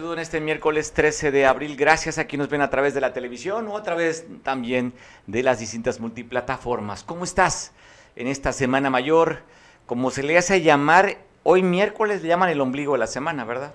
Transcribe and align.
saludo 0.00 0.14
en 0.14 0.20
este 0.20 0.40
miércoles 0.40 0.94
13 0.94 1.30
de 1.30 1.44
abril. 1.44 1.76
Gracias 1.76 2.16
a 2.16 2.24
quienes 2.24 2.46
nos 2.46 2.50
ven 2.50 2.62
a 2.62 2.70
través 2.70 2.94
de 2.94 3.02
la 3.02 3.12
televisión 3.12 3.68
o 3.68 3.76
a 3.76 3.82
través 3.82 4.24
también 4.42 4.94
de 5.26 5.42
las 5.42 5.58
distintas 5.58 6.00
multiplataformas. 6.00 7.04
¿Cómo 7.04 7.22
estás 7.22 7.72
en 8.16 8.26
esta 8.26 8.54
semana 8.54 8.88
mayor? 8.88 9.42
Como 9.84 10.10
se 10.10 10.22
le 10.22 10.38
hace 10.38 10.62
llamar, 10.62 11.18
hoy 11.42 11.62
miércoles 11.62 12.22
le 12.22 12.28
llaman 12.28 12.48
el 12.48 12.62
ombligo 12.62 12.94
de 12.94 12.98
la 12.98 13.06
semana, 13.06 13.44
¿verdad? 13.44 13.74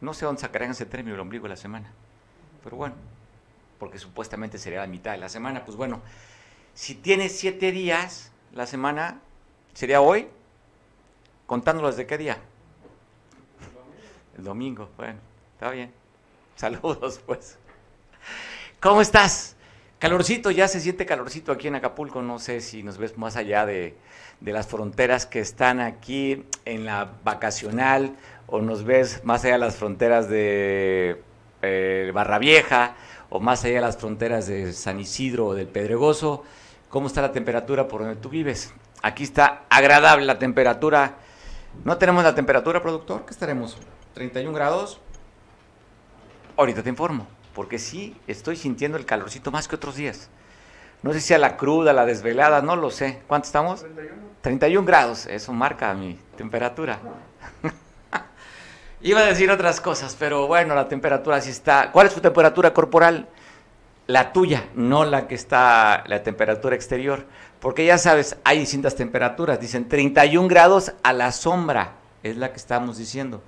No 0.00 0.12
sé 0.12 0.24
dónde 0.24 0.40
sacarán 0.40 0.72
ese 0.72 0.86
término, 0.86 1.14
el 1.14 1.20
ombligo 1.20 1.44
de 1.44 1.50
la 1.50 1.56
semana. 1.56 1.92
Pero 2.64 2.76
bueno, 2.76 2.96
porque 3.78 4.00
supuestamente 4.00 4.58
sería 4.58 4.80
la 4.80 4.88
mitad 4.88 5.12
de 5.12 5.18
la 5.18 5.28
semana. 5.28 5.64
Pues 5.64 5.76
bueno, 5.76 6.02
si 6.74 6.96
tiene 6.96 7.28
siete 7.28 7.70
días 7.70 8.32
la 8.52 8.66
semana, 8.66 9.20
sería 9.72 10.00
hoy, 10.00 10.26
contándolos 11.46 11.96
de 11.96 12.08
qué 12.08 12.18
día. 12.18 12.38
El 14.36 14.42
domingo, 14.42 14.88
bueno, 14.96 15.27
está 15.58 15.72
bien. 15.72 15.90
Saludos, 16.54 17.20
pues. 17.26 17.58
¿Cómo 18.78 19.00
estás? 19.00 19.56
Calorcito, 19.98 20.52
ya 20.52 20.68
se 20.68 20.78
siente 20.78 21.04
calorcito 21.04 21.50
aquí 21.50 21.66
en 21.66 21.74
Acapulco. 21.74 22.22
No 22.22 22.38
sé 22.38 22.60
si 22.60 22.84
nos 22.84 22.96
ves 22.96 23.18
más 23.18 23.34
allá 23.34 23.66
de, 23.66 23.96
las 24.40 24.68
fronteras 24.68 25.26
que 25.26 25.40
están 25.40 25.80
aquí 25.80 26.44
en 26.64 26.84
la 26.84 27.10
vacacional 27.24 28.14
o 28.46 28.60
nos 28.60 28.84
ves 28.84 29.24
más 29.24 29.44
allá 29.44 29.54
de 29.54 29.58
las 29.58 29.74
fronteras 29.74 30.28
de 30.30 31.20
eh, 31.62 32.12
Barra 32.14 32.38
Vieja 32.38 32.94
o 33.28 33.40
más 33.40 33.64
allá 33.64 33.74
de 33.74 33.80
las 33.80 33.96
fronteras 33.96 34.46
de 34.46 34.72
San 34.72 35.00
Isidro 35.00 35.46
o 35.46 35.54
del 35.54 35.66
Pedregoso. 35.66 36.44
¿Cómo 36.88 37.08
está 37.08 37.20
la 37.20 37.32
temperatura 37.32 37.88
por 37.88 38.02
donde 38.02 38.14
tú 38.14 38.28
vives? 38.28 38.72
Aquí 39.02 39.24
está 39.24 39.64
agradable 39.68 40.24
la 40.24 40.38
temperatura. 40.38 41.16
¿No 41.84 41.98
tenemos 41.98 42.22
la 42.22 42.36
temperatura, 42.36 42.80
productor? 42.80 43.24
¿Qué 43.24 43.32
estaremos? 43.32 43.76
31 44.14 44.52
grados. 44.52 45.00
Ahorita 46.58 46.82
te 46.82 46.88
informo, 46.88 47.24
porque 47.54 47.78
sí 47.78 48.16
estoy 48.26 48.56
sintiendo 48.56 48.98
el 48.98 49.06
calorcito 49.06 49.52
más 49.52 49.68
que 49.68 49.76
otros 49.76 49.94
días. 49.94 50.28
No 51.04 51.12
sé 51.12 51.20
si 51.20 51.32
a 51.32 51.38
la 51.38 51.56
cruda, 51.56 51.92
la 51.92 52.04
desvelada, 52.04 52.62
no 52.62 52.74
lo 52.74 52.90
sé. 52.90 53.22
¿Cuánto 53.28 53.46
estamos? 53.46 53.82
31. 53.82 54.22
31 54.40 54.84
grados, 54.84 55.26
eso 55.26 55.52
marca 55.52 55.94
mi 55.94 56.18
temperatura. 56.36 56.98
Iba 59.02 59.20
a 59.20 59.26
decir 59.26 59.48
otras 59.52 59.80
cosas, 59.80 60.16
pero 60.18 60.48
bueno, 60.48 60.74
la 60.74 60.88
temperatura 60.88 61.40
sí 61.40 61.50
está. 61.50 61.92
¿Cuál 61.92 62.08
es 62.08 62.14
tu 62.14 62.20
temperatura 62.20 62.74
corporal? 62.74 63.28
La 64.08 64.32
tuya, 64.32 64.64
no 64.74 65.04
la 65.04 65.28
que 65.28 65.36
está 65.36 66.02
la 66.08 66.24
temperatura 66.24 66.74
exterior. 66.74 67.24
Porque 67.60 67.86
ya 67.86 67.98
sabes, 67.98 68.36
hay 68.42 68.58
distintas 68.58 68.96
temperaturas. 68.96 69.60
Dicen 69.60 69.88
31 69.88 70.48
grados 70.48 70.92
a 71.04 71.12
la 71.12 71.30
sombra, 71.30 71.92
es 72.24 72.36
la 72.36 72.50
que 72.50 72.56
estamos 72.56 72.98
diciendo 72.98 73.44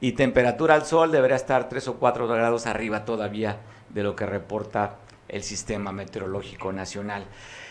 y 0.00 0.12
temperatura 0.12 0.74
al 0.74 0.86
sol 0.86 1.10
debería 1.10 1.36
estar 1.36 1.68
3 1.68 1.88
o 1.88 1.94
4 1.94 2.28
grados 2.28 2.66
arriba 2.66 3.04
todavía 3.04 3.58
de 3.88 4.02
lo 4.02 4.14
que 4.14 4.26
reporta 4.26 4.96
el 5.28 5.42
Sistema 5.42 5.92
Meteorológico 5.92 6.72
Nacional. 6.72 7.24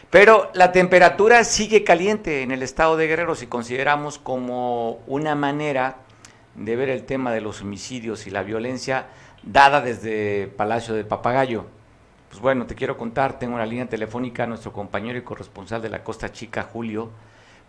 Pero 0.09 0.51
la 0.53 0.71
temperatura 0.71 1.43
sigue 1.43 1.83
caliente 1.83 2.41
en 2.41 2.51
el 2.51 2.63
estado 2.63 2.95
de 2.97 3.07
Guerrero 3.07 3.35
si 3.35 3.47
consideramos 3.47 4.19
como 4.19 4.99
una 5.07 5.35
manera 5.35 5.97
de 6.55 6.75
ver 6.75 6.89
el 6.89 7.05
tema 7.05 7.31
de 7.31 7.41
los 7.41 7.61
homicidios 7.61 8.25
y 8.25 8.29
la 8.29 8.43
violencia 8.43 9.07
dada 9.43 9.81
desde 9.81 10.47
Palacio 10.47 10.93
de 10.93 11.03
Papagayo. 11.03 11.65
Pues 12.29 12.41
bueno, 12.41 12.65
te 12.65 12.75
quiero 12.75 12.97
contar, 12.97 13.39
tengo 13.39 13.55
una 13.55 13.65
línea 13.65 13.87
telefónica 13.87 14.43
a 14.43 14.47
nuestro 14.47 14.73
compañero 14.73 15.17
y 15.17 15.23
corresponsal 15.23 15.81
de 15.81 15.89
la 15.89 16.03
Costa 16.03 16.31
Chica, 16.31 16.63
Julio, 16.63 17.11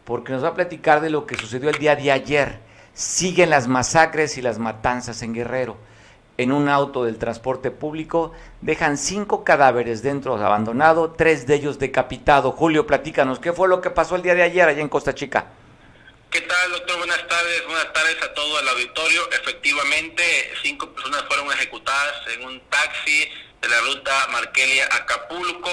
porque 0.05 0.33
nos 0.33 0.43
va 0.43 0.49
a 0.49 0.55
platicar 0.55 1.01
de 1.01 1.11
lo 1.11 1.27
que 1.27 1.37
sucedió 1.37 1.71
el 1.71 1.79
día 1.79 1.95
de 1.97 2.11
ayer 2.11 2.61
Siguen 2.99 3.51
las 3.51 3.69
masacres 3.69 4.39
y 4.39 4.43
las 4.43 4.59
matanzas 4.59 5.23
en 5.23 5.33
Guerrero. 5.33 5.77
En 6.37 6.51
un 6.51 6.69
auto 6.69 7.05
del 7.05 7.17
transporte 7.17 7.71
público 7.71 8.33
dejan 8.61 8.99
cinco 8.99 9.45
cadáveres 9.45 10.03
dentro 10.03 10.35
abandonado, 10.35 11.13
tres 11.13 11.47
de 11.47 11.55
ellos 11.55 11.79
decapitados. 11.79 12.57
Julio, 12.57 12.89
platícanos, 12.89 13.39
¿qué 13.39 13.53
fue 13.53 13.69
lo 13.69 13.81
que 13.81 13.91
pasó 13.91 14.17
el 14.17 14.23
día 14.23 14.35
de 14.35 14.43
ayer 14.43 14.69
allá 14.69 14.81
en 14.81 14.89
Costa 14.89 15.15
Chica? 15.15 15.47
¿Qué 16.29 16.41
tal, 16.41 16.73
doctor? 16.73 16.99
Buenas 16.99 17.25
tardes. 17.29 17.65
Buenas 17.67 17.93
tardes 17.93 18.17
a 18.21 18.35
todo 18.35 18.59
el 18.59 18.69
auditorio. 18.69 19.31
Efectivamente, 19.31 20.25
cinco 20.65 20.93
personas 20.93 21.23
fueron 21.29 21.53
ejecutadas 21.53 22.15
en 22.35 22.47
un 22.47 22.61
taxi 22.69 23.29
de 23.63 23.69
la 23.69 23.81
ruta 23.83 24.27
Markelia-Acapulco, 24.33 25.71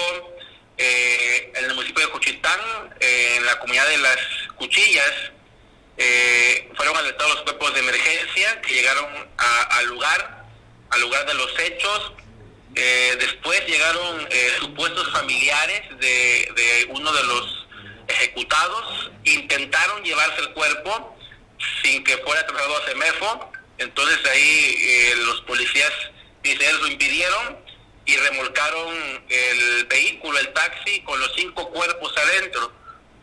eh, 0.78 1.52
en 1.56 1.64
el 1.64 1.74
municipio 1.74 2.06
de 2.06 2.12
Juchitán, 2.12 2.60
en 3.00 3.44
la 3.44 3.58
comunidad 3.58 3.88
de 3.88 3.98
las 3.98 4.16
Cuchillas, 4.56 5.32
eh, 5.98 6.70
fueron 6.76 6.96
alertados 6.96 7.34
los 7.34 7.42
cuerpos 7.44 7.74
de 7.74 7.80
emergencia 7.80 8.60
que 8.62 8.74
llegaron 8.74 9.06
al 9.36 9.86
lugar, 9.86 10.44
al 10.90 11.00
lugar 11.00 11.26
de 11.26 11.34
los 11.34 11.58
hechos. 11.58 12.12
Eh, 12.74 13.16
después 13.18 13.66
llegaron 13.66 14.28
eh, 14.30 14.52
supuestos 14.60 15.10
familiares 15.12 15.82
de, 15.98 16.86
uno 16.90 17.12
de 17.12 17.24
los 17.24 17.66
ejecutados, 18.08 19.10
intentaron 19.24 20.02
llevarse 20.04 20.40
el 20.40 20.52
cuerpo 20.52 21.16
sin 21.82 22.04
que 22.04 22.18
fuera 22.18 22.46
trasladado 22.46 22.76
a 22.76 22.86
CEMEFO, 22.86 23.52
entonces 23.78 24.18
ahí 24.30 24.76
eh, 24.78 25.14
los 25.24 25.40
policías 25.42 25.90
ellos 26.42 26.80
lo 26.80 26.88
impidieron 26.88 27.58
y 28.04 28.16
remolcaron 28.16 29.24
el 29.28 29.84
vehículo, 29.86 30.38
el 30.38 30.52
taxi, 30.52 31.00
con 31.00 31.18
los 31.18 31.32
cinco 31.34 31.68
cuerpos 31.70 32.16
adentro. 32.16 32.72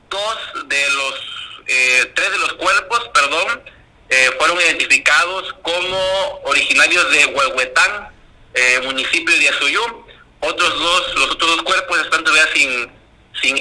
Dos 0.09 0.67
de 0.67 0.89
los 0.89 1.52
eh, 1.67 2.11
tres 2.15 2.31
de 2.31 2.37
los 2.37 2.53
cuerpos, 2.53 3.09
perdón, 3.13 3.61
eh, 4.09 4.29
fueron 4.37 4.59
identificados 4.61 5.53
como 5.61 5.97
originarios 6.45 7.11
de 7.11 7.25
Huehuetán, 7.27 8.09
eh, 8.53 8.81
municipio 8.83 9.37
de 9.37 9.49
Azuyú. 9.49 9.81
Otros 10.41 10.77
dos, 10.77 11.15
los 11.15 11.31
otros 11.31 11.55
dos 11.55 11.63
cuerpos 11.63 11.99
están 11.99 12.23
todavía 12.23 12.47
sin, 12.53 12.91
sin 13.41 13.57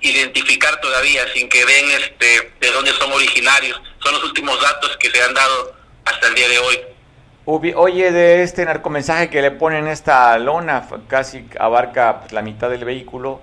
identificar 0.00 0.80
todavía, 0.80 1.22
sin 1.34 1.48
que 1.48 1.64
den 1.64 1.90
este, 1.90 2.52
de 2.60 2.70
dónde 2.70 2.92
son 2.92 3.12
originarios. 3.12 3.80
Son 4.02 4.14
los 4.14 4.24
últimos 4.24 4.60
datos 4.60 4.96
que 4.98 5.10
se 5.10 5.22
han 5.22 5.34
dado 5.34 5.74
hasta 6.04 6.28
el 6.28 6.34
día 6.34 6.48
de 6.48 6.58
hoy. 6.58 6.80
Oye, 7.44 8.12
de 8.12 8.42
este 8.44 8.64
narcomensaje 8.64 9.28
que 9.28 9.42
le 9.42 9.50
ponen 9.50 9.88
esta 9.88 10.38
lona, 10.38 10.86
casi 11.08 11.46
abarca 11.58 12.22
la 12.30 12.42
mitad 12.42 12.70
del 12.70 12.84
vehículo, 12.84 13.40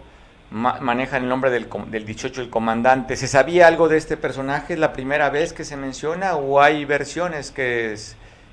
manejan 0.49 1.23
el 1.23 1.29
nombre 1.29 1.51
del, 1.51 1.67
del 1.87 2.05
18 2.05 2.41
el 2.41 2.49
comandante. 2.49 3.15
¿Se 3.17 3.27
sabía 3.27 3.67
algo 3.67 3.89
de 3.89 3.97
este 3.97 4.17
personaje? 4.17 4.73
¿Es 4.73 4.79
la 4.79 4.93
primera 4.93 5.29
vez 5.29 5.53
que 5.53 5.65
se 5.65 5.77
menciona 5.77 6.35
o 6.35 6.61
hay 6.61 6.85
versiones 6.85 7.51
que 7.51 7.95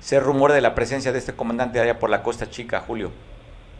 se 0.01 0.19
rumora 0.19 0.53
de 0.53 0.61
la 0.61 0.75
presencia 0.75 1.11
de 1.11 1.19
este 1.19 1.33
comandante 1.33 1.79
allá 1.79 1.99
por 1.99 2.09
la 2.09 2.21
Costa 2.21 2.49
Chica, 2.49 2.81
Julio? 2.81 3.11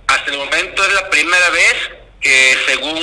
Hasta 0.08 0.32
el 0.32 0.38
momento 0.38 0.86
es 0.86 0.94
la 0.94 1.10
primera 1.10 1.50
vez 1.50 1.76
que 2.22 2.56
según 2.68 2.98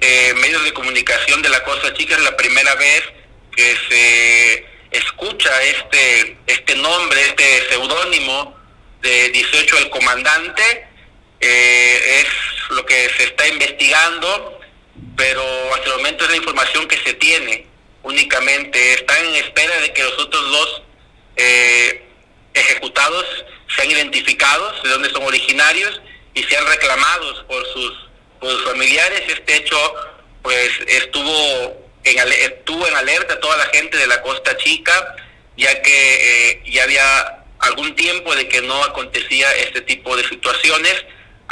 eh, 0.00 0.34
medios 0.40 0.64
de 0.64 0.72
comunicación 0.72 1.42
de 1.42 1.48
la 1.48 1.62
Costa 1.62 1.92
Chica 1.94 2.16
es 2.16 2.22
la 2.22 2.36
primera 2.36 2.74
vez 2.74 3.02
que 3.54 3.76
se 3.88 4.66
escucha 4.90 5.50
este, 5.62 6.36
este 6.46 6.74
nombre, 6.76 7.20
este 7.20 7.44
seudónimo 7.70 8.56
de 9.02 9.28
18 9.30 9.78
el 9.78 9.90
comandante. 9.90 10.88
Eh, 11.46 12.20
es 12.22 12.70
lo 12.70 12.86
que 12.86 13.10
se 13.18 13.24
está 13.24 13.46
investigando, 13.46 14.60
pero 15.14 15.42
hasta 15.74 15.90
el 15.90 15.96
momento 15.96 16.24
es 16.24 16.30
la 16.30 16.36
información 16.38 16.88
que 16.88 16.96
se 16.96 17.12
tiene 17.14 17.66
únicamente. 18.02 18.94
Están 18.94 19.26
en 19.26 19.34
espera 19.34 19.78
de 19.80 19.92
que 19.92 20.02
los 20.04 20.18
otros 20.18 20.50
dos 20.50 20.82
eh, 21.36 22.02
ejecutados 22.54 23.26
sean 23.76 23.90
identificados, 23.90 24.82
de 24.84 24.88
dónde 24.88 25.10
son 25.10 25.22
originarios 25.24 26.00
y 26.32 26.42
sean 26.44 26.66
reclamados 26.66 27.44
por 27.46 27.62
sus, 27.72 27.92
familiares. 28.64 29.22
Este 29.28 29.56
hecho 29.56 29.94
pues 30.42 30.70
estuvo 30.86 31.88
en, 32.04 32.32
estuvo 32.32 32.86
en 32.86 32.94
alerta 32.94 33.40
toda 33.40 33.56
la 33.56 33.66
gente 33.66 33.96
de 33.96 34.06
la 34.06 34.20
Costa 34.22 34.56
Chica, 34.58 35.16
ya 35.56 35.80
que 35.82 36.50
eh, 36.50 36.62
ya 36.66 36.84
había 36.84 37.44
algún 37.60 37.94
tiempo 37.96 38.34
de 38.34 38.48
que 38.48 38.60
no 38.62 38.82
acontecía 38.84 39.50
este 39.56 39.80
tipo 39.82 40.14
de 40.16 40.28
situaciones 40.28 41.04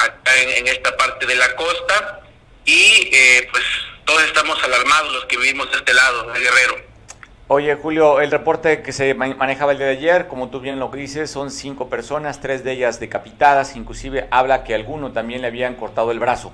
acá 0.04 0.36
en, 0.40 0.66
esta 0.66 0.96
parte 0.96 1.26
de 1.26 1.34
la 1.34 1.54
costa 1.56 2.20
y 2.64 3.08
eh, 3.12 3.48
pues 3.50 3.64
todos 4.04 4.22
estamos 4.24 4.62
alarmados 4.62 5.12
los 5.12 5.24
que 5.26 5.36
vivimos 5.36 5.70
de 5.70 5.78
este 5.78 5.94
lado, 5.94 6.32
de 6.32 6.40
Guerrero. 6.40 6.92
Oye, 7.48 7.74
Julio, 7.74 8.20
el 8.20 8.30
reporte 8.30 8.82
que 8.82 8.92
se 8.92 9.12
manejaba 9.14 9.72
el 9.72 9.78
día 9.78 9.88
de 9.88 9.98
ayer, 9.98 10.26
como 10.26 10.48
tú 10.48 10.60
bien 10.60 10.78
lo 10.78 10.88
dices, 10.88 11.30
son 11.30 11.50
cinco 11.50 11.90
personas, 11.90 12.40
tres 12.40 12.64
de 12.64 12.72
ellas 12.72 12.98
decapitadas, 12.98 13.76
inclusive 13.76 14.26
habla 14.30 14.64
que 14.64 14.74
alguno 14.74 15.12
también 15.12 15.42
le 15.42 15.48
habían 15.48 15.74
cortado 15.74 16.12
el 16.12 16.18
brazo. 16.18 16.52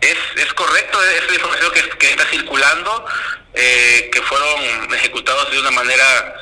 Es, 0.00 0.16
es 0.36 0.54
correcto, 0.54 0.98
es 1.02 1.28
la 1.28 1.34
información 1.34 1.72
que, 1.98 2.06
está 2.06 2.24
circulando, 2.26 3.04
eh, 3.52 4.08
que 4.10 4.22
fueron 4.22 4.94
ejecutados 4.94 5.50
de 5.50 5.60
una 5.60 5.70
manera 5.72 6.34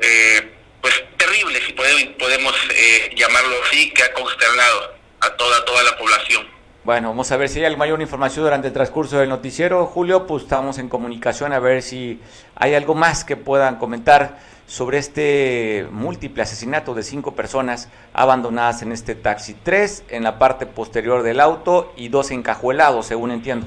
eh, 0.00 0.55
pues 0.86 1.04
terrible, 1.16 1.60
si 1.66 1.72
podemos, 1.72 2.54
eh, 2.72 3.10
llamarlo 3.16 3.56
así, 3.66 3.90
que 3.90 4.04
ha 4.04 4.12
consternado 4.12 4.94
a 5.18 5.30
toda, 5.30 5.64
toda 5.64 5.82
la 5.82 5.98
población. 5.98 6.46
Bueno, 6.84 7.08
vamos 7.08 7.32
a 7.32 7.36
ver 7.36 7.48
si 7.48 7.64
hay 7.64 7.74
mayor 7.74 8.00
información 8.00 8.44
durante 8.44 8.68
el 8.68 8.72
transcurso 8.72 9.18
del 9.18 9.28
noticiero. 9.28 9.84
Julio, 9.86 10.28
pues 10.28 10.44
estamos 10.44 10.78
en 10.78 10.88
comunicación 10.88 11.52
a 11.52 11.58
ver 11.58 11.82
si 11.82 12.20
hay 12.54 12.76
algo 12.76 12.94
más 12.94 13.24
que 13.24 13.34
puedan 13.34 13.78
comentar 13.78 14.38
sobre 14.68 14.98
este 14.98 15.88
múltiple 15.90 16.44
asesinato 16.44 16.94
de 16.94 17.02
cinco 17.02 17.34
personas 17.34 17.88
abandonadas 18.12 18.82
en 18.82 18.92
este 18.92 19.16
taxi. 19.16 19.54
Tres 19.54 20.04
en 20.08 20.22
la 20.22 20.38
parte 20.38 20.66
posterior 20.66 21.24
del 21.24 21.40
auto 21.40 21.92
y 21.96 22.10
dos 22.10 22.30
encajuelados, 22.30 23.06
según 23.06 23.32
entiendo. 23.32 23.66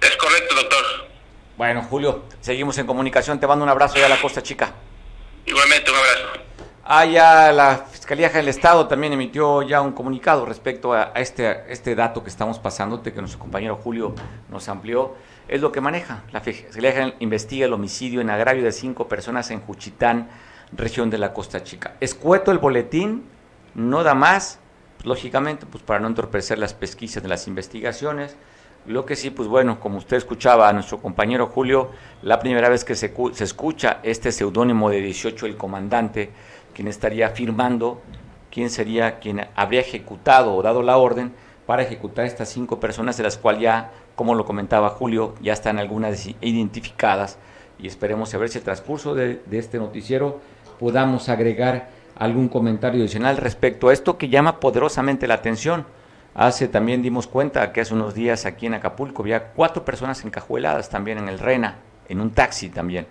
Es 0.00 0.16
correcto, 0.16 0.54
doctor. 0.54 0.84
Bueno, 1.56 1.82
Julio, 1.82 2.22
seguimos 2.40 2.78
en 2.78 2.86
comunicación. 2.86 3.40
Te 3.40 3.48
mando 3.48 3.64
un 3.64 3.70
abrazo 3.70 3.96
ya 3.96 4.06
a 4.06 4.10
la 4.10 4.20
Costa 4.20 4.44
Chica. 4.44 4.72
Igualmente, 5.46 5.90
un 5.90 5.96
abrazo. 5.96 6.46
Ah, 6.84 7.04
ya 7.04 7.52
la 7.52 7.78
Fiscalía 7.78 8.28
del 8.28 8.48
Estado 8.48 8.86
también 8.86 9.12
emitió 9.12 9.62
ya 9.62 9.80
un 9.80 9.92
comunicado 9.92 10.44
respecto 10.44 10.92
a, 10.92 11.12
este, 11.16 11.64
este 11.72 11.94
dato 11.94 12.22
que 12.22 12.30
estamos 12.30 12.58
pasando, 12.58 13.02
que 13.02 13.12
nuestro 13.12 13.38
compañero 13.38 13.76
Julio 13.76 14.14
nos 14.48 14.68
amplió. 14.68 15.14
Es 15.48 15.60
lo 15.60 15.72
que 15.72 15.80
maneja. 15.80 16.22
La 16.32 16.40
Fiscalía 16.40 17.14
investiga 17.20 17.66
el 17.66 17.72
homicidio 17.72 18.20
en 18.20 18.30
agravio 18.30 18.64
de 18.64 18.72
cinco 18.72 19.08
personas 19.08 19.50
en 19.50 19.60
Juchitán, 19.60 20.28
región 20.72 21.10
de 21.10 21.18
la 21.18 21.32
Costa 21.32 21.62
Chica. 21.62 21.94
Escueto 22.00 22.50
el 22.50 22.58
boletín, 22.58 23.24
no 23.74 24.02
da 24.02 24.14
más, 24.14 24.58
lógicamente, 25.04 25.66
pues 25.66 25.82
para 25.84 26.00
no 26.00 26.08
entorpecer 26.08 26.58
las 26.58 26.74
pesquisas 26.74 27.22
de 27.22 27.28
las 27.28 27.46
investigaciones. 27.46 28.36
Lo 28.86 29.04
que 29.04 29.16
sí, 29.16 29.30
pues 29.30 29.48
bueno, 29.48 29.80
como 29.80 29.98
usted 29.98 30.16
escuchaba 30.16 30.68
a 30.68 30.72
nuestro 30.72 30.98
compañero 30.98 31.46
Julio, 31.48 31.90
la 32.22 32.38
primera 32.38 32.68
vez 32.68 32.84
que 32.84 32.94
se, 32.94 33.12
se 33.32 33.44
escucha 33.44 33.98
este 34.02 34.30
seudónimo 34.30 34.90
de 34.90 35.00
18, 35.00 35.46
el 35.46 35.56
comandante, 35.56 36.30
quien 36.72 36.88
estaría 36.88 37.30
firmando 37.30 38.00
quién 38.56 38.70
sería 38.70 39.18
quien 39.18 39.46
habría 39.54 39.80
ejecutado 39.80 40.54
o 40.54 40.62
dado 40.62 40.82
la 40.82 40.96
orden 40.96 41.34
para 41.66 41.82
ejecutar 41.82 42.24
estas 42.24 42.48
cinco 42.48 42.80
personas, 42.80 43.16
de 43.16 43.22
las 43.22 43.36
cuales 43.36 43.60
ya, 43.60 43.92
como 44.14 44.34
lo 44.34 44.46
comentaba 44.46 44.88
Julio, 44.88 45.34
ya 45.42 45.52
están 45.52 45.78
algunas 45.78 46.26
identificadas 46.40 47.38
y 47.78 47.86
esperemos 47.86 48.32
a 48.32 48.38
ver 48.38 48.48
si 48.48 48.56
el 48.56 48.64
transcurso 48.64 49.14
de, 49.14 49.42
de 49.44 49.58
este 49.58 49.78
noticiero 49.78 50.40
podamos 50.78 51.28
agregar 51.28 51.90
algún 52.14 52.48
comentario 52.48 53.02
adicional 53.02 53.36
respecto 53.36 53.88
a 53.88 53.92
esto 53.92 54.16
que 54.16 54.28
llama 54.28 54.58
poderosamente 54.58 55.26
la 55.26 55.34
atención. 55.34 55.84
Hace 56.38 56.68
también 56.68 57.00
dimos 57.00 57.26
cuenta 57.26 57.72
que 57.72 57.80
hace 57.80 57.94
unos 57.94 58.12
días 58.12 58.44
aquí 58.44 58.66
en 58.66 58.74
Acapulco 58.74 59.22
había 59.22 59.52
cuatro 59.52 59.86
personas 59.86 60.22
encajueladas 60.22 60.90
también 60.90 61.16
en 61.16 61.30
el 61.30 61.38
Rena, 61.38 61.78
en 62.10 62.20
un 62.20 62.30
taxi 62.30 62.68
también. 62.68 63.06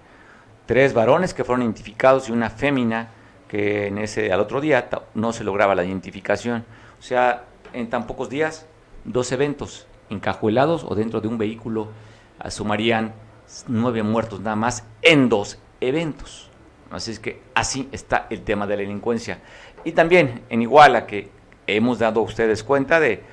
Tres 0.68 0.94
varones 0.94 1.34
que 1.34 1.44
fueron 1.44 1.64
identificados 1.64 2.30
y 2.30 2.34
una 2.34 2.52
fémina 2.52 3.08
que 3.48 3.88
en 3.88 3.98
ese 3.98 4.32
al 4.32 4.42
otro 4.42 4.62
día 4.62 4.88
no 5.16 5.34
se 5.34 5.44
lograba 5.44 5.74
la 5.74 5.84
identificación. 5.84 6.66
O 7.00 7.02
sea, 7.02 7.46
en 7.74 7.90
tan 7.90 8.06
pocos 8.06 8.30
días, 8.30 8.68
dos 9.06 9.32
eventos 9.32 9.88
encajuelados 10.12 10.86
o 10.88 10.94
dentro 10.94 11.20
de 11.20 11.28
un 11.28 11.40
vehículo 11.40 11.88
sumarían 12.50 13.14
nueve 13.68 14.04
muertos 14.04 14.40
nada 14.42 14.56
más 14.56 14.84
en 15.02 15.30
dos 15.30 15.58
eventos. 15.82 16.52
Así 16.92 17.10
es 17.10 17.20
que 17.20 17.42
así 17.56 17.90
está 17.92 18.28
el 18.30 18.42
tema 18.42 18.68
de 18.68 18.76
la 18.76 18.82
delincuencia. 18.84 19.40
Y 19.84 19.94
también 19.94 20.44
en 20.50 20.62
Iguala, 20.62 21.08
que 21.08 21.32
hemos 21.68 22.00
dado 22.00 22.20
a 22.20 22.24
ustedes 22.24 22.64
cuenta 22.64 23.00
de 23.00 23.24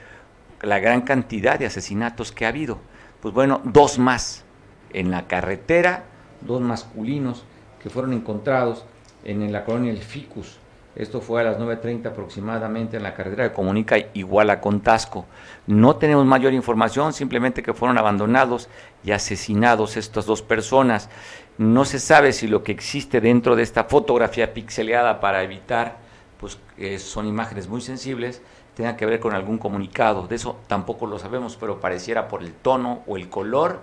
la 0.63 0.79
gran 0.79 1.03
cantidad 1.03 1.59
de 1.59 1.67
asesinatos 1.67 2.33
que 2.33 2.47
ha 2.47 2.49
habido. 2.49 2.79
Pues 3.21 3.35
bueno, 3.35 3.61
dos 3.65 3.99
más 3.99 4.45
en 4.93 5.11
la 5.11 5.27
carretera, 5.27 6.05
dos 6.41 6.61
masculinos 6.61 7.45
que 7.83 7.91
fueron 7.91 8.13
encontrados 8.13 8.85
en 9.25 9.53
la 9.53 9.65
colonia 9.65 9.91
El 9.91 9.99
Ficus. 9.99 10.59
Esto 10.95 11.23
fue 11.23 11.41
a 11.41 11.45
las 11.45 11.59
9.30 11.59 12.07
aproximadamente 12.07 12.99
en 12.99 13.03
la 13.03 13.15
carretera 13.15 13.49
que 13.49 13.55
comunica 13.55 13.97
Iguala 14.13 14.61
con 14.61 14.81
Tasco. 14.81 15.25
No 15.67 15.97
tenemos 15.97 16.27
mayor 16.27 16.53
información, 16.53 17.15
simplemente 17.15 17.63
que 17.63 17.73
fueron 17.73 17.97
abandonados 17.97 18.69
y 19.03 19.13
asesinados 19.13 19.97
estas 19.97 20.27
dos 20.27 20.43
personas. 20.43 21.09
No 21.57 21.87
se 21.87 21.99
sabe 21.99 22.35
si 22.35 22.47
lo 22.47 22.63
que 22.63 22.73
existe 22.73 23.23
dentro 23.23 23.57
de 23.57 23.63
esta 23.63 23.85
fotografía 23.85 24.53
pixeleada 24.53 25.19
para 25.19 25.43
evitar, 25.43 26.02
pues 26.43 26.59
son 27.01 27.29
imágenes 27.29 27.69
muy 27.69 27.81
sensibles, 27.81 28.43
tenga 28.75 28.97
que 28.97 29.07
ver 29.07 29.21
con 29.21 29.33
algún 29.33 29.59
comunicado. 29.59 30.27
De 30.27 30.35
eso 30.35 30.59
tampoco 30.67 31.07
lo 31.07 31.21
sabemos, 31.21 31.57
pero 31.57 31.81
pareciera 31.81 32.27
por 32.27 32.43
el 32.43 32.53
tono 32.53 33.05
o 33.07 33.17
el 33.17 33.29
color 33.29 33.81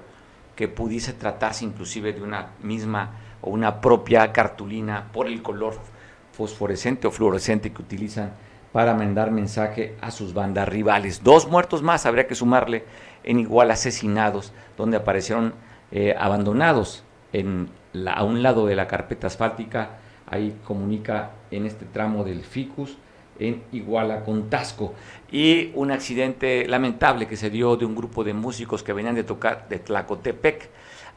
que 0.57 0.67
pudiese 0.67 1.13
tratarse 1.13 1.63
inclusive 1.63 2.11
de 2.11 2.21
una 2.21 2.49
misma 2.61 3.11
o 3.39 3.49
una 3.49 3.79
propia 3.79 4.33
cartulina 4.33 5.07
por 5.13 5.27
el 5.27 5.41
color 5.41 5.79
fosforescente 6.33 7.07
o 7.07 7.11
fluorescente 7.11 7.71
que 7.71 7.81
utilizan 7.81 8.33
para 8.73 8.93
mandar 8.93 9.31
mensaje 9.31 9.95
a 10.01 10.11
sus 10.11 10.33
bandas 10.33 10.67
rivales. 10.67 11.23
Dos 11.23 11.47
muertos 11.47 11.81
más 11.81 12.05
habría 12.05 12.27
que 12.27 12.35
sumarle 12.35 12.83
en 13.23 13.39
igual 13.39 13.71
asesinados, 13.71 14.51
donde 14.75 14.97
aparecieron 14.97 15.53
eh, 15.91 16.13
abandonados 16.19 17.05
en 17.31 17.69
a 18.13 18.23
un 18.25 18.43
lado 18.43 18.67
de 18.67 18.75
la 18.75 18.87
carpeta 18.87 19.27
asfáltica, 19.27 19.91
ahí 20.29 20.57
comunica 20.63 21.31
en 21.51 21.65
este 21.65 21.85
tramo 21.85 22.23
del 22.23 22.43
Ficus, 22.43 22.97
en 23.39 23.63
Iguala 23.71 24.23
con 24.23 24.49
Tasco. 24.49 24.93
Y 25.31 25.71
un 25.75 25.91
accidente 25.91 26.67
lamentable 26.67 27.27
que 27.27 27.37
se 27.37 27.49
dio 27.49 27.75
de 27.77 27.85
un 27.85 27.95
grupo 27.95 28.23
de 28.23 28.33
músicos 28.33 28.83
que 28.83 28.93
venían 28.93 29.15
de 29.15 29.23
tocar 29.23 29.67
de 29.69 29.79
Tlacotepec, 29.79 30.69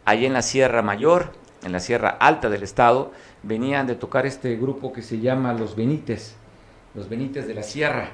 allí 0.05 0.27
en 0.27 0.33
la 0.33 0.43
Sierra 0.43 0.83
Mayor, 0.83 1.33
en 1.65 1.73
la 1.73 1.81
Sierra 1.81 2.11
Alta 2.11 2.49
del 2.49 2.63
Estado, 2.63 3.13
venían 3.43 3.87
de 3.87 3.95
tocar 3.95 4.27
este 4.27 4.57
grupo 4.57 4.93
que 4.93 5.03
se 5.03 5.21
llama 5.21 5.53
Los 5.53 5.77
Benites, 5.77 6.37
Los 6.95 7.09
Benites 7.09 7.47
de 7.47 7.55
la 7.55 7.63
Sierra. 7.63 8.09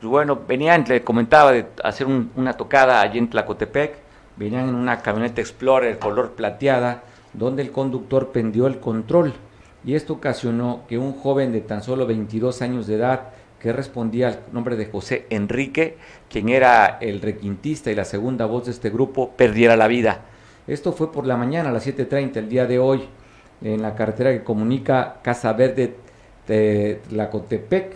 Pues 0.00 0.10
bueno, 0.10 0.40
venían, 0.48 0.84
le 0.88 1.02
comentaba, 1.02 1.52
de 1.52 1.66
hacer 1.84 2.08
una 2.08 2.54
tocada 2.54 3.00
allí 3.00 3.18
en 3.18 3.30
Tlacotepec, 3.30 3.94
venían 4.36 4.68
en 4.68 4.74
una 4.74 5.00
camioneta 5.00 5.40
Explorer 5.40 5.98
color 5.98 6.32
plateada, 6.32 7.04
donde 7.32 7.62
el 7.62 7.70
conductor 7.70 8.32
pendió 8.32 8.66
el 8.66 8.80
control, 8.80 9.32
y 9.84 9.94
esto 9.94 10.14
ocasionó 10.14 10.82
que 10.88 10.98
un 10.98 11.12
joven 11.12 11.52
de 11.52 11.60
tan 11.60 11.82
solo 11.82 12.06
22 12.06 12.62
años 12.62 12.86
de 12.86 12.94
edad, 12.94 13.30
que 13.58 13.72
respondía 13.72 14.28
al 14.28 14.38
nombre 14.52 14.76
de 14.76 14.86
José 14.86 15.26
Enrique, 15.30 15.96
quien 16.28 16.48
era 16.48 16.98
el 17.00 17.20
requintista 17.20 17.90
y 17.90 17.94
la 17.94 18.04
segunda 18.04 18.46
voz 18.46 18.64
de 18.64 18.72
este 18.72 18.90
grupo, 18.90 19.30
perdiera 19.36 19.76
la 19.76 19.86
vida. 19.86 20.22
Esto 20.66 20.92
fue 20.92 21.12
por 21.12 21.26
la 21.26 21.36
mañana 21.36 21.70
a 21.70 21.72
las 21.72 21.86
7.30 21.86 22.36
el 22.36 22.48
día 22.48 22.66
de 22.66 22.78
hoy 22.78 23.04
en 23.62 23.82
la 23.82 23.94
carretera 23.94 24.32
que 24.32 24.42
comunica 24.42 25.20
Casa 25.22 25.52
Verde 25.52 25.96
de 26.46 27.00
Tlacotepec 27.08 27.94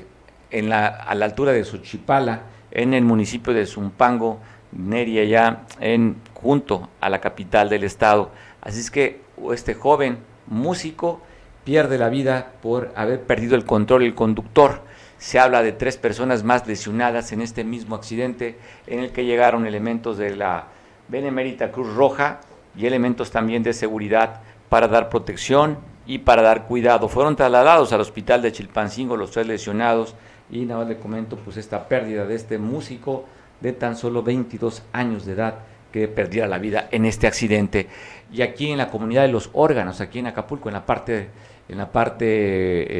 en 0.50 0.68
la, 0.68 0.86
a 0.86 1.14
la 1.14 1.24
altura 1.24 1.52
de 1.52 1.64
Xochipala 1.64 2.42
en 2.70 2.94
el 2.94 3.04
municipio 3.04 3.52
de 3.52 3.66
Zumpango, 3.66 4.38
Neria 4.72 5.24
ya 5.24 5.66
en 5.80 6.16
junto 6.34 6.88
a 7.00 7.08
la 7.08 7.20
capital 7.20 7.68
del 7.68 7.84
estado. 7.84 8.30
Así 8.60 8.80
es 8.80 8.90
que 8.90 9.20
este 9.52 9.74
joven 9.74 10.18
músico 10.46 11.20
pierde 11.66 11.98
la 11.98 12.08
vida 12.08 12.52
por 12.62 12.92
haber 12.94 13.22
perdido 13.22 13.56
el 13.56 13.64
control 13.64 14.04
el 14.04 14.14
conductor. 14.14 14.82
Se 15.18 15.40
habla 15.40 15.64
de 15.64 15.72
tres 15.72 15.96
personas 15.96 16.44
más 16.44 16.64
lesionadas 16.68 17.32
en 17.32 17.42
este 17.42 17.64
mismo 17.64 17.96
accidente 17.96 18.56
en 18.86 19.00
el 19.00 19.10
que 19.10 19.24
llegaron 19.24 19.66
elementos 19.66 20.16
de 20.16 20.36
la 20.36 20.68
Benemérita 21.08 21.72
Cruz 21.72 21.92
Roja 21.96 22.38
y 22.76 22.86
elementos 22.86 23.32
también 23.32 23.64
de 23.64 23.72
seguridad 23.72 24.42
para 24.68 24.86
dar 24.86 25.08
protección 25.08 25.78
y 26.06 26.18
para 26.18 26.40
dar 26.42 26.66
cuidado. 26.66 27.08
Fueron 27.08 27.34
trasladados 27.34 27.92
al 27.92 28.00
hospital 28.00 28.42
de 28.42 28.52
Chilpancingo 28.52 29.16
los 29.16 29.32
tres 29.32 29.48
lesionados 29.48 30.14
y 30.48 30.66
nada 30.66 30.80
más 30.80 30.88
le 30.88 30.98
comento 30.98 31.34
pues 31.36 31.56
esta 31.56 31.88
pérdida 31.88 32.26
de 32.26 32.36
este 32.36 32.58
músico 32.58 33.24
de 33.60 33.72
tan 33.72 33.96
solo 33.96 34.22
22 34.22 34.84
años 34.92 35.26
de 35.26 35.32
edad 35.32 35.54
que 35.92 36.08
perdiera 36.08 36.46
la 36.46 36.58
vida 36.58 36.88
en 36.90 37.04
este 37.04 37.26
accidente. 37.26 37.88
Y 38.32 38.42
aquí 38.42 38.70
en 38.70 38.78
la 38.78 38.88
comunidad 38.88 39.22
de 39.22 39.28
los 39.28 39.50
órganos, 39.52 40.00
aquí 40.00 40.18
en 40.18 40.26
Acapulco, 40.26 40.68
en 40.68 40.74
la 40.74 40.86
parte, 40.86 41.28
en 41.68 41.78
la 41.78 41.90
parte 41.90 42.26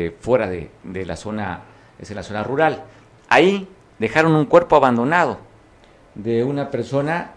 eh, 0.07 0.16
fuera 0.21 0.49
de, 0.49 0.71
de, 0.85 1.05
la 1.05 1.16
zona, 1.16 1.62
es 1.99 2.11
en 2.11 2.16
la 2.16 2.23
zona 2.23 2.43
rural, 2.43 2.85
ahí 3.28 3.69
dejaron 3.99 4.35
un 4.35 4.47
cuerpo 4.47 4.76
abandonado 4.76 5.38
de 6.14 6.45
una 6.45 6.71
persona 6.71 7.33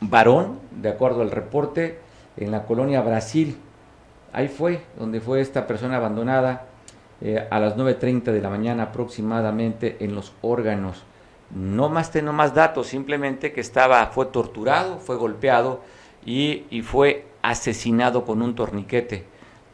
varón, 0.00 0.60
de 0.70 0.88
acuerdo 0.90 1.22
al 1.22 1.30
reporte, 1.30 1.98
en 2.36 2.50
la 2.50 2.64
colonia 2.64 3.00
Brasil. 3.00 3.56
Ahí 4.32 4.48
fue 4.48 4.82
donde 4.98 5.20
fue 5.20 5.40
esta 5.40 5.66
persona 5.66 5.96
abandonada 5.96 6.66
eh, 7.20 7.46
a 7.50 7.58
las 7.58 7.76
9.30 7.76 8.24
de 8.24 8.40
la 8.40 8.50
mañana 8.50 8.84
aproximadamente 8.84 9.96
en 10.00 10.14
los 10.14 10.32
órganos. 10.42 11.02
No 11.50 11.88
más 11.88 12.10
tengo 12.10 12.32
más 12.32 12.54
datos, 12.54 12.88
simplemente 12.88 13.52
que 13.52 13.60
estaba, 13.60 14.06
fue 14.06 14.26
torturado, 14.26 14.98
fue 14.98 15.16
golpeado 15.16 15.80
y, 16.24 16.64
y 16.70 16.82
fue 16.82 17.26
asesinado 17.42 18.24
con 18.24 18.42
un 18.42 18.54
torniquete. 18.54 19.24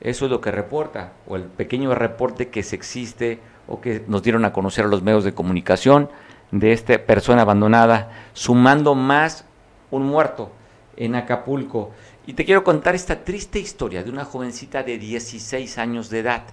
Eso 0.01 0.27
es 0.27 0.31
lo 0.31 0.41
que 0.41 0.51
reporta, 0.51 1.13
o 1.27 1.37
el 1.37 1.45
pequeño 1.45 1.95
reporte 1.95 2.49
que 2.49 2.63
se 2.63 2.77
existe 2.77 3.41
o 3.67 3.81
que 3.81 4.05
nos 4.07 4.23
dieron 4.23 4.45
a 4.45 4.53
conocer 4.53 4.85
a 4.85 4.89
los 4.89 5.03
medios 5.03 5.25
de 5.25 5.35
comunicación 5.35 6.11
de 6.51 6.73
esta 6.73 6.99
persona 6.99 7.43
abandonada, 7.43 8.11
sumando 8.33 8.95
más 8.95 9.45
un 9.91 10.05
muerto 10.05 10.53
en 10.97 11.15
Acapulco. 11.15 11.91
Y 12.27 12.35
te 12.35 12.45
quiero 12.45 12.65
contar 12.65 12.95
esta 12.95 13.25
triste 13.25 13.59
historia 13.59 14.03
de 14.03 14.11
una 14.11 14.25
jovencita 14.25 14.83
de 14.83 14.99
16 14.99 15.79
años 15.79 16.11
de 16.11 16.21
edad, 16.21 16.45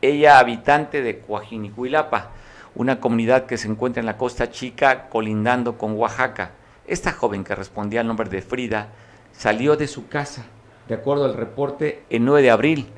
ella 0.00 0.38
habitante 0.38 1.02
de 1.02 1.20
Coajinicuilapa. 1.20 2.30
Una 2.74 3.00
comunidad 3.00 3.46
que 3.46 3.58
se 3.58 3.68
encuentra 3.68 4.00
en 4.00 4.06
la 4.06 4.16
costa 4.16 4.50
chica 4.50 5.08
colindando 5.08 5.78
con 5.78 5.92
Oaxaca. 5.96 6.52
Esta 6.86 7.12
joven 7.12 7.44
que 7.44 7.54
respondía 7.54 8.00
al 8.00 8.06
nombre 8.06 8.28
de 8.28 8.42
Frida 8.42 8.88
salió 9.32 9.76
de 9.76 9.86
su 9.86 10.08
casa, 10.08 10.46
de 10.88 10.94
acuerdo 10.94 11.24
al 11.24 11.34
reporte, 11.34 12.04
el 12.10 12.24
9 12.24 12.42
de 12.42 12.50
abril. 12.50 12.88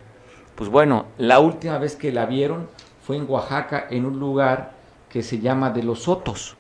Pues 0.55 0.71
bueno, 0.71 1.07
la 1.19 1.41
última 1.41 1.79
vez 1.79 1.97
que 1.97 2.13
la 2.13 2.27
vieron 2.27 2.69
fue 3.03 3.17
en 3.17 3.27
Oaxaca, 3.29 3.87
en 3.91 4.05
un 4.05 4.21
lugar 4.21 4.73
que 5.09 5.23
se 5.23 5.41
llama 5.41 5.71
de 5.71 5.83
los 5.83 6.03
Sotos. 6.05 6.57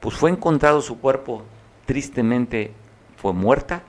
Pues 0.00 0.16
fue 0.16 0.30
encontrado 0.30 0.82
su 0.82 1.00
cuerpo, 1.00 1.42
tristemente 1.86 2.72
fue 3.16 3.32
muerta, 3.32 3.82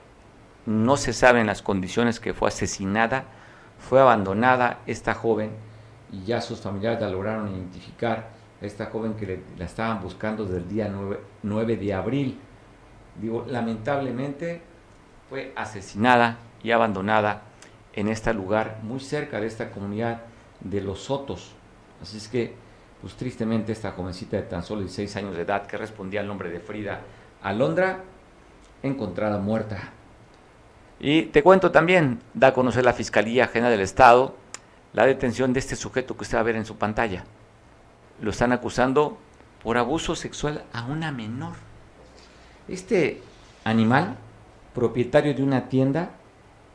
no 0.64 0.96
se 0.96 1.12
saben 1.12 1.46
las 1.46 1.62
condiciones 1.62 2.20
que 2.20 2.34
fue 2.34 2.48
asesinada, 2.48 3.24
fue 3.78 4.00
abandonada 4.00 4.78
esta 4.86 5.14
joven 5.14 5.50
y 6.12 6.24
ya 6.24 6.40
sus 6.40 6.60
familiares 6.60 7.00
la 7.00 7.10
lograron 7.10 7.48
identificar, 7.48 8.30
esta 8.60 8.86
joven 8.86 9.14
que 9.14 9.40
la 9.58 9.64
estaban 9.64 10.00
buscando 10.02 10.44
desde 10.44 10.58
el 10.58 10.68
día 10.68 10.92
9, 11.42 11.76
de 11.76 11.94
abril. 11.94 12.38
Digo, 13.20 13.44
lamentablemente 13.48 14.60
fue 15.28 15.52
asesinada 15.56 16.38
y 16.62 16.70
abandonada 16.70 17.42
en 17.92 18.08
este 18.08 18.32
lugar 18.34 18.80
muy 18.82 19.00
cerca 19.00 19.40
de 19.40 19.46
esta 19.46 19.70
comunidad 19.70 20.22
de 20.60 20.80
los 20.80 21.00
Sotos. 21.04 21.54
Así 22.00 22.18
es 22.18 22.28
que, 22.28 22.54
pues 23.00 23.14
tristemente 23.14 23.72
esta 23.72 23.92
jovencita 23.92 24.36
de 24.36 24.42
tan 24.44 24.62
solo 24.62 24.80
16 24.82 25.16
años 25.16 25.36
de 25.36 25.42
edad 25.42 25.66
que 25.66 25.76
respondía 25.76 26.20
al 26.20 26.26
nombre 26.26 26.50
de 26.50 26.60
Frida 26.60 27.00
Alondra, 27.42 28.04
encontrada 28.82 29.38
muerta. 29.38 29.92
Y 30.98 31.22
te 31.26 31.42
cuento 31.42 31.70
también, 31.70 32.20
da 32.32 32.48
a 32.48 32.52
conocer 32.54 32.84
la 32.84 32.92
Fiscalía 32.92 33.48
General 33.48 33.72
del 33.72 33.82
Estado 33.82 34.34
la 34.96 35.04
detención 35.04 35.52
de 35.52 35.60
este 35.60 35.76
sujeto 35.76 36.16
que 36.16 36.22
usted 36.22 36.38
va 36.38 36.40
a 36.40 36.44
ver 36.44 36.56
en 36.56 36.64
su 36.64 36.76
pantalla. 36.76 37.22
Lo 38.20 38.30
están 38.30 38.52
acusando 38.52 39.16
por 39.62 39.78
abuso 39.78 40.14
sexual 40.14 40.62
a 40.72 40.84
una 40.84 41.10
menor. 41.12 41.54
Este 42.68 43.20
animal, 43.64 44.16
propietario 44.74 45.34
de 45.34 45.42
una 45.42 45.68
tienda, 45.68 46.10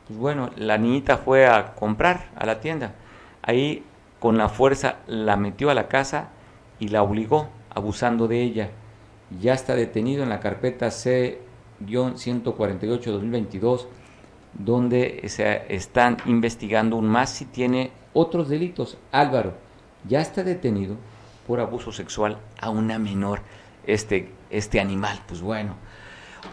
pues 0.08 0.20
bueno, 0.20 0.52
la 0.56 0.78
niñita 0.78 1.18
fue 1.18 1.48
a 1.48 1.74
comprar 1.74 2.30
a 2.36 2.46
la 2.46 2.60
tienda. 2.60 2.94
Ahí 3.42 3.84
con 4.20 4.38
la 4.38 4.50
fuerza 4.50 4.98
la 5.08 5.38
metió 5.38 5.70
a 5.70 5.74
la 5.74 5.88
casa 5.88 6.30
y 6.80 6.90
la 6.90 7.04
obligó, 7.04 7.50
abusando 7.74 8.28
de 8.28 8.42
ella. 8.42 8.70
Ya 9.40 9.54
está 9.54 9.76
detenido 9.76 10.24
en 10.24 10.30
la 10.30 10.40
carpeta 10.40 10.90
C-148-2022 10.92 13.88
donde 14.54 15.24
se 15.28 15.64
están 15.74 16.18
investigando 16.26 16.98
un 16.98 17.08
más 17.08 17.30
si 17.30 17.46
tiene 17.46 17.92
otros 18.14 18.50
delitos. 18.50 18.98
Álvaro 19.12 19.54
ya 20.08 20.22
está 20.22 20.44
detenido 20.44 20.96
por 21.48 21.60
abuso 21.60 21.92
sexual 21.92 22.38
a 22.60 22.70
una 22.70 23.00
menor, 23.00 23.42
este, 23.86 24.32
este 24.50 24.80
animal. 24.80 25.22
Pues 25.28 25.42
bueno. 25.42 25.76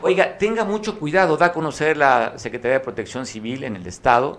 Oiga, 0.02 0.36
tenga 0.38 0.64
mucho 0.64 0.98
cuidado, 0.98 1.36
da 1.36 1.46
a 1.46 1.52
conocer 1.52 1.96
la 1.96 2.38
Secretaría 2.38 2.78
de 2.78 2.84
Protección 2.84 3.26
Civil 3.26 3.64
en 3.64 3.76
el 3.76 3.86
Estado 3.86 4.38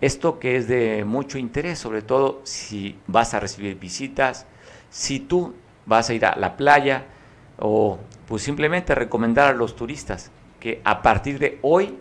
esto 0.00 0.38
que 0.38 0.56
es 0.56 0.68
de 0.68 1.04
mucho 1.04 1.38
interés, 1.38 1.78
sobre 1.78 2.02
todo 2.02 2.40
si 2.44 2.98
vas 3.06 3.32
a 3.34 3.40
recibir 3.40 3.78
visitas, 3.78 4.46
si 4.90 5.20
tú 5.20 5.54
vas 5.86 6.10
a 6.10 6.14
ir 6.14 6.26
a 6.26 6.36
la 6.36 6.56
playa 6.56 7.06
o 7.58 7.98
pues 8.28 8.42
simplemente 8.42 8.94
recomendar 8.94 9.48
a 9.48 9.56
los 9.56 9.74
turistas 9.74 10.30
que 10.60 10.82
a 10.84 11.00
partir 11.00 11.38
de 11.38 11.58
hoy 11.62 11.96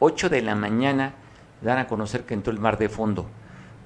8 0.00 0.28
de 0.28 0.42
la 0.42 0.54
mañana 0.54 1.14
dan 1.62 1.78
a 1.78 1.86
conocer 1.86 2.24
que 2.24 2.34
entró 2.34 2.52
el 2.52 2.58
mar 2.58 2.78
de 2.78 2.88
fondo. 2.88 3.26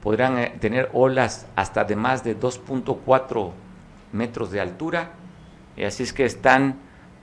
Podrán 0.03 0.39
eh, 0.39 0.57
tener 0.61 0.91
olas 0.93 1.47
hasta 1.57 1.85
de 1.85 1.97
más 1.97 2.25
de 2.25 2.39
2.4 2.39 3.53
metros 4.13 4.51
de 4.51 4.61
altura. 4.61 5.13
Y 5.77 5.85
así 5.85 6.03
es 6.03 6.13
que 6.13 6.25
están 6.25 6.79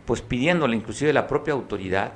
pues 0.05 0.21
pidiéndole 0.21 0.75
inclusive 0.75 1.11
la 1.11 1.27
propia 1.27 1.53
autoridad 1.53 2.13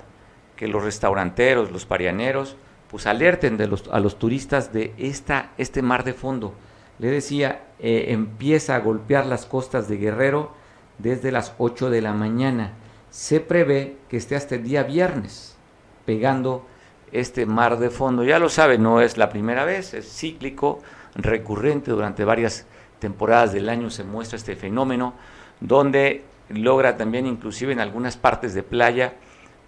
que 0.55 0.67
los 0.67 0.83
restauranteros, 0.83 1.71
los 1.71 1.85
parianeros, 1.85 2.55
pues 2.89 3.07
alerten 3.07 3.57
de 3.57 3.67
los, 3.67 3.87
a 3.91 3.99
los 3.99 4.19
turistas 4.19 4.71
de 4.71 4.93
esta, 4.97 5.51
este 5.57 5.81
mar 5.81 6.03
de 6.03 6.13
fondo. 6.13 6.53
Le 6.99 7.09
decía, 7.09 7.63
eh, 7.79 8.05
empieza 8.09 8.75
a 8.75 8.79
golpear 8.79 9.25
las 9.25 9.45
costas 9.45 9.87
de 9.87 9.97
Guerrero 9.97 10.51
desde 10.99 11.31
las 11.31 11.53
8 11.57 11.89
de 11.89 12.01
la 12.01 12.13
mañana. 12.13 12.73
Se 13.09 13.39
prevé 13.39 13.97
que 14.07 14.17
esté 14.17 14.35
hasta 14.35 14.55
el 14.55 14.63
día 14.63 14.83
viernes 14.83 15.57
pegando 16.05 16.65
este 17.11 17.45
mar 17.45 17.77
de 17.79 17.89
fondo. 17.89 18.23
Ya 18.23 18.39
lo 18.39 18.49
sabe, 18.49 18.77
no 18.77 19.01
es 19.01 19.17
la 19.17 19.29
primera 19.29 19.65
vez, 19.65 19.93
es 19.93 20.11
cíclico, 20.11 20.79
recurrente 21.15 21.91
durante 21.91 22.25
varias 22.25 22.65
temporadas 22.99 23.51
del 23.51 23.67
año 23.67 23.89
se 23.89 24.03
muestra 24.03 24.37
este 24.37 24.55
fenómeno, 24.55 25.15
donde 25.59 26.23
logra 26.49 26.97
también 26.97 27.25
inclusive 27.25 27.73
en 27.73 27.79
algunas 27.79 28.15
partes 28.15 28.53
de 28.53 28.63
playa, 28.63 29.15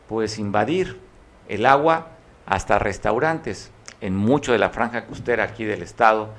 pues 0.08 0.38
invadir 0.38 1.00
el 1.50 1.66
agua 1.66 2.10
hasta 2.46 2.80
restaurantes. 2.80 3.72
En 4.00 4.16
mucho 4.16 4.52
de 4.52 4.60
la 4.60 4.70
franja 4.70 5.06
costera 5.06 5.46
aquí 5.46 5.66
del 5.66 5.82
estado 5.82 6.30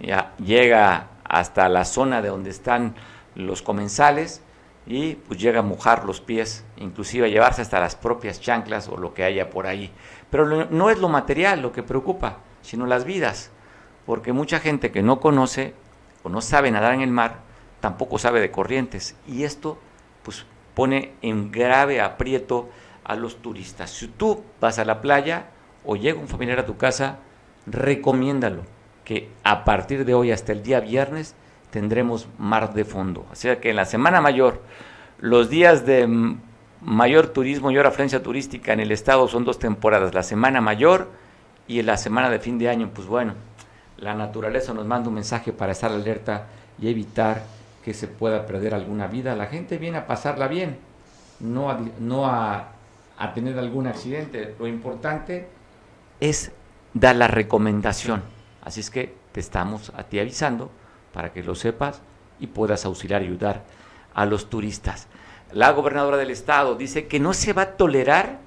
ya 0.00 0.34
llega 0.38 1.08
hasta 1.24 1.68
la 1.68 1.84
zona 1.84 2.20
de 2.20 2.28
donde 2.28 2.50
están 2.50 2.94
los 3.34 3.62
comensales 3.62 4.42
y 4.86 5.14
pues 5.14 5.40
llega 5.40 5.60
a 5.60 5.62
mojar 5.62 6.04
los 6.04 6.20
pies, 6.20 6.64
inclusive 6.76 7.26
a 7.26 7.30
llevarse 7.30 7.62
hasta 7.62 7.80
las 7.80 7.94
propias 7.94 8.40
chanclas 8.40 8.88
o 8.88 8.96
lo 8.96 9.14
que 9.14 9.24
haya 9.24 9.50
por 9.50 9.66
ahí. 9.66 9.92
Pero 10.30 10.66
no 10.66 10.90
es 10.90 10.98
lo 10.98 11.08
material 11.08 11.62
lo 11.62 11.72
que 11.72 11.82
preocupa, 11.82 12.38
sino 12.62 12.86
las 12.86 13.04
vidas, 13.04 13.50
porque 14.06 14.32
mucha 14.32 14.60
gente 14.60 14.90
que 14.90 15.02
no 15.02 15.20
conoce 15.20 15.74
o 16.22 16.28
no 16.28 16.40
sabe 16.40 16.70
nadar 16.70 16.94
en 16.94 17.02
el 17.02 17.10
mar, 17.10 17.40
tampoco 17.80 18.18
sabe 18.18 18.40
de 18.40 18.50
corrientes 18.50 19.16
y 19.26 19.44
esto 19.44 19.78
pues 20.22 20.46
pone 20.74 21.12
en 21.22 21.50
grave 21.50 22.00
aprieto 22.00 22.70
a 23.04 23.16
los 23.16 23.42
turistas. 23.42 23.90
Si 23.90 24.08
tú 24.08 24.42
vas 24.60 24.78
a 24.78 24.84
la 24.84 25.00
playa 25.00 25.46
o 25.84 25.96
llega 25.96 26.20
un 26.20 26.28
familiar 26.28 26.60
a 26.60 26.66
tu 26.66 26.76
casa, 26.76 27.18
recomiéndalo 27.66 28.62
que 29.04 29.30
a 29.42 29.64
partir 29.64 30.04
de 30.04 30.14
hoy 30.14 30.30
hasta 30.30 30.52
el 30.52 30.62
día 30.62 30.80
viernes 30.80 31.34
tendremos 31.72 32.28
mar 32.38 32.74
de 32.74 32.84
fondo. 32.84 33.26
Así 33.32 33.48
que 33.56 33.70
en 33.70 33.76
la 33.76 33.86
Semana 33.86 34.20
Mayor, 34.20 34.60
los 35.18 35.48
días 35.48 35.84
de 35.86 36.06
mayor 36.82 37.28
turismo, 37.28 37.68
mayor 37.68 37.86
afluencia 37.86 38.22
turística 38.22 38.72
en 38.72 38.80
el 38.80 38.92
estado 38.92 39.26
son 39.26 39.44
dos 39.44 39.58
temporadas, 39.58 40.14
la 40.14 40.22
Semana 40.22 40.60
Mayor 40.60 41.08
y 41.66 41.80
la 41.82 41.96
Semana 41.96 42.28
de 42.28 42.38
fin 42.38 42.58
de 42.58 42.68
año. 42.68 42.90
Pues 42.94 43.08
bueno, 43.08 43.34
la 43.96 44.14
naturaleza 44.14 44.74
nos 44.74 44.84
manda 44.86 45.08
un 45.08 45.14
mensaje 45.14 45.52
para 45.52 45.72
estar 45.72 45.90
alerta 45.90 46.46
y 46.78 46.88
evitar 46.88 47.42
que 47.82 47.94
se 47.94 48.06
pueda 48.06 48.46
perder 48.46 48.74
alguna 48.74 49.06
vida. 49.06 49.34
La 49.34 49.46
gente 49.46 49.78
viene 49.78 49.96
a 49.98 50.06
pasarla 50.06 50.48
bien, 50.48 50.76
no 51.40 51.70
a, 51.70 51.80
no 51.98 52.26
a, 52.26 52.68
a 53.16 53.32
tener 53.32 53.58
algún 53.58 53.86
accidente. 53.86 54.54
Lo 54.58 54.66
importante 54.66 55.48
es 56.20 56.52
dar 56.92 57.16
la 57.16 57.28
recomendación. 57.28 58.22
Así 58.62 58.80
es 58.80 58.90
que 58.90 59.14
te 59.32 59.40
estamos 59.40 59.90
a 59.96 60.02
ti 60.02 60.18
avisando 60.20 60.70
para 61.12 61.32
que 61.32 61.42
lo 61.42 61.54
sepas 61.54 62.02
y 62.40 62.48
puedas 62.48 62.84
auxiliar 62.84 63.22
y 63.22 63.26
ayudar 63.26 63.64
a 64.14 64.26
los 64.26 64.50
turistas. 64.50 65.08
La 65.52 65.70
gobernadora 65.72 66.16
del 66.16 66.30
estado 66.30 66.74
dice 66.74 67.06
que 67.06 67.20
no 67.20 67.34
se 67.34 67.52
va 67.52 67.62
a 67.62 67.76
tolerar 67.76 68.38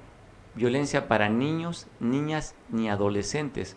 violencia 0.54 1.06
para 1.08 1.28
niños, 1.28 1.86
niñas 2.00 2.54
ni 2.70 2.88
adolescentes 2.88 3.76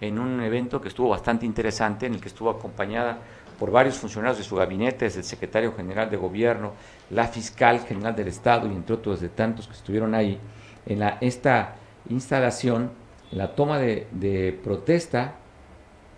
en 0.00 0.18
un 0.18 0.40
evento 0.42 0.80
que 0.80 0.88
estuvo 0.88 1.08
bastante 1.08 1.46
interesante, 1.46 2.06
en 2.06 2.14
el 2.14 2.20
que 2.20 2.28
estuvo 2.28 2.50
acompañada 2.50 3.18
por 3.58 3.70
varios 3.70 3.96
funcionarios 3.96 4.38
de 4.38 4.44
su 4.44 4.54
gabinete, 4.54 5.06
desde 5.06 5.20
el 5.20 5.24
secretario 5.24 5.74
general 5.74 6.10
de 6.10 6.16
gobierno, 6.16 6.72
la 7.10 7.26
fiscal 7.26 7.80
general 7.80 8.14
del 8.14 8.28
estado 8.28 8.68
y 8.68 8.74
entre 8.74 8.94
otros 8.94 9.20
de 9.20 9.28
tantos 9.28 9.66
que 9.66 9.72
estuvieron 9.72 10.14
ahí 10.14 10.38
en 10.86 11.00
la, 11.00 11.18
esta 11.20 11.74
instalación, 12.08 12.92
en 13.32 13.38
la 13.38 13.54
toma 13.54 13.78
de, 13.78 14.06
de 14.12 14.58
protesta 14.62 15.34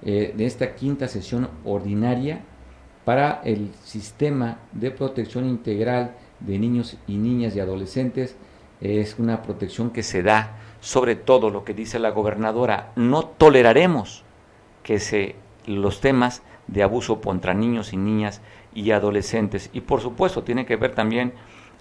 eh, 0.03 0.33
de 0.37 0.47
esta 0.47 0.75
quinta 0.75 1.09
sesión 1.09 1.49
ordinaria 1.65 2.41
para 3.05 3.41
el 3.45 3.71
sistema 3.85 4.59
de 4.73 4.91
protección 4.91 5.47
integral 5.47 6.15
de 6.41 6.59
niños 6.59 6.97
y 7.07 7.17
niñas 7.17 7.55
y 7.55 7.61
adolescentes. 7.61 8.37
Es 8.81 9.19
una 9.19 9.43
protección 9.43 9.91
que 9.91 10.03
se 10.03 10.23
da 10.23 10.57
sobre 10.81 11.17
todo 11.17 11.51
lo 11.51 11.65
que 11.65 11.75
dice 11.75 11.99
la 11.99 12.11
gobernadora. 12.11 12.93
No 12.97 13.25
toleraremos 13.25 14.25
que 14.83 14.99
se 14.99 15.37
los 15.67 16.01
temas 16.01 16.43
de 16.67 16.83
abuso 16.83 17.21
contra 17.21 17.53
niños 17.53 17.93
y 17.93 17.97
niñas 17.97 18.41
y 18.75 18.93
adolescentes. 18.93 19.71
Y 19.73 19.83
por 19.83 20.01
supuesto 20.01 20.43
tiene 20.43 20.65
que 20.65 20.77
ver 20.77 20.95
también 20.95 21.35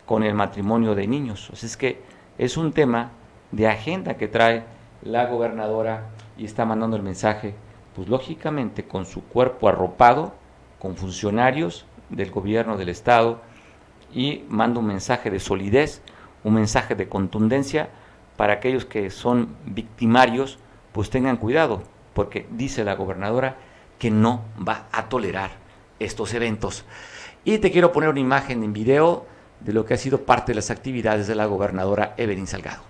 con 0.06 0.24
el 0.24 0.34
matrimonio 0.34 0.96
de 0.96 1.08
niños. 1.08 1.50
es 1.64 1.78
que 1.78 2.02
es 2.38 2.58
un 2.58 2.74
tema 2.74 3.12
de 3.52 3.68
agenda 3.68 4.18
que 4.18 4.28
trae 4.28 4.64
la 5.04 5.28
gobernadora 5.28 6.10
y 6.38 6.46
está 6.46 6.66
mandando 6.66 6.98
el 6.98 7.04
mensaje 7.04 7.54
pues 7.96 8.08
lógicamente 8.08 8.86
con 8.86 9.06
su 9.06 9.24
cuerpo 9.24 9.68
arropado, 9.68 10.34
con 10.80 10.96
funcionarios 10.96 11.86
del 12.10 12.32
gobierno 12.32 12.78
del 12.78 12.90
Estado, 12.90 13.42
y 14.14 14.44
manda 14.50 14.80
un 14.80 14.88
mensaje 14.88 15.30
de 15.30 15.40
solidez, 15.40 16.02
un 16.44 16.56
mensaje 16.56 16.96
de 16.96 17.08
contundencia 17.08 17.90
para 18.38 18.54
aquellos 18.54 18.86
que 18.86 19.10
son 19.10 19.56
victimarios, 19.66 20.58
pues 20.92 21.10
tengan 21.10 21.38
cuidado, 21.38 21.84
porque 22.14 22.48
dice 22.52 22.84
la 22.84 22.96
gobernadora 22.96 23.58
que 24.00 24.10
no 24.10 24.44
va 24.68 24.88
a 24.92 25.10
tolerar 25.10 25.52
estos 26.00 26.34
eventos. 26.34 26.86
Y 27.44 27.58
te 27.60 27.72
quiero 27.72 27.92
poner 27.92 28.10
una 28.10 28.20
imagen 28.20 28.64
en 28.64 28.74
video 28.74 29.26
de 29.60 29.74
lo 29.74 29.86
que 29.86 29.94
ha 29.94 29.98
sido 29.98 30.24
parte 30.24 30.52
de 30.52 30.56
las 30.56 30.72
actividades 30.72 31.28
de 31.28 31.36
la 31.36 31.46
gobernadora 31.46 32.14
Evelyn 32.18 32.48
Salgado. 32.48 32.82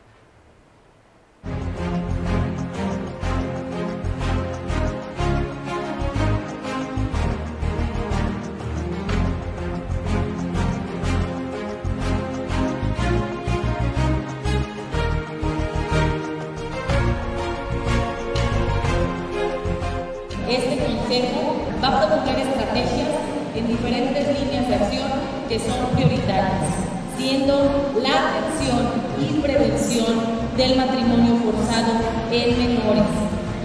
La 28.04 28.30
atención 28.30 28.80
y 29.20 29.42
prevención 29.42 30.16
del 30.58 30.78
matrimonio 30.78 31.36
forzado 31.44 31.94
en 32.32 32.58
menores, 32.58 33.04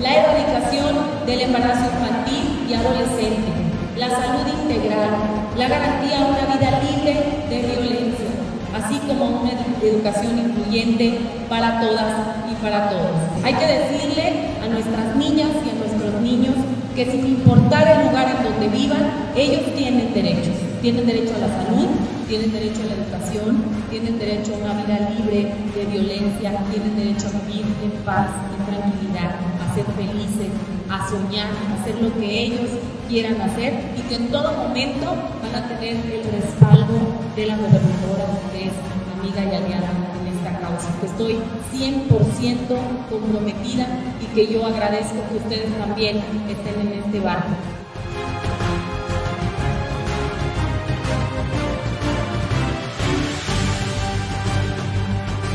la 0.01 0.15
erradicación 0.15 1.27
del 1.27 1.41
embarazo 1.41 1.85
infantil 1.93 2.67
y 2.69 2.75
adolescente, 2.75 3.53
la 3.97 4.11
salud 4.11 4.47
integral, 4.63 5.11
la 5.57 5.69
garantía 5.69 6.19
de 6.19 6.25
una 6.25 6.55
vida 6.55 6.81
libre 6.83 7.47
de 7.49 7.59
violencia, 7.63 8.27
así 8.75 8.99
como 9.07 9.43
una 9.43 9.53
educación 9.83 10.39
incluyente 10.39 11.19
para 11.49 11.81
todas 11.81 12.15
y 12.51 12.55
para 12.63 12.91
todos. 12.91 13.11
Hay 13.45 13.55
que 13.55 13.67
decirle 13.67 14.51
a 14.63 14.69
nuestras 14.69 15.17
niñas 15.17 15.51
y 15.65 15.71
a 15.71 15.75
nuestros 15.75 16.23
niños 16.23 16.55
que 16.95 17.11
sin 17.11 17.27
importar 17.27 17.89
el 17.89 18.07
lugar 18.09 18.37
en 18.37 18.45
donde 18.45 18.69
vivan, 18.69 19.11
ellos 19.37 19.63
tienen 19.77 20.15
derechos. 20.15 20.55
Tienen 20.81 21.07
derecho 21.07 21.35
a 21.37 21.39
la 21.39 21.49
salud, 21.49 21.89
tienen 22.29 22.53
derecho 22.53 22.83
a 22.83 22.87
la 22.87 22.95
educación, 22.95 23.65
tienen 23.91 24.19
derecho 24.19 24.55
a 24.55 24.59
una 24.59 24.83
vida 24.83 25.11
libre 25.11 25.55
de 25.75 25.85
violencia, 25.87 26.59
tienen 26.71 26.97
derecho 26.97 27.29
a 27.29 27.47
vivir 27.47 27.67
en 27.83 27.91
paz, 28.05 28.29
en 28.57 28.65
tranquilidad, 28.67 29.37
a 29.61 29.75
ser 29.75 29.85
felices, 29.93 30.51
a 30.89 31.09
soñar, 31.09 31.51
a 31.51 31.81
hacer 31.81 32.01
lo 32.01 32.13
que 32.19 32.45
ellos 32.45 32.71
quieran 33.09 33.41
hacer 33.41 33.75
y 33.97 34.01
que 34.09 34.17
en 34.17 34.29
todo 34.31 34.53
momento 34.53 35.07
van 35.43 35.63
a 35.63 35.69
tener 35.69 35.97
el 35.97 36.25
respaldo 36.33 36.95
de 37.37 37.47
la 37.47 37.57
gobernadora, 37.57 38.27
que 38.53 38.69
es 38.69 38.75
amiga 39.19 39.45
y 39.45 39.57
aliada 39.57 39.91
en 40.21 40.37
esta 40.37 40.59
causa, 40.61 40.89
que 41.01 41.07
estoy 41.07 41.39
100% 41.73 43.11
comprometida 43.11 43.87
y 44.21 44.35
que 44.35 44.53
yo 44.53 44.65
agradezco 44.65 45.17
que 45.31 45.37
ustedes 45.37 45.79
también 45.79 46.19
estén 46.49 46.81
en 46.81 47.05
este 47.05 47.21
barco. 47.21 47.84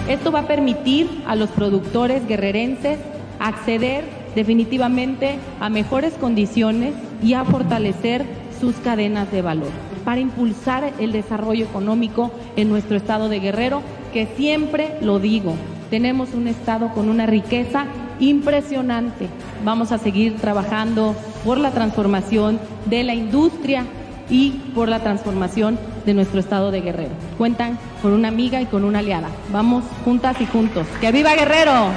Esto 0.09 0.31
va 0.31 0.39
a 0.39 0.47
permitir 0.47 1.07
a 1.27 1.35
los 1.35 1.51
productores 1.51 2.27
guerrerenses 2.27 2.97
acceder 3.39 4.03
definitivamente 4.33 5.37
a 5.59 5.69
mejores 5.69 6.15
condiciones 6.15 6.95
y 7.21 7.33
a 7.33 7.45
fortalecer 7.45 8.25
sus 8.59 8.75
cadenas 8.77 9.31
de 9.31 9.43
valor 9.43 9.69
para 10.03 10.19
impulsar 10.19 10.93
el 10.97 11.11
desarrollo 11.11 11.65
económico 11.65 12.31
en 12.55 12.69
nuestro 12.69 12.97
estado 12.97 13.29
de 13.29 13.39
Guerrero, 13.39 13.83
que 14.11 14.25
siempre 14.35 14.97
lo 15.01 15.19
digo, 15.19 15.53
tenemos 15.91 16.33
un 16.33 16.47
estado 16.47 16.89
con 16.89 17.07
una 17.07 17.27
riqueza 17.27 17.85
impresionante. 18.19 19.27
Vamos 19.63 19.91
a 19.91 19.99
seguir 19.99 20.37
trabajando 20.37 21.15
por 21.45 21.59
la 21.59 21.69
transformación 21.69 22.59
de 22.87 23.03
la 23.03 23.13
industria 23.13 23.85
y 24.29 24.51
por 24.75 24.89
la 24.89 24.99
transformación 24.99 25.79
de 26.05 26.13
nuestro 26.13 26.39
estado 26.39 26.71
de 26.71 26.81
Guerrero. 26.81 27.11
Cuentan 27.37 27.77
con 28.01 28.13
una 28.13 28.27
amiga 28.27 28.61
y 28.61 28.65
con 28.65 28.83
una 28.83 28.99
aliada. 28.99 29.29
Vamos 29.51 29.83
juntas 30.05 30.39
y 30.39 30.45
juntos. 30.45 30.87
¡Que 31.01 31.11
viva 31.11 31.35
Guerrero! 31.35 31.89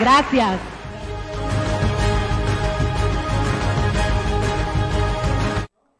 Gracias. 0.00 0.58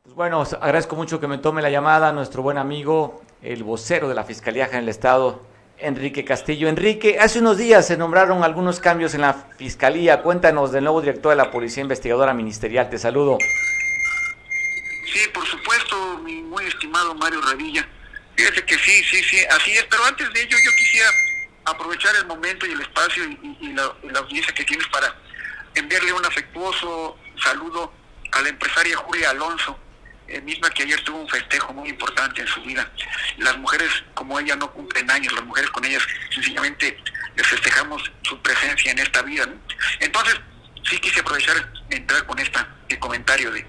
Pues 0.04 0.14
bueno, 0.14 0.42
agradezco 0.60 0.96
mucho 0.96 1.20
que 1.20 1.26
me 1.26 1.38
tome 1.38 1.62
la 1.62 1.70
llamada 1.70 2.12
nuestro 2.12 2.42
buen 2.42 2.58
amigo, 2.58 3.22
el 3.42 3.64
vocero 3.64 4.08
de 4.08 4.14
la 4.14 4.24
Fiscalía 4.24 4.66
General 4.66 4.84
del 4.84 4.90
Estado, 4.90 5.40
Enrique 5.78 6.24
Castillo. 6.24 6.68
Enrique, 6.68 7.18
hace 7.20 7.38
unos 7.38 7.56
días 7.56 7.86
se 7.86 7.96
nombraron 7.96 8.42
algunos 8.42 8.80
cambios 8.80 9.14
en 9.14 9.22
la 9.22 9.32
Fiscalía. 9.56 10.22
Cuéntanos 10.22 10.72
del 10.72 10.84
nuevo 10.84 11.00
director 11.00 11.30
de 11.30 11.36
la 11.36 11.50
Policía 11.50 11.82
Investigadora 11.82 12.34
Ministerial. 12.34 12.90
Te 12.90 12.98
saludo. 12.98 13.38
Sí, 15.12 15.20
por 15.32 15.46
supuesto, 15.46 16.18
mi 16.18 16.42
muy 16.42 16.64
estimado 16.66 17.14
Mario 17.14 17.40
Radilla. 17.40 17.86
Fíjese 18.36 18.64
que 18.64 18.78
sí, 18.78 19.02
sí, 19.04 19.22
sí, 19.22 19.38
así 19.50 19.72
es. 19.72 19.84
Pero 19.84 20.04
antes 20.04 20.30
de 20.32 20.42
ello, 20.42 20.56
yo 20.64 20.70
quisiera 20.78 21.10
aprovechar 21.64 22.14
el 22.16 22.26
momento 22.26 22.66
y 22.66 22.72
el 22.72 22.80
espacio 22.80 23.24
y, 23.24 23.58
y, 23.60 23.72
la, 23.72 23.94
audiencia 24.18 24.52
que 24.54 24.64
tienes 24.64 24.86
para 24.88 25.14
enviarle 25.74 26.12
un 26.12 26.24
afectuoso 26.24 27.18
saludo 27.42 27.92
a 28.32 28.42
la 28.42 28.48
empresaria 28.48 28.96
Julia 28.96 29.30
Alonso, 29.30 29.78
eh, 30.26 30.40
misma 30.42 30.68
que 30.70 30.82
ayer 30.82 31.02
tuvo 31.04 31.18
un 31.18 31.28
festejo 31.28 31.72
muy 31.72 31.88
importante 31.88 32.42
en 32.42 32.46
su 32.46 32.60
vida. 32.62 32.90
Las 33.38 33.56
mujeres 33.56 33.88
como 34.14 34.38
ella 34.38 34.56
no 34.56 34.70
cumplen 34.72 35.10
años, 35.10 35.32
las 35.32 35.44
mujeres 35.44 35.70
con 35.70 35.84
ellas 35.84 36.02
sencillamente 36.34 36.98
les 37.34 37.46
festejamos 37.46 38.10
su 38.22 38.40
presencia 38.42 38.92
en 38.92 38.98
esta 38.98 39.22
vida. 39.22 39.46
¿no? 39.46 39.54
Entonces, 40.00 40.38
sí 40.88 40.98
quise 40.98 41.20
aprovechar 41.20 41.72
entrar 41.90 42.26
con 42.26 42.38
esta 42.38 42.68
el 42.88 42.98
comentario 42.98 43.50
de, 43.50 43.66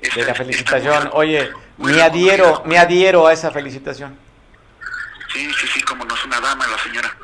esta, 0.00 0.20
de 0.20 0.26
la 0.26 0.34
felicitación. 0.34 1.10
Oye, 1.12 1.52
me 1.78 2.00
adhiero, 2.02 2.62
me 2.66 2.78
adhiero 2.78 3.26
a 3.26 3.32
esa 3.32 3.50
felicitación. 3.50 4.18
Sí, 5.32 5.50
sí, 5.60 5.66
sí, 5.74 5.82
como 5.82 6.04
no 6.04 6.14
es 6.14 6.24
una 6.24 6.40
dama 6.40 6.66
la 6.66 6.78
señora. 6.78 7.14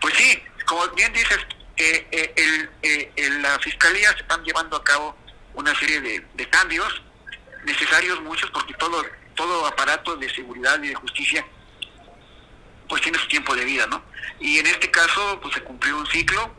Pues 0.00 0.14
sí, 0.14 0.42
como 0.66 0.86
bien 0.88 1.12
dices, 1.12 1.38
eh, 1.76 2.06
eh, 2.10 2.34
el, 2.36 2.70
eh, 2.82 3.12
en 3.16 3.42
la 3.42 3.58
fiscalía 3.60 4.12
se 4.12 4.20
están 4.20 4.42
llevando 4.44 4.76
a 4.76 4.84
cabo 4.84 5.16
una 5.54 5.74
serie 5.78 6.00
de, 6.00 6.26
de 6.34 6.48
cambios 6.50 7.02
necesarios 7.64 8.20
muchos 8.22 8.50
porque 8.50 8.74
todo 8.74 9.04
todo 9.38 9.66
aparato 9.66 10.16
de 10.16 10.28
seguridad 10.34 10.82
y 10.82 10.88
de 10.88 10.94
justicia 10.96 11.46
pues 12.88 13.00
tiene 13.02 13.18
su 13.18 13.28
tiempo 13.28 13.54
de 13.54 13.64
vida, 13.64 13.86
¿no? 13.86 14.02
Y 14.40 14.58
en 14.58 14.66
este 14.66 14.90
caso 14.90 15.38
pues 15.40 15.54
se 15.54 15.62
cumplió 15.62 15.96
un 15.96 16.06
ciclo, 16.06 16.52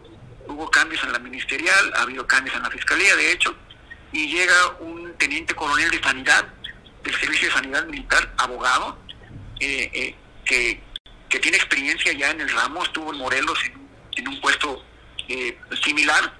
hubo 0.47 0.69
cambios 0.71 1.03
en 1.03 1.11
la 1.11 1.19
ministerial, 1.19 1.93
ha 1.95 2.03
habido 2.03 2.25
cambios 2.25 2.55
en 2.55 2.63
la 2.63 2.69
fiscalía, 2.69 3.15
de 3.15 3.31
hecho, 3.31 3.53
y 4.11 4.27
llega 4.27 4.77
un 4.79 5.13
teniente 5.17 5.53
coronel 5.53 5.89
de 5.91 6.01
sanidad 6.01 6.47
del 7.03 7.19
servicio 7.19 7.47
de 7.47 7.53
sanidad 7.53 7.85
militar, 7.85 8.33
abogado, 8.37 8.97
eh, 9.59 9.89
eh, 9.93 10.15
que, 10.45 10.81
que, 11.29 11.39
tiene 11.39 11.57
experiencia 11.57 12.11
ya 12.13 12.31
en 12.31 12.41
el 12.41 12.49
ramo, 12.49 12.83
estuvo 12.83 13.13
en 13.13 13.19
Morelos 13.19 13.59
en, 13.65 13.87
en 14.15 14.27
un 14.27 14.41
puesto 14.41 14.83
eh, 15.27 15.57
similar 15.83 16.33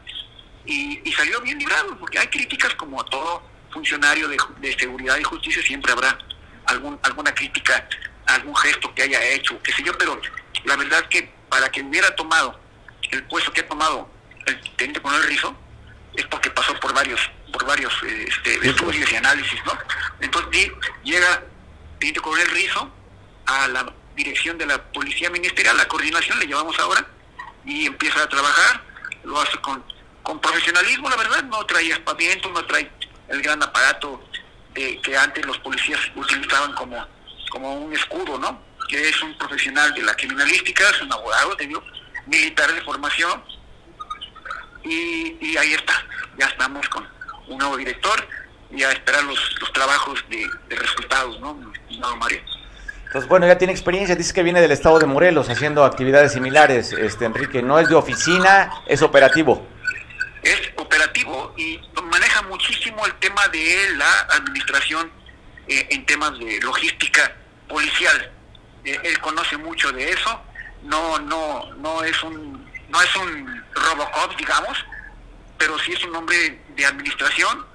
y, 0.66 1.12
salió 1.12 1.42
bien 1.42 1.58
librado, 1.58 1.98
porque 1.98 2.18
hay 2.18 2.28
críticas 2.28 2.74
como 2.76 3.02
a 3.02 3.06
todo 3.06 3.44
funcionario 3.72 4.28
de, 4.28 4.38
de, 4.62 4.80
seguridad 4.80 5.18
y 5.18 5.24
justicia, 5.24 5.62
siempre 5.62 5.92
habrá 5.92 6.18
algún, 6.66 6.98
alguna 7.04 7.34
crítica, 7.34 7.88
algún 8.26 8.56
gesto 8.56 8.94
que 8.96 9.04
haya 9.04 9.22
hecho, 9.32 9.62
qué 9.62 9.74
sé 9.74 9.84
yo, 9.84 9.98
pero 9.98 10.20
la 10.64 10.76
verdad 10.76 11.08
que 11.10 11.30
para 11.50 11.70
que 11.70 11.82
hubiera 11.82 12.16
tomado 12.16 12.60
el 13.12 13.24
puesto 13.26 13.52
que 13.52 13.62
ha 13.62 13.68
tomado 13.68 14.10
el 14.46 14.60
teniente 14.78 15.02
coronel 15.02 15.28
Rizo, 15.28 15.56
es 16.16 16.26
porque 16.28 16.50
pasó 16.52 16.74
por 16.80 16.94
varios 16.94 17.20
por 17.52 17.66
varios 17.66 17.94
este, 18.04 18.68
estudios 18.68 19.12
y 19.12 19.16
análisis, 19.16 19.60
¿no? 19.66 19.74
Entonces 20.20 20.72
llega 21.04 21.44
teniente 22.00 22.22
coronel 22.22 22.50
Rizo 22.52 22.92
a 23.46 23.68
la 23.68 23.94
dirección 24.16 24.58
de 24.58 24.66
la 24.66 24.82
policía 24.92 25.30
ministerial, 25.30 25.78
la 25.78 25.88
coordinación 25.88 26.40
le 26.40 26.46
llevamos 26.46 26.78
ahora, 26.80 27.06
y 27.66 27.86
empieza 27.86 28.24
a 28.24 28.30
trabajar, 28.30 28.84
lo 29.24 29.40
hace 29.40 29.58
con, 29.60 29.84
con 30.24 30.40
profesionalismo, 30.40 31.10
la 31.10 31.18
verdad, 31.18 31.44
no 31.44 31.66
trae 31.66 31.94
aspaviento, 31.94 32.50
no 32.50 32.66
trae 32.66 32.90
el 33.28 33.42
gran 33.42 33.62
aparato 33.62 34.24
de, 34.74 35.00
que 35.02 35.18
antes 35.18 35.46
los 35.46 35.58
policías 35.60 36.00
utilizaban 36.16 36.74
como, 36.74 37.06
como 37.52 37.76
un 37.76 37.94
escudo, 37.94 38.38
¿no? 38.38 38.62
Que 38.88 39.10
es 39.10 39.22
un 39.22 39.38
profesional 39.38 39.94
de 39.94 40.04
la 40.04 40.16
criminalística, 40.16 40.90
es 40.90 41.02
un 41.02 41.12
abogado, 41.14 41.56
te 41.56 41.68
digo, 41.68 41.84
militar 42.26 42.74
de 42.74 42.82
formación, 42.82 43.44
y, 44.84 45.38
y 45.42 45.58
ahí 45.58 45.74
está, 45.74 46.06
ya 46.38 46.48
estamos 46.48 46.88
con 46.90 47.08
un 47.50 47.58
nuevo 47.58 47.78
director 47.78 48.28
y 48.72 48.84
a 48.84 48.92
esperar 48.92 49.24
los, 49.24 49.40
los 49.60 49.74
trabajos 49.74 50.24
de, 50.30 50.48
de 50.70 50.76
resultados, 50.76 51.40
¿no? 51.40 51.60
No, 52.00 52.16
Mario. 52.18 52.40
Entonces, 53.06 53.28
bueno, 53.28 53.48
ya 53.48 53.58
tiene 53.58 53.74
experiencia, 53.74 54.16
dice 54.16 54.34
que 54.34 54.44
viene 54.44 54.62
del 54.62 54.72
estado 54.72 55.00
de 55.00 55.08
Morelos 55.08 55.50
haciendo 55.50 55.84
actividades 55.84 56.34
similares, 56.34 56.94
este 56.94 57.26
Enrique, 57.26 57.64
no 57.64 57.80
es 57.80 57.90
de 57.90 57.96
oficina, 57.96 58.72
es 58.86 59.02
operativo. 59.02 59.68
Es 60.44 60.62
operativo 60.78 61.54
y 61.58 61.82
maneja 62.04 62.44
muchísimo 62.44 63.04
el 63.06 63.14
tema 63.16 63.48
de 63.48 63.96
la 63.98 64.22
administración 64.36 65.12
eh, 65.68 65.88
en 65.90 66.06
temas 66.06 66.38
de 66.38 66.60
logística 66.62 67.36
policial. 67.68 68.32
Eh, 68.86 69.00
él 69.04 69.20
conoce 69.20 69.58
mucho 69.58 69.92
de 69.92 70.12
eso, 70.12 70.42
no, 70.84 71.18
no, 71.18 71.74
no 71.78 72.04
es 72.04 72.22
un, 72.24 72.70
no 72.90 73.02
es 73.02 73.16
un 73.16 73.64
Robocop, 73.74 74.38
digamos, 74.38 74.78
pero 75.60 75.78
sí 75.80 75.94
es 75.94 76.04
un 76.06 76.16
hombre 76.16 76.60
de 76.76 76.86
administración 76.86 77.68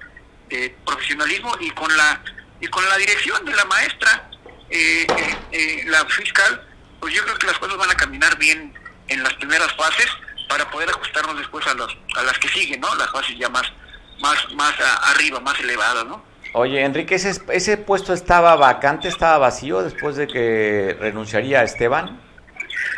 profesionalismo 0.85 1.51
y 1.59 1.69
con 1.71 1.95
la 1.97 2.21
y 2.59 2.67
con 2.67 2.87
la 2.87 2.97
dirección 2.97 3.45
de 3.45 3.53
la 3.53 3.65
maestra, 3.65 4.29
eh, 4.69 5.05
eh, 5.51 5.83
la 5.87 6.05
fiscal, 6.05 6.67
pues 6.99 7.13
yo 7.13 7.23
creo 7.23 7.37
que 7.37 7.47
las 7.47 7.57
cosas 7.59 7.77
van 7.77 7.91
a 7.91 7.95
caminar 7.95 8.37
bien 8.37 8.73
en 9.07 9.23
las 9.23 9.33
primeras 9.35 9.71
fases 9.75 10.07
para 10.49 10.69
poder 10.71 10.89
ajustarnos 10.89 11.37
después 11.37 11.65
a, 11.67 11.73
los, 11.73 11.95
a 12.17 12.23
las 12.23 12.37
que 12.39 12.47
siguen, 12.49 12.79
¿no? 12.81 12.93
Las 12.95 13.11
fases 13.11 13.37
ya 13.37 13.49
más, 13.49 13.71
más, 14.19 14.37
más 14.53 14.73
arriba, 15.13 15.39
más 15.39 15.59
elevadas, 15.59 16.05
¿no? 16.05 16.23
Oye, 16.53 16.83
Enrique, 16.83 17.15
¿ese, 17.15 17.41
¿ese 17.49 17.77
puesto 17.77 18.13
estaba 18.13 18.55
vacante, 18.55 19.09
estaba 19.09 19.37
vacío 19.37 19.81
después 19.81 20.15
de 20.15 20.27
que 20.27 20.95
renunciaría 20.99 21.63
Esteban? 21.63 22.21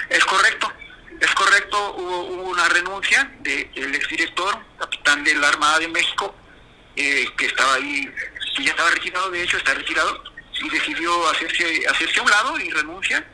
Es 0.09 0.23
correcto, 0.23 0.56
correcto, 1.77 1.95
hubo, 1.97 2.49
una 2.49 2.67
renuncia 2.69 3.31
del 3.41 3.95
exdirector, 3.95 4.57
capitán 4.79 5.23
de 5.23 5.35
la 5.35 5.49
Armada 5.49 5.79
de 5.79 5.87
México, 5.87 6.33
eh, 6.95 7.25
que 7.37 7.45
estaba 7.45 7.75
ahí, 7.75 8.09
que 8.55 8.63
ya 8.63 8.71
estaba 8.71 8.89
retirado, 8.89 9.29
de 9.31 9.43
hecho 9.43 9.57
está 9.57 9.73
retirado, 9.73 10.23
y 10.61 10.69
decidió 10.69 11.29
hacerse, 11.29 11.83
hacerse 11.87 12.19
a 12.19 12.23
un 12.23 12.29
lado 12.29 12.59
y 12.59 12.69
renuncia, 12.69 13.25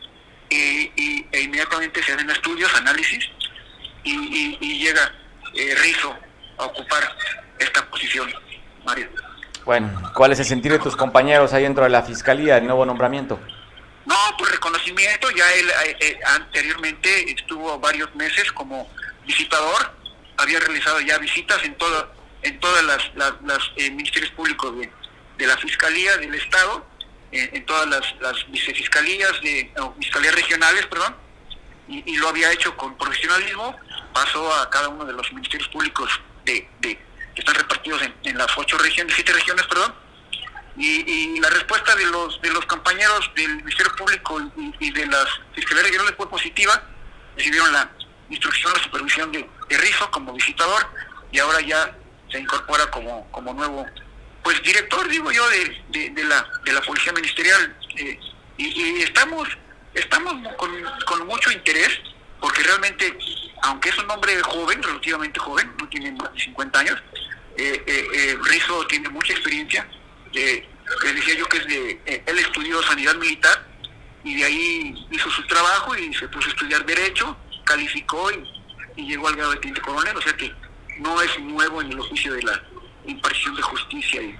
y, 0.49 1.25
e 1.31 1.41
inmediatamente 1.41 2.03
se 2.03 2.13
hacen 2.13 2.29
estudios, 2.29 2.73
análisis, 2.75 3.29
y, 4.03 4.83
llega 4.83 5.13
eh, 5.55 5.75
Rizo 5.81 6.13
a 6.57 6.65
ocupar 6.65 7.15
esta 7.57 7.89
posición, 7.89 8.31
Mario. 8.85 9.07
Bueno, 9.63 10.11
¿cuál 10.13 10.33
es 10.33 10.39
el 10.39 10.45
sentido 10.45 10.77
de 10.77 10.83
tus 10.83 10.95
compañeros 10.95 11.53
ahí 11.53 11.63
dentro 11.63 11.85
de 11.85 11.89
la 11.89 12.01
Fiscalía, 12.03 12.57
el 12.57 12.65
nuevo 12.65 12.85
nombramiento? 12.85 13.39
No, 14.05 14.15
pues 14.37 14.51
reconocimiento, 14.51 15.29
ya 15.31 15.51
él 15.53 15.69
eh, 15.69 15.97
eh, 15.99 16.19
anteriormente 16.25 17.31
estuvo 17.31 17.79
varios 17.79 18.13
meses 18.15 18.51
como 18.51 18.89
visitador, 19.25 19.93
había 20.37 20.59
realizado 20.59 20.99
ya 21.01 21.17
visitas 21.19 21.63
en 21.63 21.75
todo, 21.75 22.11
en 22.41 22.59
todas 22.59 22.83
las, 22.83 23.39
las, 23.45 23.71
eh, 23.77 23.89
ministerios 23.91 24.31
públicos 24.31 24.73
de, 24.77 25.47
la 25.47 25.57
Fiscalía 25.57 26.17
del 26.17 26.33
Estado, 26.35 26.85
en 27.31 27.65
todas 27.65 27.87
las, 27.87 28.51
vicefiscalías, 28.51 29.41
de, 29.41 29.69
fiscalías 29.99 30.35
regionales, 30.35 30.85
perdón, 30.85 31.15
y, 31.87 32.15
lo 32.17 32.29
había 32.29 32.51
hecho 32.51 32.77
con 32.77 32.97
profesionalismo, 32.97 33.75
pasó 34.13 34.53
a 34.53 34.69
cada 34.69 34.87
uno 34.87 35.03
de 35.03 35.13
los 35.13 35.33
ministerios 35.33 35.67
públicos 35.69 36.21
de, 36.45 36.69
de 36.79 36.97
que 37.33 37.41
están 37.41 37.55
repartidos 37.55 38.01
en, 38.23 38.37
las 38.37 38.57
ocho 38.57 38.77
regiones, 38.77 39.15
siete 39.15 39.33
regiones, 39.33 39.65
perdón, 39.67 39.93
y, 40.77 41.39
la 41.39 41.49
respuesta 41.49 41.95
de 41.95 42.05
los 42.05 42.41
de 42.41 42.49
los 42.49 42.65
compañeros 42.65 43.29
del 43.35 43.57
Ministerio 43.57 43.95
Público 43.95 44.41
y, 44.79 44.91
de 44.91 45.05
las 45.05 45.25
fiscalías 45.53 45.85
regionales 45.85 46.15
fue 46.17 46.29
positiva, 46.29 46.81
recibieron 47.37 47.71
la 47.71 47.89
instrucción, 48.29 48.71
la 48.73 48.83
supervisión 48.83 49.31
de, 49.31 49.47
de 49.69 49.77
Rizo 49.77 50.09
como 50.11 50.33
visitador 50.33 50.85
y 51.31 51.39
ahora 51.39 51.61
ya 51.61 51.95
se 52.31 52.39
incorpora 52.39 52.89
como, 52.89 53.29
como 53.31 53.53
nuevo 53.53 53.85
pues 54.43 54.61
director 54.63 55.07
digo 55.07 55.31
yo 55.31 55.47
de, 55.49 56.09
de, 56.09 56.23
la 56.23 56.45
de 56.65 56.73
la 56.73 56.81
policía 56.81 57.13
ministerial 57.13 57.77
eh, 57.97 58.19
y, 58.57 59.01
estamos 59.01 59.47
estamos 59.93 60.33
con, 60.57 60.71
con 61.05 61.27
mucho 61.27 61.51
interés 61.51 61.99
porque 62.39 62.63
realmente 62.63 63.15
aunque 63.63 63.89
es 63.89 63.97
un 63.97 64.11
hombre 64.11 64.39
joven, 64.41 64.83
relativamente 64.83 65.39
joven, 65.39 65.71
no 65.79 65.87
tiene 65.87 66.11
más 66.11 66.33
de 66.33 66.39
50 66.39 66.79
años, 66.79 67.01
eh, 67.57 67.83
eh, 67.87 68.07
eh, 68.13 68.37
Rizo 68.43 68.85
tiene 68.87 69.09
mucha 69.09 69.33
experiencia. 69.33 69.87
Eh, 70.33 70.67
les 71.03 71.15
decía 71.15 71.35
yo 71.35 71.45
que 71.47 71.57
es 71.57 71.67
de, 71.67 71.91
eh, 72.05 72.23
él 72.25 72.39
estudió 72.39 72.81
sanidad 72.83 73.15
militar 73.15 73.65
y 74.23 74.35
de 74.35 74.45
ahí 74.45 75.07
hizo 75.11 75.29
su 75.29 75.45
trabajo 75.47 75.95
y 75.95 76.13
se 76.13 76.27
puso 76.27 76.47
a 76.47 76.51
estudiar 76.51 76.85
derecho, 76.85 77.35
calificó 77.63 78.31
y, 78.31 79.03
llegó 79.03 79.27
al 79.27 79.35
grado 79.35 79.51
de 79.51 79.57
teniente 79.57 79.81
coronel. 79.81 80.15
O 80.15 80.21
sea 80.21 80.33
que 80.33 80.53
no 80.99 81.21
es 81.21 81.39
nuevo 81.39 81.81
en 81.81 81.91
el 81.91 81.99
oficio 81.99 82.33
de 82.33 82.43
la 82.43 82.61
impartición 83.05 83.55
de 83.55 83.61
justicia 83.61 84.21
y, 84.21 84.35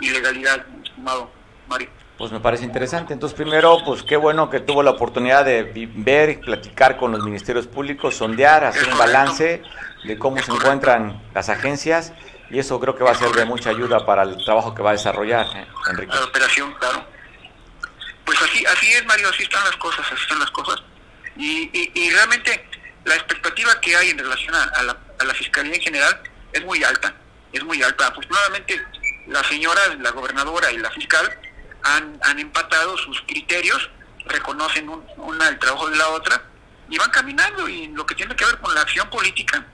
y 0.00 0.10
legalidad, 0.10 0.66
estimado 0.82 1.30
Mario. 1.68 1.88
Pues 2.18 2.32
me 2.32 2.40
parece 2.40 2.64
interesante. 2.64 3.14
Entonces, 3.14 3.34
primero, 3.34 3.78
pues 3.84 4.02
qué 4.02 4.16
bueno 4.16 4.50
que 4.50 4.60
tuvo 4.60 4.82
la 4.82 4.90
oportunidad 4.90 5.44
de 5.44 5.88
ver 5.94 6.28
y 6.28 6.36
platicar 6.36 6.98
con 6.98 7.12
los 7.12 7.24
ministerios 7.24 7.66
públicos, 7.66 8.16
sondear, 8.16 8.64
hacer 8.64 8.92
un 8.92 8.98
balance 8.98 9.62
de 10.04 10.18
cómo 10.18 10.36
se 10.42 10.52
encuentran 10.52 11.22
las 11.34 11.48
agencias 11.48 12.12
y 12.50 12.58
eso 12.58 12.80
creo 12.80 12.96
que 12.96 13.04
va 13.04 13.12
a 13.12 13.14
ser 13.14 13.30
de 13.30 13.44
mucha 13.44 13.70
ayuda 13.70 14.04
para 14.04 14.24
el 14.24 14.36
trabajo 14.44 14.74
que 14.74 14.82
va 14.82 14.90
a 14.90 14.92
desarrollar, 14.94 15.46
eh, 15.54 15.66
Enrique. 15.88 16.12
La 16.12 16.24
operación, 16.24 16.74
claro. 16.74 17.06
Pues 18.24 18.42
así, 18.42 18.64
así 18.66 18.92
es, 18.92 19.06
Mario, 19.06 19.28
así 19.28 19.44
están 19.44 19.64
las 19.64 19.76
cosas, 19.76 20.04
así 20.06 20.20
están 20.22 20.40
las 20.40 20.50
cosas. 20.50 20.82
Y, 21.36 21.70
y, 21.72 22.10
realmente 22.10 22.68
la 23.04 23.14
expectativa 23.14 23.80
que 23.80 23.96
hay 23.96 24.10
en 24.10 24.18
relación 24.18 24.54
a, 24.54 24.82
la, 24.82 24.96
Fiscalía 25.34 25.74
en 25.74 25.80
general 25.80 26.20
es 26.52 26.62
muy 26.64 26.82
alta, 26.82 27.14
es 27.52 27.64
muy 27.64 27.82
alta. 27.82 28.08
Afortunadamente, 28.08 28.84
la 29.28 29.42
señora, 29.44 29.80
la 30.00 30.10
gobernadora 30.10 30.70
y 30.72 30.78
la 30.78 30.90
fiscal 30.90 31.38
han, 31.82 32.18
han 32.22 32.38
empatado 32.38 32.98
sus 32.98 33.22
criterios, 33.22 33.88
reconocen 34.26 34.90
una 35.16 35.48
el 35.48 35.58
trabajo 35.58 35.88
de 35.88 35.96
la 35.96 36.08
otra 36.08 36.42
y 36.90 36.98
van 36.98 37.10
caminando 37.10 37.68
y 37.68 37.86
lo 37.88 38.04
que 38.04 38.14
tiene 38.16 38.34
que 38.36 38.44
ver 38.44 38.58
con 38.58 38.74
la 38.74 38.82
acción 38.82 39.08
política, 39.08 39.64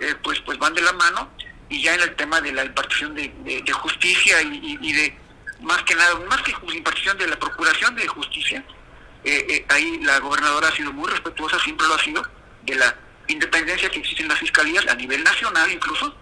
eh, 0.00 0.14
pues, 0.22 0.38
pues 0.40 0.58
van 0.58 0.74
de 0.74 0.82
la 0.82 0.92
mano 0.92 1.30
y 1.68 1.82
ya 1.82 1.94
en 1.94 2.00
el 2.02 2.14
tema 2.14 2.40
de 2.40 2.52
la 2.52 2.64
impartición 2.64 3.14
de, 3.14 3.32
justicia 3.72 4.40
y, 4.42 4.92
de 4.92 5.18
más 5.60 5.82
que 5.82 5.94
nada, 5.94 6.14
más 6.28 6.42
que 6.42 6.54
impartición 6.74 7.18
de 7.18 7.26
la 7.26 7.38
procuración 7.38 7.94
de 7.94 8.06
justicia, 8.06 8.64
eh, 9.24 9.46
eh, 9.48 9.66
ahí 9.68 10.00
la 10.02 10.18
gobernadora 10.20 10.68
ha 10.68 10.72
sido 10.72 10.92
muy 10.92 11.10
respetuosa, 11.10 11.58
siempre 11.58 11.86
lo 11.88 11.94
ha 11.94 11.98
sido, 11.98 12.22
de 12.64 12.74
la 12.76 12.94
independencia 13.28 13.88
que 13.90 13.98
existe 13.98 14.22
en 14.22 14.28
las 14.28 14.38
fiscalías 14.38 14.86
a 14.86 14.94
nivel 14.94 15.24
nacional 15.24 15.70
incluso, 15.70 16.14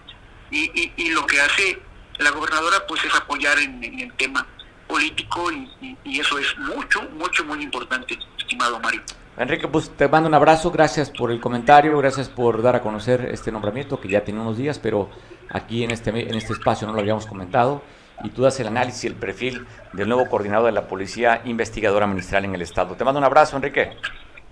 y, 0.50 0.92
y, 0.96 1.11
lo 1.11 1.26
que 1.26 1.40
hace 1.40 1.78
la 2.18 2.30
gobernadora 2.30 2.87
pues 2.87 3.04
es 3.04 3.12
apoyar 3.14 3.59
en 3.59 3.83
el 3.83 4.12
tema 4.14 4.46
político 4.87 5.50
y, 5.50 6.20
eso 6.20 6.38
es 6.38 6.57
mucho, 6.59 7.02
mucho, 7.18 7.44
muy 7.44 7.62
importante, 7.62 8.16
estimado 8.38 8.78
Mario. 8.80 9.02
Enrique, 9.37 9.66
pues 9.66 9.90
te 9.96 10.07
mando 10.09 10.28
un 10.28 10.35
abrazo, 10.35 10.70
gracias 10.70 11.11
por 11.11 11.33
el 11.33 11.40
comentario, 11.40 11.98
gracias 11.98 12.28
por 12.28 12.62
dar 12.62 12.76
a 12.76 12.80
conocer 12.80 13.28
este 13.33 13.50
nombramiento 13.50 14.00
que 14.00 14.09
ya 14.09 14.22
tiene 14.22 14.40
unos 14.40 14.57
días, 14.57 14.78
pero 14.78 15.11
aquí 15.50 15.85
en 15.85 15.90
este, 15.90 16.11
en 16.11 16.35
este 16.35 16.52
espacio 16.52 16.87
no 16.87 16.92
lo 16.92 17.00
habíamos 17.00 17.26
comentado 17.26 17.83
y 18.22 18.30
tú 18.30 18.42
das 18.42 18.59
el 18.61 18.68
análisis 18.68 19.04
y 19.04 19.07
el 19.09 19.14
perfil 19.14 19.66
del 19.92 20.09
nuevo 20.09 20.28
coordinador 20.28 20.66
de 20.66 20.72
la 20.72 20.87
Policía 20.87 21.42
Investigadora 21.44 22.07
Ministerial 22.07 22.44
en 22.44 22.54
el 22.54 22.62
Estado. 22.62 22.94
Te 22.94 23.04
mando 23.04 23.18
un 23.18 23.24
abrazo, 23.24 23.57
Enrique. 23.57 23.96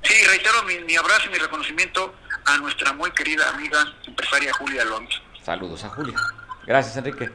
Sí, 0.03 0.15
reitero 0.27 0.63
mi, 0.65 0.81
mi 0.81 0.97
abrazo 0.97 1.29
y 1.29 1.33
mi 1.33 1.39
reconocimiento 1.39 2.15
a 2.45 2.59
nuestra 2.59 2.93
muy 2.93 3.11
querida 3.13 3.49
amiga 3.51 3.79
empresaria 4.07 4.53
Julia 4.55 4.83
Alonso. 4.83 5.21
Saludos 5.43 5.85
a 5.85 5.89
Julia. 5.91 6.17
Gracias, 6.67 6.97
Enrique. 6.97 7.31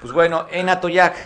Pues 0.00 0.12
bueno, 0.12 0.46
en 0.50 0.68
Atoyac, 0.68 1.16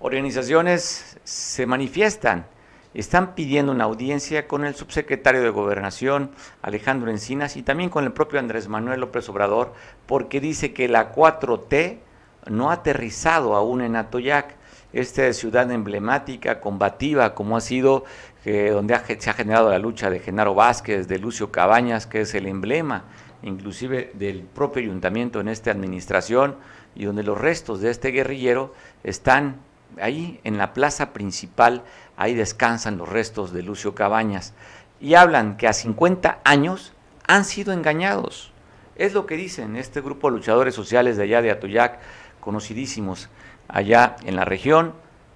organizaciones 0.00 1.18
se 1.24 1.66
manifiestan, 1.66 2.46
están 2.94 3.34
pidiendo 3.34 3.72
una 3.72 3.84
audiencia 3.84 4.46
con 4.46 4.64
el 4.64 4.74
subsecretario 4.74 5.42
de 5.42 5.50
Gobernación, 5.50 6.30
Alejandro 6.62 7.10
Encinas, 7.10 7.56
y 7.56 7.62
también 7.62 7.90
con 7.90 8.04
el 8.04 8.12
propio 8.12 8.38
Andrés 8.38 8.68
Manuel 8.68 9.00
López 9.00 9.28
Obrador, 9.28 9.72
porque 10.06 10.40
dice 10.40 10.72
que 10.72 10.88
la 10.88 11.14
4T 11.14 11.98
no 12.46 12.70
ha 12.70 12.74
aterrizado 12.74 13.54
aún 13.54 13.82
en 13.82 13.96
Atoyac, 13.96 14.56
esta 14.92 15.32
ciudad 15.32 15.70
emblemática, 15.70 16.60
combativa, 16.60 17.34
como 17.34 17.56
ha 17.56 17.62
sido, 17.62 18.04
eh, 18.44 18.70
donde 18.72 18.98
se 19.18 19.30
ha 19.30 19.32
generado 19.32 19.70
la 19.70 19.78
lucha 19.78 20.10
de 20.10 20.20
Genaro 20.20 20.54
Vázquez, 20.54 21.08
de 21.08 21.18
Lucio 21.18 21.50
Cabañas, 21.50 22.06
que 22.06 22.20
es 22.20 22.34
el 22.34 22.46
emblema 22.46 23.04
inclusive 23.42 24.12
del 24.14 24.42
propio 24.42 24.82
ayuntamiento 24.82 25.40
en 25.40 25.48
esta 25.48 25.70
administración, 25.70 26.56
y 26.94 27.04
donde 27.04 27.22
los 27.22 27.40
restos 27.40 27.80
de 27.80 27.90
este 27.90 28.10
guerrillero 28.10 28.74
están 29.02 29.56
ahí 30.00 30.40
en 30.44 30.58
la 30.58 30.72
plaza 30.72 31.12
principal, 31.12 31.82
ahí 32.16 32.34
descansan 32.34 32.98
los 32.98 33.08
restos 33.08 33.52
de 33.52 33.62
Lucio 33.62 33.94
Cabañas 33.94 34.54
y 35.00 35.14
hablan 35.14 35.56
que 35.56 35.68
a 35.68 35.72
50 35.72 36.40
años 36.44 36.92
han 37.26 37.44
sido 37.44 37.72
engañados. 37.72 38.52
Es 38.96 39.14
lo 39.14 39.26
que 39.26 39.36
dicen 39.36 39.76
este 39.76 40.00
grupo 40.00 40.30
de 40.30 40.36
luchadores 40.36 40.74
sociales 40.74 41.16
de 41.16 41.24
allá 41.24 41.42
de 41.42 41.50
Atoyac, 41.50 41.98
conocidísimos 42.40 43.28
allá 43.68 44.16
en 44.24 44.36
la 44.36 44.44
región, 44.44 44.92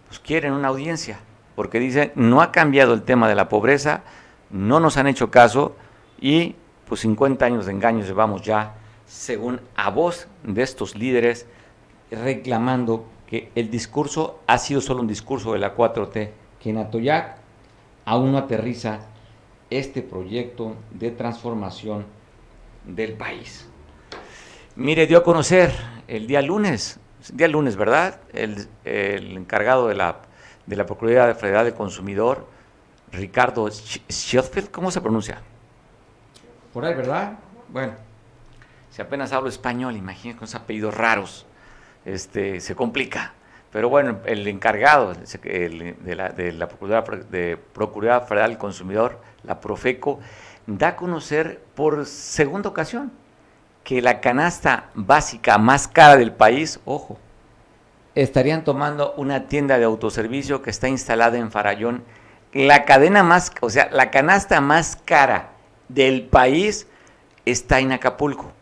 pues 0.09 0.21
quieren 0.21 0.53
una 0.53 0.69
audiencia, 0.69 1.19
porque 1.55 1.81
dicen, 1.81 2.13
no 2.15 2.43
ha 2.43 2.53
cambiado 2.53 2.95
el 2.95 3.03
tema 3.03 3.29
de 3.29 3.35
la 3.35 3.49
pobreza, 3.49 4.03
no 4.51 4.79
nos 4.79 4.97
han 4.97 5.07
hecho 5.07 5.31
caso 5.31 5.75
y 6.21 6.55
pues 6.87 7.01
50 7.01 7.45
años 7.45 7.67
de 7.67 7.73
engaños 7.73 8.07
llevamos 8.07 8.43
ya, 8.43 8.75
según 9.07 9.61
a 9.75 9.91
voz 9.91 10.29
de 10.45 10.63
estos 10.63 10.95
líderes, 10.95 11.47
reclamando 12.11 13.07
que 13.27 13.51
el 13.55 13.71
discurso 13.71 14.41
ha 14.47 14.59
sido 14.59 14.81
solo 14.81 15.01
un 15.01 15.09
discurso 15.09 15.53
de 15.53 15.59
la 15.59 15.75
4T, 15.75 16.31
que 16.67 16.71
en 16.71 16.79
Atoyac 16.79 17.37
aún 18.05 18.33
no 18.33 18.39
aterriza 18.39 18.99
este 19.71 20.03
proyecto 20.03 20.75
de 20.91 21.13
transformación 21.13 22.05
del 22.85 23.13
país. 23.13 23.69
Mire, 24.75 25.07
dio 25.07 25.19
a 25.19 25.23
conocer 25.23 25.73
el 26.09 26.27
día 26.27 26.43
lunes, 26.43 26.99
día 27.33 27.47
lunes, 27.47 27.77
¿verdad? 27.77 28.19
El, 28.33 28.67
encargado 28.85 29.87
de 29.87 29.95
la, 29.95 30.23
de 30.67 30.75
la 30.75 30.85
Procuraduría 30.87 31.33
Federal 31.37 31.67
del 31.67 31.75
Consumidor, 31.75 32.49
Ricardo 33.13 33.71
Schofield, 33.71 34.73
¿cómo 34.73 34.91
se 34.91 35.01
pronuncia? 35.01 35.41
Por 36.73 36.85
ahí, 36.85 36.95
¿verdad? 36.95 37.35
Bueno, 37.69 37.93
si 38.91 39.01
apenas 39.01 39.31
hablo 39.31 39.49
español, 39.49 39.97
imagínense 39.97 40.37
con 40.37 40.49
esos 40.49 40.61
apellidos 40.61 40.97
raros 40.97 41.47
este, 42.05 42.59
se 42.59 42.75
complica. 42.75 43.35
Pero 43.73 43.89
bueno, 43.89 44.19
el 44.25 44.47
encargado 44.49 45.13
de, 45.15 46.17
la, 46.17 46.31
de 46.31 46.53
la 46.53 46.69
Procuraduría, 46.69 48.21
Federal 48.21 48.51
del 48.51 48.59
Consumidor, 48.59 49.21
la 49.43 49.61
Profeco, 49.61 50.21
da 50.67 50.89
a 50.89 50.97
conocer 50.97 51.61
por 51.75 52.07
segunda 52.07 52.69
ocasión 52.69 53.13
que 53.85 54.03
la 54.03 54.21
canasta 54.21 54.91
básica 54.95 55.59
más 55.59 55.87
cara 55.87 56.17
del 56.17 56.33
país, 56.33 56.81
ojo, 56.85 57.19
estarían 58.17 58.65
tomando 58.65 59.13
una 59.17 59.47
tienda 59.47 59.79
de 59.79 59.85
autoservicio 59.85 60.63
que 60.63 60.71
está 60.71 60.89
instalada 60.89 61.39
en 61.39 61.53
Farallón. 61.53 62.03
La 62.53 62.85
cadena 62.85 63.23
más, 63.23 63.53
o 63.61 63.71
sea, 63.71 63.89
la 63.93 64.11
canasta 64.11 64.61
más 64.61 64.97
cara 65.05 65.51
del 65.89 66.25
país 66.25 66.89
está 67.45 67.79
en 67.79 67.93
Acapulco. 67.93 68.53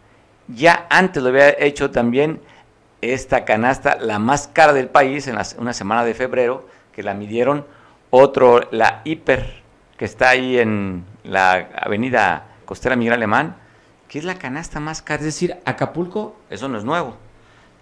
Ya 0.49 0.87
antes 0.90 1.23
lo 1.23 1.31
había 1.31 1.51
hecho 1.59 1.90
también 1.90 2.40
esta 3.12 3.45
canasta, 3.45 3.97
la 3.97 4.19
más 4.19 4.49
cara 4.49 4.73
del 4.73 4.88
país, 4.88 5.27
en 5.29 5.37
una 5.59 5.73
semana 5.73 6.05
de 6.05 6.14
febrero, 6.14 6.67
que 6.93 7.03
la 7.03 7.14
midieron. 7.14 7.67
Otro, 8.11 8.69
la 8.71 9.03
Hiper, 9.05 9.62
que 9.99 10.05
está 10.05 10.31
ahí 10.31 10.59
en 10.59 11.05
la 11.25 11.69
avenida 11.77 12.47
Costera 12.64 12.97
Miguel 12.97 13.14
Alemán, 13.14 13.57
que 14.09 14.19
es 14.19 14.25
la 14.25 14.37
canasta 14.37 14.81
más 14.81 15.03
cara. 15.03 15.21
Es 15.21 15.27
decir, 15.27 15.57
Acapulco, 15.64 16.37
eso 16.51 16.69
no 16.69 16.79
es 16.79 16.85
nuevo. 16.85 17.17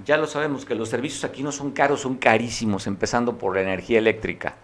Ya 0.05 0.17
lo 0.17 0.27
sabemos 0.27 0.65
que 0.65 0.75
los 0.75 0.89
servicios 0.89 1.25
aquí 1.25 1.43
no 1.43 1.53
son 1.53 1.71
caros, 1.71 2.01
son 2.01 2.17
carísimos, 2.17 2.87
empezando 2.87 3.39
por 3.39 3.55
la 3.55 3.63
energía 3.63 3.99
eléctrica. 3.99 4.55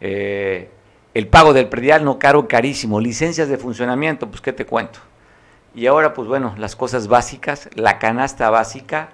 Eh, 0.00 0.70
el 1.14 1.28
pago 1.28 1.52
del 1.52 1.68
predial 1.68 2.04
no 2.04 2.18
caro, 2.18 2.48
carísimo. 2.48 3.00
Licencias 3.00 3.48
de 3.48 3.58
funcionamiento, 3.58 4.28
pues 4.28 4.40
qué 4.40 4.52
te 4.52 4.66
cuento. 4.66 4.98
Y 5.74 5.86
ahora, 5.86 6.14
pues 6.14 6.26
bueno, 6.26 6.54
las 6.58 6.74
cosas 6.74 7.06
básicas, 7.06 7.68
la 7.74 7.98
canasta 7.98 8.48
básica, 8.50 9.10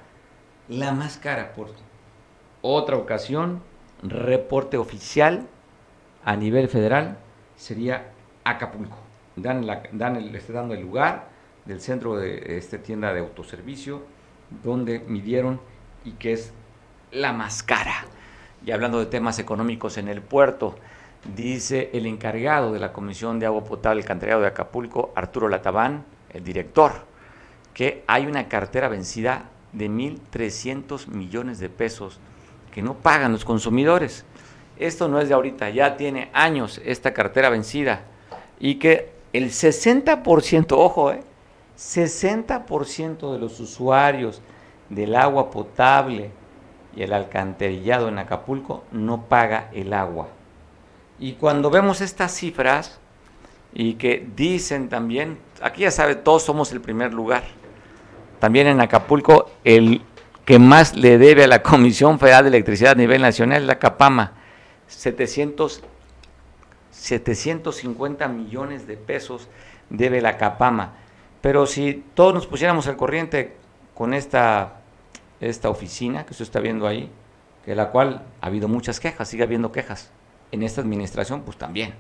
la 0.73 0.93
más 0.93 1.19
cara 1.19 1.53
por 1.53 1.69
otra 2.63 2.97
ocasión, 2.97 3.63
reporte 4.03 4.79
oficial 4.79 5.47
a 6.25 6.37
nivel 6.37 6.69
federal 6.69 7.19
sería 7.57 8.11
Acapulco. 8.45 8.97
Dan, 9.37 9.67
la, 9.67 9.83
el, 9.93 10.41
dando 10.49 10.75
el 10.75 10.81
lugar 10.81 11.29
del 11.65 11.81
centro 11.81 12.17
de 12.17 12.59
esta 12.59 12.79
tienda 12.79 13.13
de 13.13 13.21
autoservicio 13.21 14.03
donde 14.63 15.01
midieron 15.01 15.61
y 16.05 16.13
que 16.13 16.33
es 16.33 16.53
la 17.11 17.33
más 17.33 17.63
cara. 17.63 18.05
Y 18.65 18.71
hablando 18.71 18.99
de 18.99 19.07
temas 19.07 19.39
económicos 19.39 19.99
en 19.99 20.09
el 20.09 20.23
puerto, 20.23 20.77
dice 21.37 21.91
el 21.93 22.07
encargado 22.07 22.73
de 22.73 22.81
la 22.81 22.93
Comisión 22.93 23.39
de 23.39 23.47
Agua 23.47 23.65
Potable 23.65 24.01
del 24.01 24.09
Canterado 24.09 24.41
de 24.41 24.49
Acapulco, 24.49 25.13
Arturo 25.15 25.49
Latabán, 25.49 26.05
el 26.31 26.45
director, 26.45 26.93
que 27.75 28.05
hay 28.07 28.27
una 28.27 28.49
cartera 28.49 28.89
vencida 28.89 29.51
de 29.73 29.91
1.300 29.91 31.09
millones 31.09 31.59
de 31.59 31.69
pesos 31.69 32.21
que 32.73 32.83
no 32.83 32.95
pagan 32.95 33.33
los 33.33 33.45
consumidores. 33.45 34.25
Esto 34.79 35.09
no 35.09 35.21
es 35.21 35.29
de 35.29 35.35
ahorita, 35.35 35.71
ya 35.71 35.97
tiene 35.97 36.31
años 36.33 36.81
esta 36.85 37.13
cartera 37.13 37.51
vencida 37.51 38.05
y 38.59 38.77
que 38.77 39.13
el 39.33 39.51
60%, 39.51 40.73
ojo, 40.73 41.13
eh, 41.13 41.23
60% 41.77 43.33
de 43.33 43.39
los 43.39 43.61
usuarios 43.61 44.41
del 44.89 45.15
agua 45.17 45.51
potable 45.51 46.31
y 46.95 47.03
el 47.03 47.13
alcantarillado 47.13 48.09
en 48.09 48.19
Acapulco 48.19 48.85
no 48.93 49.25
paga 49.25 49.71
el 49.73 49.93
agua. 49.93 50.29
Y 51.19 51.35
cuando 51.35 51.71
vemos 51.71 52.01
estas 52.01 52.33
cifras 52.33 52.99
y 53.73 53.95
que 53.95 54.27
dicen 54.37 54.89
también, 54.89 55.39
aquí 55.63 55.83
ya 55.83 55.91
sabe, 55.91 56.15
todos 56.15 56.43
somos 56.43 56.73
el 56.73 56.81
primer 56.81 57.15
lugar. 57.15 57.45
También 58.43 58.67
en 58.67 58.81
Acapulco 58.81 59.53
el 59.63 60.03
que 60.45 60.59
más 60.59 60.97
le 60.97 61.17
debe 61.17 61.45
a 61.45 61.47
la 61.47 61.63
Comisión 61.63 62.19
Federal 62.19 62.43
de 62.43 62.49
Electricidad 62.49 62.91
a 62.91 62.97
nivel 62.97 63.23
nacional 63.23 63.63
es 63.63 63.69
la 63.69 63.79
Capama, 63.79 64.33
700, 64.89 65.81
750 66.91 68.27
millones 68.27 68.89
de 68.89 68.97
pesos 68.97 69.47
debe 69.91 70.21
la 70.21 70.39
Capama. 70.39 70.95
Pero 71.41 71.67
si 71.67 72.03
todos 72.15 72.35
nos 72.35 72.49
pusiéramos 72.49 72.89
al 72.89 72.97
corriente 72.97 73.55
con 73.95 74.13
esta, 74.13 74.81
esta 75.41 75.71
oficina 75.71 76.27
que 76.27 76.33
usted 76.33 76.43
está 76.43 76.59
viendo 76.59 76.89
ahí, 76.89 77.13
que 77.65 77.77
la 77.77 77.91
cual 77.91 78.25
ha 78.41 78.47
habido 78.49 78.67
muchas 78.67 78.99
quejas, 78.99 79.29
sigue 79.29 79.45
habiendo 79.45 79.71
quejas. 79.71 80.11
En 80.51 80.65
esta 80.65 80.81
administración, 80.81 81.43
pues 81.43 81.59
también. 81.59 81.95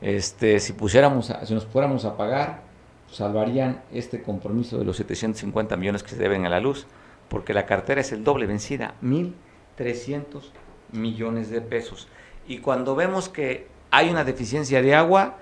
Este, 0.00 0.58
si 0.58 0.72
pusiéramos, 0.72 1.30
si 1.44 1.52
nos 1.52 1.66
fuéramos 1.66 2.06
a 2.06 2.16
pagar, 2.16 2.69
salvarían 3.10 3.82
este 3.92 4.22
compromiso 4.22 4.78
de 4.78 4.84
los 4.84 4.96
750 4.96 5.76
millones 5.76 6.02
que 6.02 6.10
se 6.10 6.16
deben 6.16 6.46
a 6.46 6.48
la 6.48 6.60
luz, 6.60 6.86
porque 7.28 7.54
la 7.54 7.66
cartera 7.66 8.00
es 8.00 8.12
el 8.12 8.24
doble 8.24 8.46
vencida, 8.46 8.94
1.300 9.02 10.50
millones 10.92 11.50
de 11.50 11.60
pesos. 11.60 12.08
Y 12.46 12.58
cuando 12.58 12.94
vemos 12.94 13.28
que 13.28 13.68
hay 13.90 14.10
una 14.10 14.24
deficiencia 14.24 14.82
de 14.82 14.94
agua, 14.94 15.36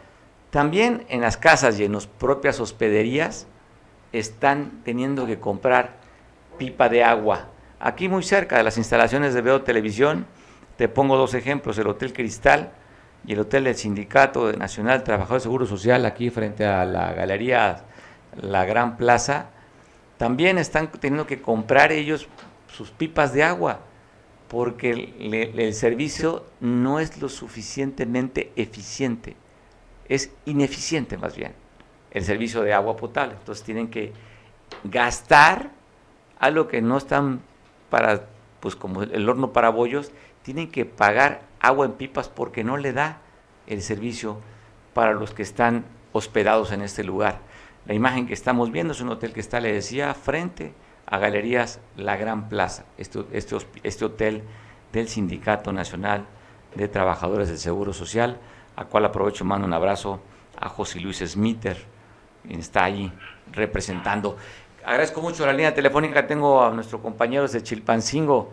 también 0.51 1.05
en 1.09 1.21
las 1.21 1.37
casas 1.37 1.79
y 1.79 1.85
en 1.85 1.93
las 1.93 2.07
propias 2.07 2.61
hospederías 2.61 3.47
están 4.13 4.81
teniendo 4.85 5.27
que 5.27 5.39
comprar 5.39 5.97
pipa 6.57 6.89
de 6.89 7.05
agua. 7.05 7.49
Aquí 7.81 8.09
muy 8.09 8.23
cerca 8.23 8.57
de 8.57 8.65
las 8.65 8.79
instalaciones 8.79 9.35
de 9.35 9.43
Veo 9.43 9.63
Televisión, 9.63 10.27
te 10.77 10.89
pongo 10.89 11.17
dos 11.17 11.35
ejemplos, 11.35 11.79
el 11.79 11.89
Hotel 11.89 12.13
Cristal 12.13 12.73
y 13.27 13.33
el 13.33 13.41
Hotel 13.41 13.65
del 13.65 13.77
Sindicato 13.77 14.53
Nacional 14.53 15.05
Trabajador 15.05 15.41
Seguro 15.41 15.67
Social, 15.67 16.07
aquí 16.07 16.31
frente 16.31 16.65
a 16.65 16.85
la 16.85 17.13
Galería 17.13 17.85
La 18.41 18.65
Gran 18.65 18.97
Plaza, 18.97 19.51
también 20.17 20.59
están 20.59 20.91
teniendo 20.91 21.27
que 21.27 21.41
comprar 21.41 21.93
ellos 21.93 22.29
sus 22.73 22.91
pipas 22.91 23.33
de 23.33 23.45
agua, 23.45 23.81
porque 24.49 25.15
el 25.53 25.75
servicio 25.75 26.47
no 26.61 27.01
es 27.01 27.21
lo 27.21 27.29
suficientemente 27.29 28.53
eficiente 28.57 29.37
es 30.09 30.33
ineficiente 30.47 31.17
más 31.19 31.37
bien 31.37 31.53
el 32.11 32.25
servicio 32.25 32.63
de 32.63 32.73
agua 32.73 32.97
potable. 32.97 33.35
Entonces 33.39 33.65
tienen 33.65 33.89
que 33.89 34.13
gastar 34.85 35.71
algo 36.39 36.67
que 36.67 36.81
no 36.81 36.97
están 36.97 37.41
para, 37.91 38.27
pues 38.61 38.77
como 38.77 39.03
el 39.03 39.29
horno 39.29 39.53
para 39.53 39.69
bollos, 39.69 40.11
tienen 40.43 40.71
que 40.71 40.87
pagar 40.87 41.43
agua 41.61 41.87
en 41.87 41.93
pipas 41.93 42.29
porque 42.29 42.65
no 42.65 42.77
le 42.77 42.93
da 42.93 43.19
el 43.67 43.83
servicio 43.83 44.41
para 44.95 45.13
los 45.13 45.33
que 45.33 45.43
están 45.43 45.85
hospedados 46.13 46.73
en 46.73 46.83
este 46.83 47.05
lugar. 47.05 47.41
La 47.87 47.95
imagen 47.95 48.27
que 48.27 48.35
estamos 48.35 48.71
viendo 48.71 48.93
es 48.93 49.01
un 49.01 49.09
hotel 49.11 49.33
que 49.33 49.41
está, 49.41 49.61
le 49.61 49.73
decía, 49.73 50.13
frente 50.15 50.75
a 51.07 51.19
Galerías 51.19 51.81
La 51.97 52.17
Gran 52.17 52.49
Plaza, 52.49 52.85
este, 52.99 53.25
este, 53.33 53.57
este 53.83 54.05
hotel 54.05 54.43
del 54.93 55.09
Sindicato 55.09 55.73
Nacional 55.73 56.27
de 56.75 56.89
Trabajadores 56.89 57.49
del 57.49 57.59
Seguro 57.59 57.93
Social 57.93 58.39
a 58.79 58.85
cual 58.85 59.05
aprovecho 59.05 59.45
mando 59.45 59.67
un 59.67 59.73
abrazo 59.73 60.21
a 60.57 60.69
José 60.69 61.01
Luis 61.01 61.19
Smiter, 61.19 61.77
quien 62.47 62.61
está 62.61 62.85
ahí 62.85 63.13
representando. 63.51 64.37
Agradezco 64.85 65.21
mucho 65.21 65.45
la 65.45 65.53
línea 65.53 65.75
telefónica, 65.75 66.29
tengo 66.29 66.63
a 66.63 66.71
nuestros 66.71 67.03
compañeros 67.03 67.51
de 67.51 67.63
Chilpancingo, 67.65 68.53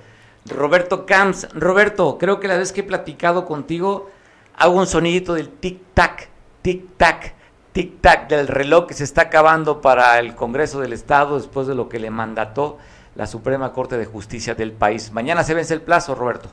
Roberto 0.50 1.06
Camps. 1.06 1.48
Roberto, 1.54 2.18
creo 2.18 2.40
que 2.40 2.48
la 2.48 2.58
vez 2.58 2.72
que 2.72 2.82
he 2.82 2.84
platicado 2.84 3.46
contigo, 3.46 4.12
hago 4.56 4.76
un 4.76 4.88
sonidito 4.88 5.34
del 5.34 5.50
tic-tac, 5.60 6.30
tic-tac, 6.64 7.34
tic-tac 7.74 8.28
del 8.28 8.48
reloj 8.48 8.88
que 8.88 8.94
se 8.94 9.04
está 9.04 9.24
acabando 9.24 9.82
para 9.82 10.20
el 10.20 10.36
Congreso 10.36 10.80
del 10.80 10.94
Estado 10.94 11.38
después 11.38 11.68
de 11.68 11.76
lo 11.76 11.90
que 11.90 12.00
le 12.00 12.10
mandató 12.10 12.78
la 13.16 13.28
Suprema 13.28 13.74
Corte 13.74 13.98
de 13.98 14.06
Justicia 14.06 14.56
del 14.56 14.72
país. 14.72 15.12
Mañana 15.12 15.44
se 15.44 15.54
vence 15.54 15.74
el 15.74 15.82
plazo, 15.82 16.16
Roberto. 16.16 16.52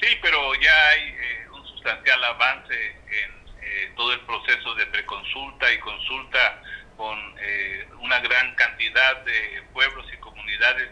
Sí, 0.00 0.08
pero 0.20 0.38
ya 0.54 0.88
hay 0.88 1.08
eh, 1.08 1.46
sustancial 1.64 2.24
avance 2.24 2.74
en 2.74 3.30
eh, 3.62 3.92
todo 3.96 4.12
el 4.12 4.20
proceso 4.20 4.74
de 4.74 4.86
preconsulta 4.86 5.72
y 5.72 5.78
consulta 5.78 6.60
con 6.96 7.18
eh, 7.40 7.88
una 8.00 8.18
gran 8.20 8.54
cantidad 8.56 9.24
de 9.24 9.62
pueblos 9.72 10.04
y 10.12 10.16
comunidades 10.18 10.90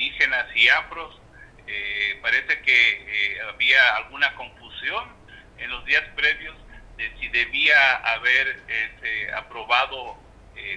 indígenas 0.00 0.46
y 0.54 0.68
afros. 0.68 1.20
Eh, 1.66 2.18
parece 2.22 2.60
que 2.62 3.38
había 3.48 3.96
alguna 3.96 4.34
confusión 4.34 5.08
en 5.58 5.70
los 5.70 5.84
días 5.84 6.02
previos 6.16 6.56
de 6.96 7.10
si 7.20 7.28
debía 7.28 7.96
haber 7.96 8.62
este, 8.68 9.32
aprobado, 9.34 10.18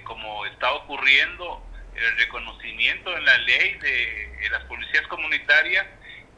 como 0.05 0.45
está 0.45 0.71
ocurriendo, 0.73 1.61
el 1.95 2.17
reconocimiento 2.17 3.15
en 3.17 3.25
la 3.25 3.37
ley 3.39 3.73
de 3.79 4.49
las 4.49 4.63
policías 4.63 5.05
comunitarias 5.07 5.85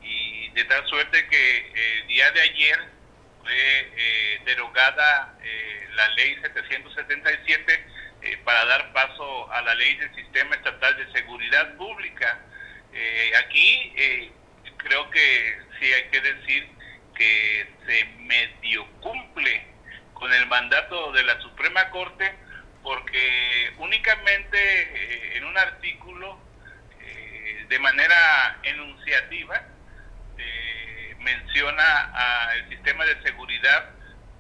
y 0.02 0.50
de 0.50 0.64
tal 0.66 0.86
suerte 0.88 1.28
que 1.28 2.00
el 2.00 2.08
día 2.08 2.32
de 2.32 2.42
ayer 2.42 2.80
fue 3.42 3.54
eh, 3.54 4.42
derogada 4.46 5.38
eh, 5.44 5.88
la 5.96 6.08
ley 6.10 6.36
777 6.42 7.86
eh, 8.22 8.38
para 8.44 8.66
dar 8.66 8.92
paso 8.94 9.52
a 9.52 9.62
la 9.62 9.76
ley 9.76 9.96
del 9.98 10.14
Sistema 10.16 10.56
Estatal 10.56 10.98
de 10.98 11.12
Seguridad 11.12 11.76
Pública. 11.76 12.40
Aquí 13.38 13.94
creo 14.78 15.10
que 15.10 15.58
sí 15.80 15.92
hay 15.94 16.04
que 16.10 16.22
decir 16.22 16.68
que 17.16 17.68
se 17.86 18.06
medio 18.20 18.86
cumple 19.02 19.66
con 20.14 20.32
el 20.34 20.46
mandato 20.48 21.12
de 21.12 21.24
la 21.24 21.40
Suprema 21.42 21.90
Corte 21.90 22.34
porque 22.84 23.74
únicamente 23.78 25.38
en 25.38 25.46
un 25.46 25.58
artículo 25.58 26.40
de 27.68 27.80
manera 27.80 28.60
enunciativa 28.64 29.62
menciona 31.20 32.50
al 32.52 32.70
sistema 32.70 33.06
de 33.06 33.22
seguridad 33.24 33.90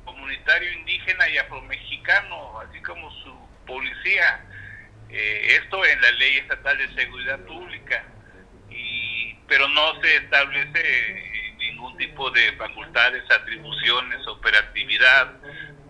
comunitario 0.03 0.71
indígena 0.71 1.27
y 1.29 1.37
afromexicano, 1.37 2.59
así 2.61 2.79
como 2.81 3.09
su 3.23 3.49
policía. 3.65 4.39
esto 5.09 5.83
en 5.85 6.01
la 6.01 6.11
ley 6.11 6.37
estatal 6.37 6.77
de 6.77 6.93
seguridad 6.93 7.39
pública, 7.39 8.03
pero 9.47 9.67
no 9.69 10.01
se 10.01 10.15
establece 10.17 11.53
ningún 11.57 11.97
tipo 11.97 12.29
de 12.31 12.53
facultades, 12.53 13.23
atribuciones, 13.31 14.25
operatividad 14.27 15.33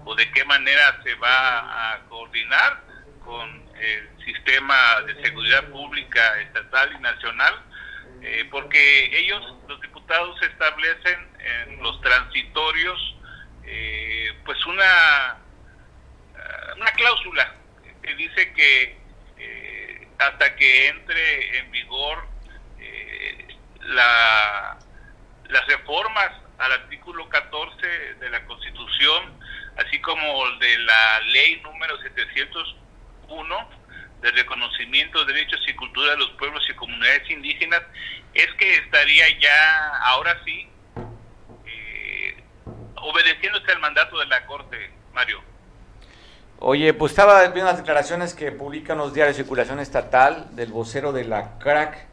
o 0.03 0.15
de 0.15 0.29
qué 0.31 0.43
manera 0.45 1.01
se 1.03 1.15
va 1.15 1.93
a 1.93 1.99
coordinar 2.09 2.81
con 3.23 3.65
el 3.79 4.09
sistema 4.23 5.01
de 5.01 5.21
seguridad 5.23 5.63
pública 5.69 6.39
estatal 6.41 6.93
y 6.97 7.01
nacional, 7.01 7.55
eh, 8.21 8.47
porque 8.51 9.17
ellos, 9.17 9.41
los 9.67 9.81
diputados, 9.81 10.41
establecen 10.43 11.27
en 11.39 11.81
los 11.81 11.99
transitorios 12.01 13.15
eh, 13.63 14.31
pues 14.45 14.63
una, 14.65 15.37
una 16.77 16.91
cláusula 16.91 17.55
que 18.01 18.15
dice 18.15 18.53
que 18.53 18.97
eh, 19.37 20.07
hasta 20.19 20.55
que 20.55 20.87
entre 20.87 21.57
en 21.57 21.71
vigor 21.71 22.27
la 23.81 24.77
las 25.49 25.67
reformas 25.67 26.31
al 26.57 26.71
artículo 26.71 27.27
14 27.29 27.87
de 28.19 28.29
la 28.29 28.43
Constitución, 28.45 29.33
así 29.77 29.99
como 30.01 30.23
de 30.59 30.77
la 30.79 31.19
ley 31.31 31.61
número 31.61 31.97
701 32.01 33.69
de 34.21 34.31
reconocimiento 34.31 35.23
de 35.25 35.33
derechos 35.33 35.59
y 35.67 35.73
cultura 35.75 36.11
de 36.11 36.17
los 36.17 36.31
pueblos 36.31 36.63
y 36.69 36.73
comunidades 36.73 37.29
indígenas, 37.29 37.81
es 38.33 38.47
que 38.53 38.75
estaría 38.77 39.25
ya, 39.39 39.97
ahora 40.05 40.41
sí, 40.45 40.67
eh, 41.65 42.43
obedeciéndose 42.95 43.71
al 43.71 43.79
mandato 43.79 44.17
de 44.17 44.25
la 44.25 44.45
Corte, 44.45 44.91
Mario. 45.13 45.43
Oye, 46.59 46.93
pues 46.93 47.11
estaba 47.11 47.41
viendo 47.41 47.65
las 47.65 47.77
declaraciones 47.77 48.33
que 48.33 48.51
publican 48.51 48.97
los 48.97 49.13
diarios 49.13 49.35
de 49.35 49.43
circulación 49.43 49.79
estatal 49.79 50.55
del 50.55 50.71
vocero 50.71 51.11
de 51.11 51.25
la 51.25 51.59
CRAC, 51.59 52.07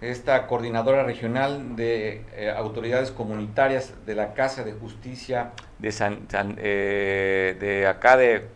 esta 0.00 0.46
coordinadora 0.46 1.04
regional 1.04 1.74
de 1.76 2.24
eh, 2.34 2.50
autoridades 2.50 3.10
comunitarias 3.10 3.94
de 4.04 4.14
la 4.14 4.34
Casa 4.34 4.62
de 4.62 4.72
Justicia 4.72 5.52
de 5.78 5.92
San, 5.92 6.26
eh, 6.58 7.56
de 7.58 7.86
acá 7.86 8.16
de 8.16 8.48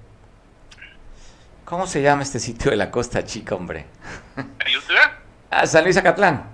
¿cómo 1.65 1.87
se 1.87 2.03
llama 2.03 2.23
este 2.23 2.39
sitio 2.39 2.71
de 2.71 2.77
la 2.77 2.91
Costa 2.91 3.25
Chica, 3.25 3.55
hombre? 3.55 3.87
ah, 5.51 5.67
San 5.67 5.85
Luis 5.85 5.97
Acatlán. 5.97 6.45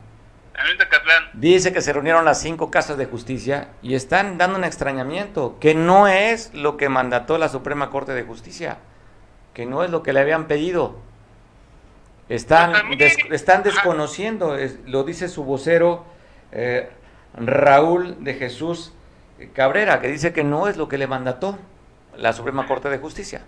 San 0.55 0.66
Luis 0.66 0.81
Acatlán. 0.81 1.25
Dice 1.33 1.72
que 1.72 1.81
se 1.81 1.92
reunieron 1.92 2.25
las 2.25 2.40
cinco 2.40 2.70
casas 2.70 2.96
de 2.96 3.07
justicia 3.07 3.68
y 3.83 3.94
están 3.94 4.38
dando 4.38 4.59
un 4.59 4.64
extrañamiento, 4.64 5.59
que 5.59 5.75
no 5.75 6.07
es 6.07 6.55
lo 6.55 6.77
que 6.77 6.88
mandató 6.88 7.38
la 7.38 7.49
Suprema 7.49 7.90
Corte 7.90 8.12
de 8.12 8.22
Justicia, 8.22 8.79
que 9.53 9.66
no 9.66 9.83
es 9.83 9.90
lo 9.90 10.03
que 10.03 10.12
le 10.12 10.20
habían 10.20 10.46
pedido. 10.46 10.96
Están, 12.29 13.01
están 13.31 13.62
desconociendo, 13.62 14.57
lo 14.87 15.05
dice 15.05 15.29
su 15.29 15.45
vocero 15.45 16.05
eh, 16.51 16.91
Raúl 17.35 18.25
de 18.25 18.35
Jesús 18.35 18.93
Cabrera, 19.55 20.01
que 20.01 20.09
dice 20.09 20.33
que 20.33 20.43
no 20.43 20.67
es 20.67 20.77
lo 20.77 20.89
que 20.89 20.99
le 20.99 21.07
mandató 21.07 21.59
la 22.17 22.33
Suprema 22.33 22.67
Corte 22.67 22.89
de 22.89 22.99
Justicia. 22.99 23.45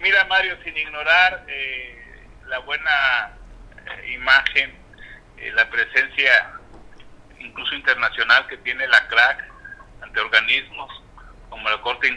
Mira, 0.00 0.24
Mario, 0.26 0.56
sin 0.64 0.76
ignorar 0.76 1.44
eh, 1.48 2.26
la 2.48 2.58
buena 2.58 3.36
eh, 3.86 4.12
imagen, 4.12 4.74
la 5.54 5.70
presencia 5.70 6.52
incluso 7.38 7.74
internacional 7.74 8.46
que 8.48 8.58
tiene 8.58 8.86
la 8.86 9.08
CRAC 9.08 9.44
ante 10.02 10.20
organismos 10.20 11.02
como 11.48 11.68
la 11.68 11.80
Corte 11.80 12.08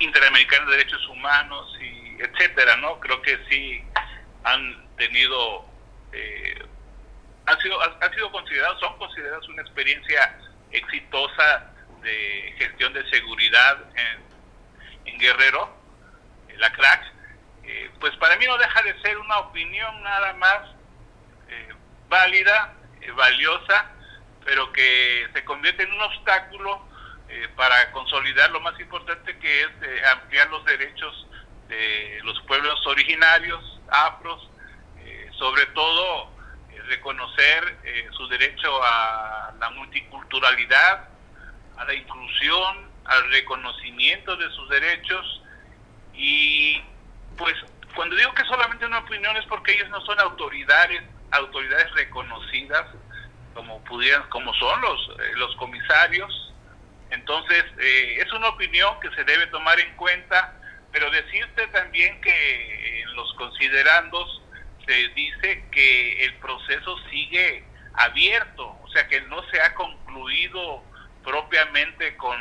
Interamericana 0.00 0.64
de 0.66 0.76
Derechos 0.76 1.06
Humanos 1.08 1.78
y 1.80 2.22
etcétera, 2.22 2.76
¿no? 2.76 2.98
Creo 3.00 3.20
que 3.22 3.38
sí 3.48 3.82
han 4.44 4.83
tenido, 4.96 5.64
eh, 6.12 6.62
han, 7.46 7.60
sido, 7.60 7.80
han 7.80 8.14
sido 8.14 8.30
considerados, 8.32 8.80
son 8.80 8.96
considerados 8.98 9.48
una 9.48 9.62
experiencia 9.62 10.38
exitosa 10.70 11.70
de 12.02 12.54
gestión 12.58 12.92
de 12.92 13.08
seguridad 13.10 13.78
en, 13.96 14.24
Guerrero, 15.16 15.70
la 16.56 16.70
CRAC, 16.72 17.02
eh, 17.62 17.90
pues 18.00 18.14
para 18.16 18.36
mí 18.36 18.44
no 18.46 18.58
deja 18.58 18.82
de 18.82 19.00
ser 19.00 19.16
una 19.16 19.38
opinión 19.38 20.02
nada 20.02 20.34
más 20.34 20.70
eh, 21.48 21.68
válida, 22.08 22.74
valiosa, 23.14 23.90
pero 24.44 24.70
que 24.72 25.26
se 25.32 25.44
convierte 25.44 25.84
en 25.84 25.92
un 25.92 26.00
obstáculo 26.02 26.88
para 27.56 27.90
consolidar 27.92 28.50
lo 28.50 28.60
más 28.60 28.78
importante 28.80 29.38
que 29.38 29.62
es 29.62 29.68
ampliar 30.12 30.48
los 30.50 30.64
derechos 30.64 31.26
de 31.68 32.20
los 32.22 32.40
pueblos 32.42 32.86
originarios, 32.86 33.80
afros, 33.88 34.50
sobre 35.38 35.66
todo 35.66 36.28
eh, 36.70 36.80
reconocer 36.88 37.78
eh, 37.84 38.08
su 38.16 38.26
derecho 38.28 38.70
a 38.82 39.52
la 39.58 39.70
multiculturalidad, 39.70 41.08
a 41.76 41.84
la 41.84 41.94
inclusión, 41.94 42.90
al 43.04 43.30
reconocimiento 43.30 44.36
de 44.36 44.50
sus 44.50 44.68
derechos 44.68 45.42
y 46.14 46.80
pues 47.36 47.54
cuando 47.94 48.16
digo 48.16 48.32
que 48.34 48.44
solamente 48.44 48.86
una 48.86 48.98
opinión 48.98 49.36
es 49.36 49.44
porque 49.46 49.72
ellos 49.72 49.88
no 49.90 50.00
son 50.06 50.18
autoridades, 50.20 51.02
autoridades 51.32 51.92
reconocidas 51.92 52.86
como 53.54 53.82
pudieran, 53.84 54.28
como 54.30 54.52
son 54.54 54.80
los 54.80 55.10
eh, 55.20 55.32
los 55.36 55.54
comisarios. 55.56 56.52
Entonces 57.10 57.64
es 57.78 58.32
una 58.32 58.48
opinión 58.48 58.98
que 58.98 59.08
se 59.10 59.22
debe 59.22 59.46
tomar 59.48 59.78
en 59.78 59.94
cuenta, 59.94 60.58
pero 60.90 61.08
decirte 61.10 61.66
también 61.68 62.20
que 62.20 63.02
en 63.02 63.14
los 63.14 63.32
considerandos 63.34 64.42
se 64.86 65.08
dice 65.08 65.64
que 65.70 66.24
el 66.24 66.34
proceso 66.34 66.96
sigue 67.10 67.64
abierto, 67.94 68.78
o 68.82 68.88
sea 68.88 69.06
que 69.08 69.20
no 69.22 69.42
se 69.50 69.60
ha 69.60 69.74
concluido 69.74 70.82
propiamente 71.22 72.16
con 72.16 72.36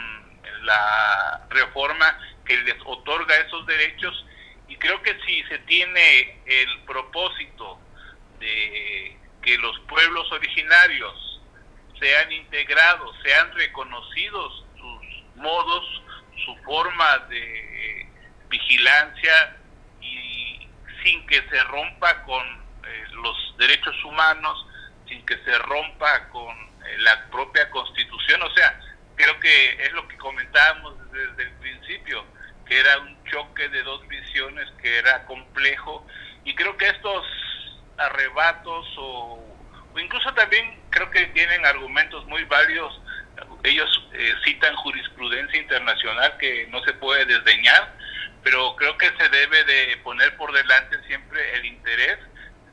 la 0.64 1.46
reforma 1.50 2.18
que 2.46 2.58
les 2.58 2.76
otorga 2.86 3.36
esos 3.36 3.66
derechos. 3.66 4.26
Y 4.68 4.76
creo 4.78 5.02
que 5.02 5.18
si 5.26 5.44
se 5.44 5.60
tiene 5.60 6.42
el 6.46 6.82
propósito 6.82 7.80
de 8.40 9.18
que 9.42 9.58
los 9.58 9.80
pueblos 9.82 10.32
originarios 10.32 11.42
sean 12.00 12.32
integrados, 12.32 13.16
sean 13.24 13.54
reconocidos 13.54 14.66
sus 14.78 15.36
modos, 15.36 16.02
su 16.44 16.56
forma 16.64 17.20
de 17.30 18.08
vigilancia 18.50 19.58
sin 21.04 21.26
que 21.28 21.42
se 21.50 21.64
rompa 21.66 22.24
con 22.24 22.44
eh, 22.86 23.06
los 23.12 23.56
derechos 23.58 23.96
humanos, 24.04 24.66
sin 25.08 25.26
que 25.26 25.38
se 25.44 25.58
rompa 25.60 26.30
con 26.30 26.50
eh, 26.50 26.98
la 27.00 27.26
propia 27.30 27.70
constitución. 27.70 28.42
O 28.42 28.54
sea, 28.54 28.80
creo 29.16 29.40
que 29.40 29.84
es 29.84 29.92
lo 29.94 30.08
que 30.08 30.18
comentábamos 30.18 30.96
desde 31.12 31.44
el 31.44 31.52
principio, 31.58 32.26
que 32.66 32.80
era 32.80 32.98
un 33.00 33.24
choque 33.26 33.68
de 33.70 33.84
dos 33.84 34.08
visiones 34.08 34.70
que 34.82 34.98
era 34.98 35.26
complejo 35.26 36.06
y 36.46 36.56
creo 36.56 36.76
que 36.78 36.88
estos 36.88 37.26
arrebatos 37.98 38.88
o, 38.98 39.40
incluso 39.98 40.34
también 40.34 40.80
creo 40.90 41.10
que 41.12 41.26
tienen 41.28 41.66
argumentos 41.66 42.26
muy 42.26 42.44
válidos. 42.46 43.00
Ellos 43.64 44.10
eh, 44.14 44.34
citan 44.44 44.76
jurisprudencia 44.76 45.60
internacional 45.60 46.38
que 46.38 46.68
no 46.68 46.84
se 46.84 46.94
puede 46.94 47.26
desdeñar 47.26 47.94
pero 48.44 48.76
creo 48.76 48.98
que 48.98 49.08
se 49.18 49.30
debe 49.30 49.64
de 49.64 49.98
poner 50.04 50.36
por 50.38 50.52
delante 50.52 50.98
siempre 51.08 51.56
el 51.56 51.66
interés 51.66 52.20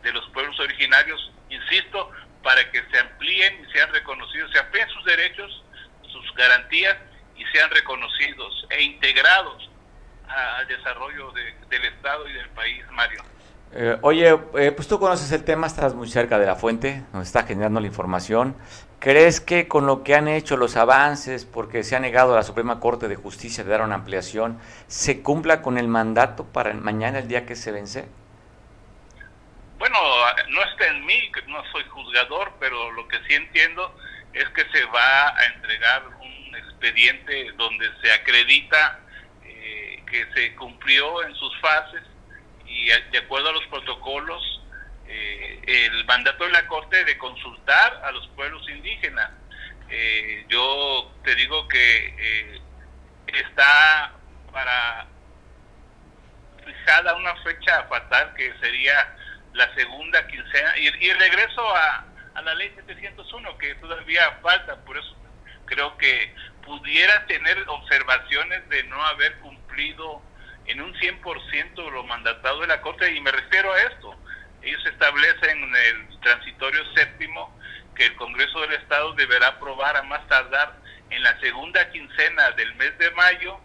de 0.03 0.13
los 0.13 0.29
pueblos 0.31 0.59
originarios, 0.61 1.33
insisto, 1.49 2.11
para 2.43 2.71
que 2.71 2.83
se 2.91 2.99
amplíen 2.99 3.65
y 3.65 3.73
sean 3.73 3.93
reconocidos, 3.93 4.51
se 4.53 4.59
amplíen 4.59 4.89
sus 4.89 5.05
derechos, 5.05 5.65
sus 6.11 6.35
garantías 6.35 6.97
y 7.37 7.45
sean 7.47 7.71
reconocidos 7.71 8.67
e 8.71 8.83
integrados 8.83 9.71
al 10.27 10.67
desarrollo 10.67 11.33
del 11.33 11.85
Estado 11.85 12.29
y 12.29 12.33
del 12.33 12.49
país, 12.51 12.85
Mario. 12.93 13.23
Eh, 13.73 13.97
oye, 14.03 14.29
eh, 14.59 14.73
pues 14.73 14.89
tú 14.89 14.99
conoces 14.99 15.31
el 15.33 15.45
tema, 15.45 15.67
estás 15.67 15.95
muy 15.95 16.09
cerca 16.09 16.39
de 16.39 16.47
la 16.47 16.57
fuente, 16.57 17.05
nos 17.13 17.27
está 17.27 17.45
generando 17.45 17.81
la 17.81 17.87
información. 17.87 18.57
¿Crees 19.01 19.41
que 19.41 19.67
con 19.67 19.87
lo 19.87 20.05
que 20.05 20.15
han 20.15 20.29
hecho 20.29 20.59
los 20.59 20.77
avances, 20.77 21.47
porque 21.47 21.85
se 21.85 21.97
ha 21.97 22.01
negado 22.01 22.35
a 22.35 22.37
la 22.37 22.43
Suprema 22.43 22.81
Corte 22.81 23.09
de 23.09 23.17
Justicia 23.17 23.65
de 23.65 23.71
dar 23.71 23.81
una 23.81 23.95
ampliación, 23.95 24.61
se 24.89 25.23
cumpla 25.23 25.63
con 25.63 25.79
el 25.79 25.89
mandato 25.89 26.45
para 26.45 26.75
mañana, 26.75 27.21
el 27.21 27.27
día 27.27 27.47
que 27.47 27.57
se 27.57 27.73
vence? 27.73 28.07
Bueno, 29.79 29.97
no 30.51 30.63
está 30.65 30.89
en 30.89 31.07
mí, 31.07 31.33
no 31.47 31.65
soy 31.73 31.83
juzgador, 31.85 32.53
pero 32.61 32.93
lo 32.93 33.09
que 33.09 33.17
sí 33.27 33.33
entiendo 33.33 33.97
es 34.35 34.47
que 34.51 34.67
se 34.71 34.85
va 34.85 35.29
a 35.29 35.47
entregar 35.47 36.03
un 36.21 36.57
expediente 36.57 37.53
donde 37.57 37.89
se 38.03 38.13
acredita 38.13 39.01
eh, 39.47 40.03
que 40.11 40.27
se 40.35 40.55
cumplió 40.57 41.23
en 41.23 41.35
sus 41.37 41.59
fases 41.63 42.03
y 42.67 42.89
de 43.13 43.19
acuerdo 43.19 43.49
a 43.49 43.53
los 43.53 43.67
protocolos 43.69 44.50
eh, 45.13 45.61
el 45.67 46.05
mandato 46.05 46.45
de 46.45 46.53
la 46.53 46.67
Corte 46.69 47.05
de 47.05 47.19
consultar 47.19 48.01
a 48.05 48.13
los 48.13 48.29
pueblos 48.29 48.67
indígenas. 48.69 49.33
Eh, 49.89 50.45
yo 50.49 51.13
te 51.25 51.35
digo 51.35 51.67
que 51.67 52.15
eh, 52.17 52.61
está 53.27 54.13
para 54.53 55.09
fijada 56.65 57.17
una 57.17 57.35
fecha 57.43 57.83
fatal 57.89 58.35
que 58.35 58.55
sería 58.61 59.17
la 59.53 59.75
segunda 59.75 60.25
quincena 60.29 60.79
y, 60.79 60.87
y 60.87 61.13
regreso 61.15 61.77
a, 61.77 62.05
a 62.35 62.43
la 62.43 62.55
ley 62.55 62.73
701 62.77 63.59
que 63.59 63.75
todavía 63.77 64.39
falta, 64.43 64.77
por 64.85 64.97
eso 64.97 65.17
creo 65.65 65.97
que 65.99 66.33
pudiera 66.65 67.27
tener 67.27 67.65
observaciones 67.67 68.69
de 68.69 68.85
no 68.85 69.05
haber 69.07 69.39
cumplido 69.39 70.23
en 70.67 70.81
un 70.81 70.95
100% 70.95 71.91
lo 71.91 72.05
mandatado 72.05 72.61
de 72.61 72.69
la 72.69 72.81
Corte 72.81 73.13
y 73.13 73.21
me 73.21 73.33
refiero 73.33 73.73
a 73.73 73.83
esto. 73.83 74.15
Ellos 74.63 74.85
establecen 74.87 75.63
en 75.63 75.77
el 75.77 76.21
transitorio 76.21 76.83
séptimo 76.95 77.59
que 77.95 78.07
el 78.07 78.17
Congreso 78.17 78.61
del 78.61 78.73
Estado 78.75 79.13
deberá 79.15 79.49
aprobar 79.49 79.97
a 79.97 80.03
más 80.03 80.27
tardar 80.29 80.77
en 81.11 81.23
la 81.23 81.39
segunda 81.41 81.91
quincena 81.91 82.51
del 82.53 82.75
mes 82.77 82.97
de 82.99 83.11
mayo 83.13 83.61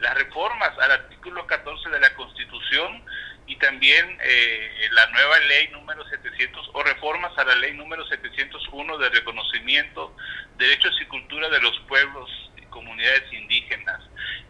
las 0.00 0.14
reformas 0.14 0.70
al 0.78 0.92
artículo 0.92 1.46
14 1.46 1.90
de 1.90 2.00
la 2.00 2.14
Constitución 2.14 3.04
y 3.46 3.56
también 3.56 4.18
eh, 4.22 4.88
la 4.92 5.06
nueva 5.08 5.38
ley 5.40 5.68
número 5.68 6.08
700 6.08 6.70
o 6.72 6.82
reformas 6.82 7.36
a 7.36 7.44
la 7.44 7.54
ley 7.56 7.74
número 7.74 8.06
701 8.06 8.98
de 8.98 9.08
reconocimiento, 9.08 10.16
derechos 10.56 10.96
y 11.02 11.06
cultura 11.06 11.48
de 11.48 11.60
los 11.60 11.78
pueblos 11.88 12.30
y 12.56 12.62
comunidades 12.66 13.30
indígenas. 13.32 14.00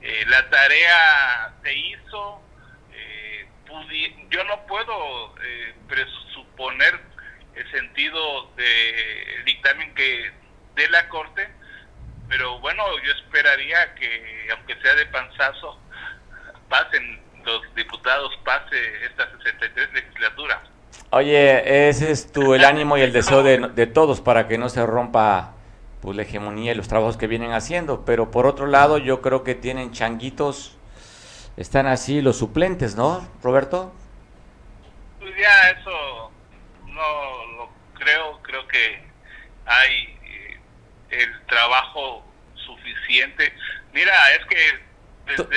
Eh, 0.02 0.24
la 0.28 0.48
tarea 0.50 1.54
se 1.62 1.74
hizo, 1.74 2.42
yo 4.30 4.44
no 4.44 4.66
puedo 4.66 5.34
presuponer 5.88 7.00
el 7.54 7.70
sentido 7.70 8.50
de 8.56 9.42
dictamen 9.44 9.94
que 9.94 10.30
de 10.76 10.88
la 10.90 11.08
Corte, 11.08 11.48
pero 12.28 12.58
bueno, 12.60 12.82
yo 13.04 13.12
esperaría 13.12 13.94
que, 13.94 14.48
aunque 14.52 14.76
sea 14.80 14.94
de 14.94 15.06
panzazo, 15.06 15.78
pasen 16.68 17.20
los 17.44 17.74
diputados 17.74 18.30
pase 18.44 18.76
esta 19.04 19.30
63 19.30 19.92
legislatura. 19.92 20.62
Oye, 21.10 21.88
ese 21.88 22.10
es 22.10 22.30
tu 22.30 22.54
el 22.54 22.64
ánimo 22.64 22.96
y 22.96 23.02
el 23.02 23.12
deseo 23.12 23.42
de, 23.42 23.58
de, 23.58 23.86
todos 23.86 24.20
para 24.20 24.46
que 24.46 24.58
no 24.58 24.68
se 24.68 24.84
rompa 24.86 25.54
pues 26.00 26.16
la 26.16 26.22
hegemonía 26.22 26.72
y 26.72 26.74
los 26.74 26.88
trabajos 26.88 27.16
que 27.16 27.26
vienen 27.26 27.52
haciendo, 27.52 28.04
pero 28.04 28.30
por 28.30 28.46
otro 28.46 28.66
lado 28.66 28.98
yo 28.98 29.20
creo 29.20 29.42
que 29.42 29.54
tienen 29.54 29.92
changuitos, 29.92 30.78
están 31.56 31.86
así 31.86 32.20
los 32.20 32.38
suplentes, 32.38 32.96
¿no, 32.96 33.26
Roberto? 33.42 33.92
Pues 35.18 35.32
ya 35.36 35.70
eso 35.70 36.30
no 36.86 37.46
lo 37.56 37.70
creo, 37.94 38.40
creo 38.42 38.66
que 38.68 39.02
hay 39.66 40.18
eh, 40.24 40.60
el 41.10 41.46
trabajo 41.46 42.24
suficiente. 42.54 43.52
Mira, 43.92 44.12
es 44.38 44.46
que 44.46 44.90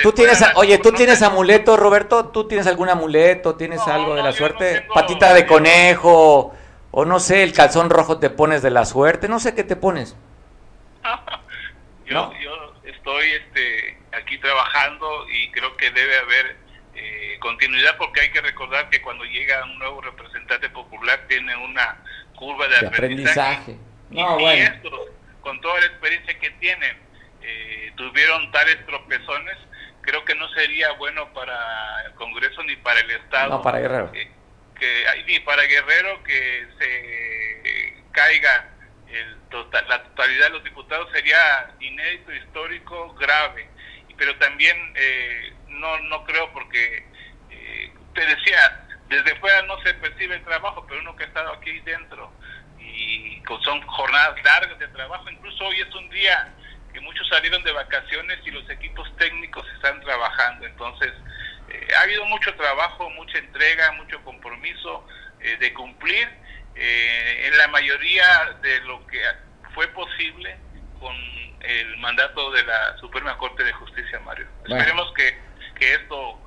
¿Tú, 0.02 0.12
tienes, 0.12 0.44
oye, 0.54 0.78
¿tú 0.78 0.92
tienes 0.92 1.22
amuleto, 1.22 1.76
Roberto? 1.76 2.26
¿Tú 2.26 2.46
tienes 2.46 2.66
algún 2.66 2.88
amuleto? 2.88 3.56
¿Tienes 3.56 3.80
algo 3.86 4.14
de 4.14 4.22
la 4.22 4.32
suerte? 4.32 4.86
Patita 4.94 5.34
de 5.34 5.46
conejo, 5.46 6.54
o 6.90 7.04
no 7.04 7.18
sé, 7.18 7.42
el 7.42 7.52
calzón 7.52 7.90
rojo 7.90 8.18
te 8.18 8.30
pones 8.30 8.62
de 8.62 8.70
la 8.70 8.84
suerte, 8.84 9.28
no 9.28 9.40
sé 9.40 9.54
qué 9.54 9.64
te 9.64 9.76
pones. 9.76 10.16
yo, 12.06 12.32
yo 12.40 12.74
estoy 12.84 13.32
este, 13.32 13.98
aquí 14.16 14.38
trabajando 14.38 15.26
y 15.30 15.50
creo 15.50 15.76
que 15.76 15.90
debe 15.90 16.18
haber 16.18 16.56
eh, 16.94 17.36
continuidad 17.40 17.96
porque 17.96 18.20
hay 18.20 18.30
que 18.30 18.40
recordar 18.40 18.88
que 18.88 19.02
cuando 19.02 19.24
llega 19.24 19.64
un 19.64 19.78
nuevo 19.78 20.00
representante 20.00 20.70
popular 20.70 21.24
tiene 21.28 21.56
una 21.56 21.98
curva 22.36 22.68
de, 22.68 22.86
aprendizaje. 22.86 23.76
No, 24.10 24.38
y, 24.38 24.42
bueno. 24.42 24.80
con 25.40 25.60
toda 25.60 25.80
la 25.80 25.86
experiencia 25.86 26.38
que 26.38 26.50
tienen, 26.50 26.96
eh, 27.42 27.92
tuvieron 27.96 28.50
tales 28.52 28.84
tropezones, 28.86 29.56
creo 30.02 30.24
que 30.24 30.34
no 30.36 30.48
sería 30.50 30.92
bueno 30.92 31.32
para 31.32 32.04
el 32.06 32.12
Congreso 32.14 32.62
ni 32.62 32.76
para 32.76 33.00
el 33.00 33.10
Estado. 33.10 33.50
No, 33.50 33.62
para 33.62 33.80
Guerrero. 33.80 34.12
Eh, 34.14 34.30
que, 34.78 35.04
ni 35.26 35.40
para 35.40 35.64
Guerrero 35.64 36.22
que 36.22 36.66
se 36.78 38.02
caiga 38.12 38.68
el 39.08 39.36
total, 39.50 39.84
la 39.88 40.02
totalidad 40.04 40.46
de 40.46 40.52
los 40.52 40.64
diputados 40.64 41.08
sería 41.12 41.70
inédito, 41.80 42.32
histórico, 42.32 43.14
grave. 43.14 43.68
Pero 44.16 44.36
también 44.38 44.76
eh, 44.96 45.52
no, 45.68 45.98
no 46.00 46.24
creo 46.24 46.52
porque, 46.52 47.04
te 48.14 48.26
decía, 48.26 48.86
desde 49.08 49.34
fuera 49.36 49.62
no 49.62 49.80
se 49.82 49.94
percibe 49.94 50.36
el 50.36 50.44
trabajo, 50.44 50.84
pero 50.88 51.00
uno 51.00 51.16
que 51.16 51.24
ha 51.24 51.26
estado 51.26 51.52
aquí 51.52 51.80
dentro 51.80 52.32
y 52.78 53.42
son 53.62 53.80
jornadas 53.86 54.42
largas 54.42 54.78
de 54.78 54.88
trabajo, 54.88 55.28
incluso 55.30 55.64
hoy 55.64 55.80
es 55.80 55.94
un 55.94 56.08
día 56.10 56.52
que 56.92 57.00
muchos 57.00 57.26
salieron 57.28 57.62
de 57.64 57.72
vacaciones 57.72 58.38
y 58.44 58.50
los 58.50 58.68
equipos 58.70 59.14
técnicos 59.16 59.66
están 59.74 60.00
trabajando. 60.00 60.64
Entonces, 60.66 61.12
eh, 61.68 61.88
ha 61.96 62.02
habido 62.02 62.24
mucho 62.26 62.54
trabajo, 62.54 63.10
mucha 63.10 63.38
entrega, 63.38 63.90
mucho 63.92 64.22
compromiso 64.22 65.06
eh, 65.40 65.56
de 65.58 65.74
cumplir 65.74 66.28
eh, 66.76 67.48
en 67.48 67.58
la 67.58 67.68
mayoría 67.68 68.56
de 68.62 68.80
lo 68.82 69.04
que 69.06 69.20
fue 69.74 69.88
posible 69.88 70.56
con 71.04 71.14
el 71.60 71.96
mandato 71.98 72.50
de 72.52 72.64
la 72.64 72.96
Suprema 72.98 73.36
Corte 73.36 73.62
de 73.62 73.72
Justicia, 73.74 74.18
Mario. 74.20 74.46
Esperemos 74.64 75.12
que, 75.14 75.38
que 75.78 75.94
esto 75.94 76.38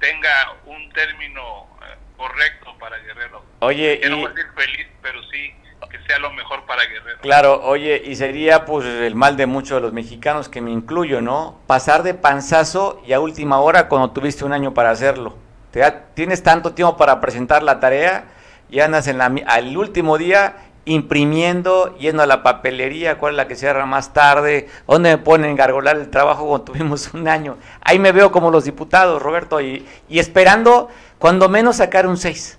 tenga 0.00 0.56
un 0.66 0.90
término 0.90 1.68
correcto 2.16 2.76
para 2.80 2.98
Guerrero. 2.98 3.44
Oye, 3.60 4.00
no 4.08 4.16
voy 4.16 4.26
a 4.26 4.28
decir 4.30 4.46
feliz, 4.56 4.86
pero 5.00 5.22
sí 5.30 5.54
que 5.90 5.98
sea 6.06 6.18
lo 6.18 6.30
mejor 6.32 6.64
para 6.66 6.84
Guerrero. 6.84 7.18
Claro, 7.20 7.62
oye, 7.62 8.02
y 8.04 8.16
sería 8.16 8.64
pues 8.64 8.84
el 8.84 9.14
mal 9.14 9.36
de 9.36 9.46
muchos 9.46 9.76
de 9.76 9.80
los 9.80 9.92
mexicanos, 9.92 10.48
que 10.48 10.60
me 10.60 10.70
incluyo, 10.70 11.20
¿no? 11.20 11.60
Pasar 11.66 12.02
de 12.02 12.14
panzazo 12.14 13.02
y 13.06 13.12
a 13.12 13.20
última 13.20 13.60
hora 13.60 13.88
cuando 13.88 14.10
tuviste 14.10 14.44
un 14.44 14.52
año 14.52 14.74
para 14.74 14.90
hacerlo. 14.90 15.38
Te 15.70 15.88
tienes 16.14 16.42
tanto 16.42 16.74
tiempo 16.74 16.96
para 16.96 17.20
presentar 17.20 17.62
la 17.62 17.78
tarea 17.80 18.24
y 18.70 18.80
andas 18.80 19.08
en 19.08 19.18
la, 19.18 19.32
al 19.46 19.76
último 19.76 20.18
día 20.18 20.69
imprimiendo, 20.90 21.96
yendo 21.98 22.22
a 22.22 22.26
la 22.26 22.42
papelería, 22.42 23.16
cuál 23.18 23.34
es 23.34 23.36
la 23.36 23.46
que 23.46 23.54
cierra 23.54 23.86
más 23.86 24.12
tarde, 24.12 24.68
dónde 24.88 25.10
me 25.10 25.18
ponen 25.18 25.54
gargolar 25.54 25.96
el 25.96 26.10
trabajo 26.10 26.48
cuando 26.48 26.64
tuvimos 26.72 27.14
un 27.14 27.28
año. 27.28 27.58
Ahí 27.80 27.98
me 28.00 28.10
veo 28.10 28.32
como 28.32 28.50
los 28.50 28.64
diputados, 28.64 29.22
Roberto, 29.22 29.60
y, 29.60 29.86
y 30.08 30.18
esperando 30.18 30.90
cuando 31.18 31.48
menos 31.48 31.76
sacar 31.76 32.08
un 32.08 32.16
6. 32.16 32.58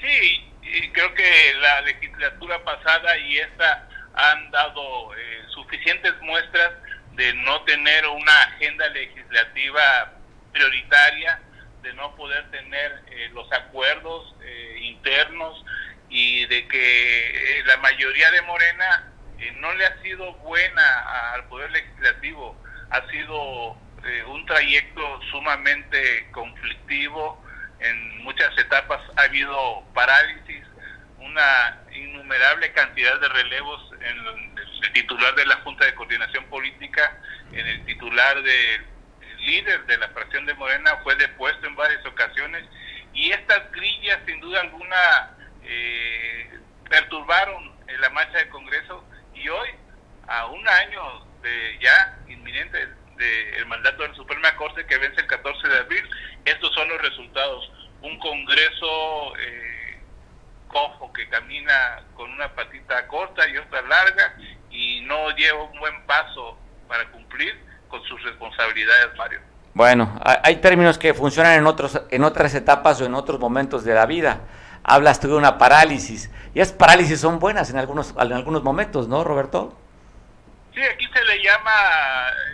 Sí, 0.00 0.52
creo 0.92 1.14
que 1.14 1.54
la 1.60 1.80
legislatura 1.82 2.62
pasada 2.64 3.16
y 3.18 3.38
esta 3.38 3.88
han 4.14 4.50
dado 4.50 5.14
eh, 5.14 5.42
suficientes 5.54 6.12
muestras 6.22 6.72
de 7.12 7.32
no 7.34 7.62
tener 7.62 8.04
una 8.06 8.32
agenda 8.42 8.88
legislativa 8.88 10.12
prioritaria, 10.52 11.40
de 11.82 11.92
no 11.94 12.16
poder 12.16 12.50
tener 12.50 13.00
eh, 13.10 13.30
los 13.32 13.50
acuerdos 13.52 14.34
eh, 14.42 14.78
internos 14.82 15.64
y 16.08 16.46
de 16.46 16.68
que 16.68 17.62
la 17.66 17.76
mayoría 17.78 18.30
de 18.30 18.42
Morena 18.42 19.12
no 19.56 19.74
le 19.74 19.86
ha 19.86 20.02
sido 20.02 20.32
buena 20.34 21.32
al 21.34 21.44
Poder 21.48 21.70
Legislativo, 21.70 22.56
ha 22.90 23.06
sido 23.10 23.76
un 24.28 24.46
trayecto 24.46 25.20
sumamente 25.30 26.28
conflictivo, 26.30 27.44
en 27.80 28.18
muchas 28.22 28.56
etapas 28.58 29.00
ha 29.16 29.22
habido 29.22 29.84
parálisis, 29.94 30.62
una 31.18 31.82
innumerable 31.92 32.72
cantidad 32.72 33.18
de 33.20 33.28
relevos 33.28 33.90
en 34.00 34.16
el 34.84 34.92
titular 34.92 35.34
de 35.34 35.46
la 35.46 35.56
Junta 35.56 35.84
de 35.84 35.94
Coordinación 35.94 36.44
Política, 36.44 37.18
en 37.52 37.66
el 37.66 37.84
titular 37.84 38.40
del 38.42 38.86
líder 39.40 39.84
de 39.86 39.98
la 39.98 40.08
fracción 40.08 40.46
de 40.46 40.54
Morena 40.54 40.98
fue 41.02 41.14
depuesto 41.16 41.66
en 41.66 41.74
varias 41.74 42.04
ocasiones. 42.06 42.64
Y 43.12 43.32
estas 43.32 43.70
grillas 43.72 44.20
sin 44.26 44.40
duda 44.40 44.60
alguna 44.60 45.35
eh, 45.66 46.58
perturbaron 46.88 47.72
la 48.00 48.10
marcha 48.10 48.38
del 48.38 48.48
Congreso 48.48 49.04
y 49.34 49.48
hoy, 49.48 49.68
a 50.28 50.46
un 50.46 50.66
año 50.68 51.24
de 51.42 51.78
ya 51.80 52.18
inminente 52.28 52.78
del 53.16 53.66
mandato 53.66 54.02
de 54.02 54.08
la 54.08 54.14
Suprema 54.14 54.56
Corte 54.56 54.84
que 54.86 54.98
vence 54.98 55.20
el 55.20 55.26
14 55.26 55.68
de 55.68 55.78
abril, 55.78 56.08
estos 56.44 56.72
son 56.74 56.88
los 56.88 57.00
resultados. 57.00 57.70
Un 58.02 58.18
Congreso 58.18 59.36
eh, 59.38 60.00
cojo 60.68 61.12
que 61.12 61.28
camina 61.28 62.02
con 62.14 62.30
una 62.30 62.54
patita 62.54 63.06
corta 63.06 63.48
y 63.48 63.56
otra 63.56 63.82
larga 63.82 64.36
y 64.70 65.00
no 65.02 65.30
lleva 65.30 65.62
un 65.62 65.78
buen 65.78 66.06
paso 66.06 66.58
para 66.88 67.10
cumplir 67.10 67.58
con 67.88 68.02
sus 68.04 68.22
responsabilidades, 68.22 69.16
Mario. 69.16 69.40
Bueno, 69.74 70.18
hay 70.42 70.56
términos 70.56 70.98
que 70.98 71.12
funcionan 71.12 71.58
en 71.58 71.66
otros 71.66 72.00
en 72.10 72.24
otras 72.24 72.54
etapas 72.54 73.00
o 73.00 73.04
en 73.04 73.14
otros 73.14 73.38
momentos 73.38 73.84
de 73.84 73.94
la 73.94 74.06
vida. 74.06 74.40
Hablas 74.88 75.20
de 75.20 75.34
una 75.34 75.58
parálisis. 75.58 76.30
Y 76.54 76.60
esas 76.60 76.74
parálisis 76.74 77.20
son 77.20 77.38
buenas 77.40 77.70
en 77.70 77.76
algunos 77.76 78.14
en 78.18 78.32
algunos 78.32 78.62
momentos, 78.62 79.08
¿no, 79.08 79.24
Roberto? 79.24 79.76
Sí, 80.74 80.80
aquí 80.82 81.06
se 81.12 81.24
le 81.24 81.42
llama 81.42 81.72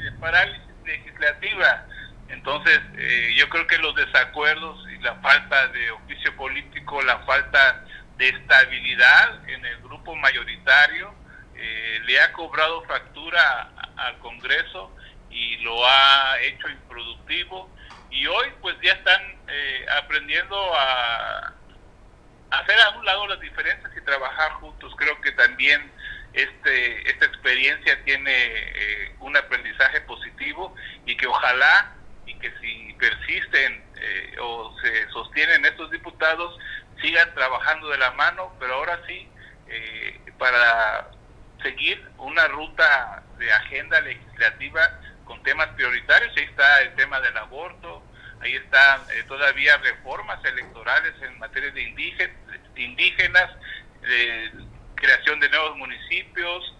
eh, 0.00 0.12
parálisis 0.18 0.62
legislativa. 0.84 1.86
Entonces, 2.28 2.80
eh, 2.96 3.34
yo 3.36 3.48
creo 3.50 3.66
que 3.66 3.76
los 3.78 3.94
desacuerdos 3.94 4.82
la 5.02 5.14
falta 5.16 5.68
de 5.68 5.90
oficio 5.90 6.34
político, 6.36 7.02
la 7.02 7.18
falta 7.20 7.84
de 8.16 8.28
estabilidad 8.28 9.48
en 9.48 9.64
el 9.66 9.78
grupo 9.82 10.14
mayoritario, 10.14 11.14
eh, 11.56 12.00
le 12.04 12.20
ha 12.20 12.32
cobrado 12.32 12.82
factura 12.84 13.70
al 13.96 14.18
Congreso 14.18 14.94
y 15.30 15.56
lo 15.58 15.86
ha 15.86 16.40
hecho 16.40 16.68
improductivo 16.68 17.70
y 18.10 18.26
hoy 18.26 18.48
pues 18.60 18.76
ya 18.82 18.92
están 18.92 19.20
eh, 19.48 19.86
aprendiendo 20.02 20.56
a, 20.74 21.52
hacer 22.60 22.78
a 22.80 22.90
un 22.90 23.04
lado 23.04 23.26
las 23.26 23.40
diferencias 23.40 23.90
y 23.96 24.00
trabajar 24.02 24.52
juntos. 24.52 24.94
Creo 24.96 25.20
que 25.20 25.32
también 25.32 25.90
este, 26.32 27.10
esta 27.10 27.26
experiencia 27.26 28.02
tiene 28.04 28.32
eh, 28.32 29.14
un 29.20 29.36
aprendizaje 29.36 30.00
positivo 30.02 30.74
y 31.06 31.16
que 31.16 31.26
ojalá 31.26 31.94
y 32.26 32.34
que 32.38 32.52
si 32.60 32.94
persisten 32.98 33.84
eh, 33.96 34.36
o 34.40 34.74
se 34.80 35.08
sostienen 35.10 35.64
estos 35.64 35.90
diputados 35.90 36.58
sigan 37.00 37.34
trabajando 37.34 37.88
de 37.88 37.98
la 37.98 38.12
mano, 38.12 38.54
pero 38.60 38.74
ahora 38.74 39.00
sí 39.06 39.28
para 40.38 41.08
seguir 41.62 42.04
una 42.18 42.46
ruta 42.48 43.22
de 43.38 43.52
agenda 43.52 44.00
legislativa 44.00 45.00
con 45.24 45.42
temas 45.42 45.68
prioritarios. 45.68 46.36
Ahí 46.36 46.44
está 46.44 46.82
el 46.82 46.94
tema 46.94 47.20
del 47.20 47.36
aborto, 47.36 48.02
ahí 48.42 48.54
están 48.56 49.00
eh, 49.14 49.22
todavía 49.28 49.76
reformas 49.78 50.44
electorales 50.44 51.14
en 51.22 51.38
materia 51.38 51.70
de 51.70 51.82
indígenas, 52.76 53.50
creación 54.96 55.40
de 55.40 55.48
nuevos 55.48 55.76
municipios, 55.76 56.74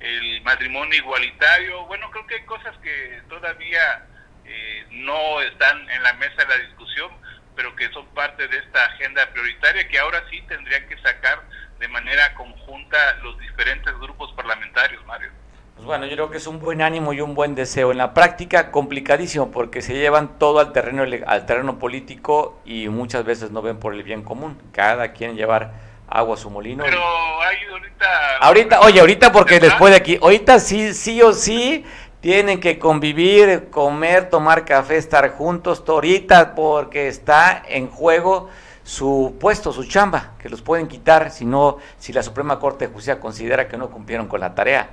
el 0.00 0.42
matrimonio 0.42 0.98
igualitario. 0.98 1.86
Bueno, 1.86 2.10
creo 2.10 2.26
que 2.26 2.36
hay 2.36 2.44
cosas 2.44 2.76
que 2.78 3.22
todavía 3.28 4.06
eh, 4.44 4.86
no 4.90 5.40
están 5.40 5.88
en 5.90 6.02
la 6.02 6.12
mesa 6.14 6.36
de 6.36 6.46
la 6.46 6.58
discusión, 6.58 7.10
pero 7.54 7.74
que 7.76 7.88
son 7.90 8.06
parte 8.14 8.48
de 8.48 8.58
esta 8.58 8.84
agenda 8.86 9.30
prioritaria 9.32 9.86
que 9.88 9.98
ahora 9.98 10.22
sí 10.30 10.42
tendrían 10.48 10.88
que 10.88 10.98
sacar 10.98 11.42
de 11.78 11.88
manera 11.88 12.34
conjunta 12.34 13.14
los 13.22 13.38
diferentes 13.38 13.94
grupos 13.98 14.32
parlamentarios, 14.32 15.04
Mario. 15.06 15.30
Pues 15.74 15.86
bueno, 15.86 16.06
yo 16.06 16.12
creo 16.12 16.30
que 16.30 16.36
es 16.36 16.46
un 16.46 16.60
buen 16.60 16.80
ánimo 16.80 17.12
y 17.12 17.20
un 17.20 17.34
buen 17.34 17.54
deseo. 17.54 17.90
En 17.90 17.98
la 17.98 18.14
práctica, 18.14 18.70
complicadísimo, 18.70 19.50
porque 19.50 19.82
se 19.82 19.94
llevan 19.94 20.38
todo 20.38 20.60
al 20.60 20.72
terreno, 20.72 21.04
al 21.26 21.46
terreno 21.46 21.78
político 21.78 22.60
y 22.64 22.88
muchas 22.88 23.24
veces 23.24 23.50
no 23.50 23.62
ven 23.62 23.78
por 23.78 23.94
el 23.94 24.02
bien 24.02 24.22
común. 24.22 24.58
Cada 24.72 25.12
quien 25.12 25.34
llevar 25.34 25.72
agua 26.08 26.34
a 26.34 26.38
su 26.38 26.50
molino. 26.50 26.84
Pero 26.84 27.00
hay 27.40 27.56
ahorita... 27.70 28.36
Ahorita, 28.40 28.80
oye, 28.82 29.00
ahorita 29.00 29.32
porque 29.32 29.58
después 29.58 29.90
de 29.90 29.96
aquí, 29.96 30.18
ahorita 30.20 30.60
sí, 30.60 30.94
sí 30.94 31.22
o 31.22 31.32
sí, 31.32 31.84
tienen 32.20 32.60
que 32.60 32.78
convivir, 32.78 33.68
comer, 33.70 34.30
tomar 34.30 34.64
café, 34.64 34.96
estar 34.96 35.30
juntos, 35.30 35.82
ahorita 35.86 36.54
porque 36.54 37.08
está 37.08 37.62
en 37.66 37.88
juego 37.88 38.48
su 38.84 39.36
puesto, 39.40 39.72
su 39.72 39.84
chamba, 39.84 40.32
que 40.38 40.48
los 40.48 40.62
pueden 40.62 40.86
quitar 40.86 41.30
si 41.30 41.44
no, 41.44 41.78
si 41.98 42.12
la 42.12 42.22
Suprema 42.22 42.60
Corte 42.60 42.86
de 42.86 42.92
Justicia 42.92 43.18
considera 43.18 43.66
que 43.66 43.76
no 43.76 43.90
cumplieron 43.90 44.28
con 44.28 44.40
la 44.40 44.54
tarea. 44.54 44.90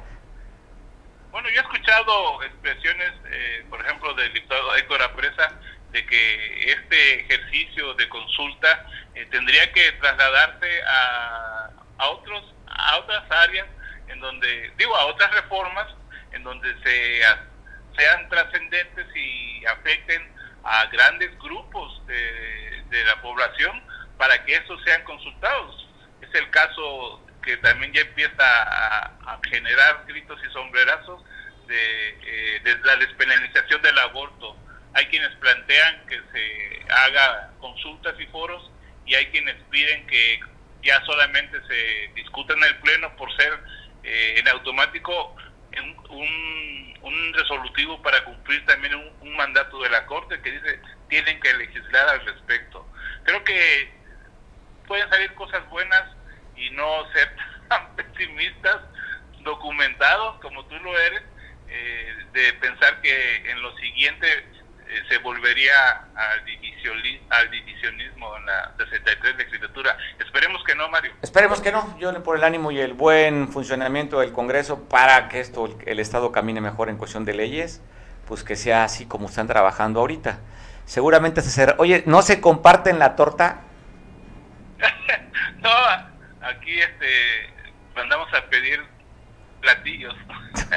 Bueno, 1.32 1.48
yo 1.50 1.62
he 1.62 1.64
escuchado 1.64 2.44
expresiones, 2.44 3.14
eh, 3.26 3.64
por 3.70 3.80
ejemplo, 3.82 4.14
del 4.16 4.34
diputado 4.34 4.76
Héctor 4.76 5.02
Apresa, 5.04 5.54
de 5.92 6.06
que 6.06 6.72
este 6.72 7.22
ejercicio 7.22 7.94
de 7.94 8.10
consulta 8.10 8.88
eh, 9.14 9.26
tendría 9.28 9.72
que 9.72 9.92
trasladarse 9.94 10.82
a, 10.84 11.70
a, 12.00 12.10
otros, 12.10 12.56
a 12.68 12.98
otras 12.98 13.30
áreas, 13.30 13.68
en 14.08 14.20
donde, 14.20 14.72
digo, 14.78 14.96
a 14.96 15.06
otras 15.06 15.32
reformas, 15.32 15.88
en 16.32 16.44
donde 16.44 16.74
se, 16.82 17.22
sean 17.96 18.30
trascendentes 18.30 19.08
y 19.16 19.66
afecten 19.68 20.34
a 20.64 20.88
grandes 20.88 21.38
grupos 21.38 22.06
de, 22.08 22.84
de 22.90 23.06
la 23.06 23.22
población 23.22 23.84
para 24.18 24.44
que 24.46 24.56
estos 24.56 24.82
sean 24.84 25.04
consultados. 25.04 25.88
Es 26.22 26.34
el 26.34 26.50
caso 26.50 27.24
que 27.50 27.58
también 27.58 27.92
ya 27.94 28.02
empieza 28.02 28.44
a, 28.44 29.40
generar 29.50 30.04
gritos 30.06 30.40
y 30.48 30.54
sombrerazos 30.54 31.24
eh, 31.68 32.60
de, 32.64 32.78
la 32.84 32.96
despenalización 32.98 33.82
del 33.82 33.98
aborto. 33.98 34.56
Hay 34.94 35.08
quienes 35.08 35.34
plantean 35.38 36.06
que 36.06 36.22
se 36.32 36.92
haga 36.92 37.52
consultas 37.60 38.14
y 38.20 38.26
foros 38.28 38.70
y 39.08 39.16
hay 39.16 39.26
quienes 39.28 39.56
piden 39.72 40.06
que 40.06 40.40
ya 40.84 41.04
solamente 41.06 41.58
se 41.68 42.12
discuta 42.14 42.54
en 42.54 42.64
el 42.64 42.76
Pleno 42.78 43.16
por 43.16 43.36
ser 43.36 43.60
eh, 44.04 44.36
en 44.38 44.48
automático 44.50 45.36
un, 46.10 46.98
un, 47.02 47.34
resolutivo 47.34 48.00
para 48.04 48.24
cumplir 48.26 48.64
también 48.68 48.94
un, 48.94 49.12
un 49.22 49.36
mandato 49.36 49.82
de 49.82 49.90
la 49.90 50.06
Corte 50.06 50.40
que 50.42 50.52
dice 50.52 50.80
tienen 51.08 51.40
que 51.40 51.54
legislar 51.56 52.10
al 52.10 52.26
respecto. 52.26 52.88
Creo 53.24 53.44
que 53.44 53.92
pueden 54.86 55.10
salir 55.10 55.34
cosas 55.34 55.68
buenas 55.70 56.19
y 56.60 56.70
no 56.72 57.12
ser 57.14 57.36
tan 57.70 57.96
pesimistas, 57.96 58.78
documentados 59.44 60.40
como 60.42 60.66
tú 60.66 60.76
lo 60.80 60.98
eres, 60.98 61.24
eh, 61.68 62.16
de 62.34 62.54
pensar 62.54 63.02
que 63.02 63.50
en 63.50 63.62
lo 63.62 63.76
siguiente 63.78 64.28
eh, 64.90 65.04
se 65.08 65.20
volvería 65.20 65.72
al, 66.16 66.40
al 67.30 67.52
divisionismo 67.52 68.36
en 68.38 68.46
la 68.48 68.74
63 68.76 69.38
legislatura. 69.38 69.96
Esperemos 70.20 70.64
que 70.64 70.74
no, 70.74 70.90
Mario. 70.90 71.12
Esperemos 71.22 71.62
que 71.62 71.72
no. 71.72 71.96
Yo 72.00 72.12
por 72.24 72.36
el 72.36 72.44
ánimo 72.44 72.72
y 72.72 72.80
el 72.80 72.94
buen 72.94 73.50
funcionamiento 73.50 74.20
del 74.20 74.34
Congreso 74.34 74.90
para 74.90 75.30
que 75.30 75.42
esto, 75.42 75.78
el, 75.86 76.00
Estado 76.00 76.32
camine 76.32 76.60
mejor 76.60 76.90
en 76.90 76.98
cuestión 76.98 77.24
de 77.24 77.36
leyes, 77.36 77.84
pues 78.28 78.44
que 78.44 78.56
sea 78.56 78.84
así 78.84 79.06
como 79.06 79.28
están 79.28 79.46
trabajando 79.46 80.00
ahorita. 80.00 80.40
Seguramente 80.86 81.42
se 81.44 81.52
será. 81.52 81.76
Oye, 81.78 82.02
¿no 82.08 82.24
se 82.24 82.42
comparten 82.42 82.98
la 82.98 83.16
torta? 83.16 83.62
no, 85.62 86.09
aquí 86.50 86.80
este 86.80 87.54
mandamos 87.96 88.34
a 88.34 88.50
pedir 88.50 88.82
platillos 89.62 90.16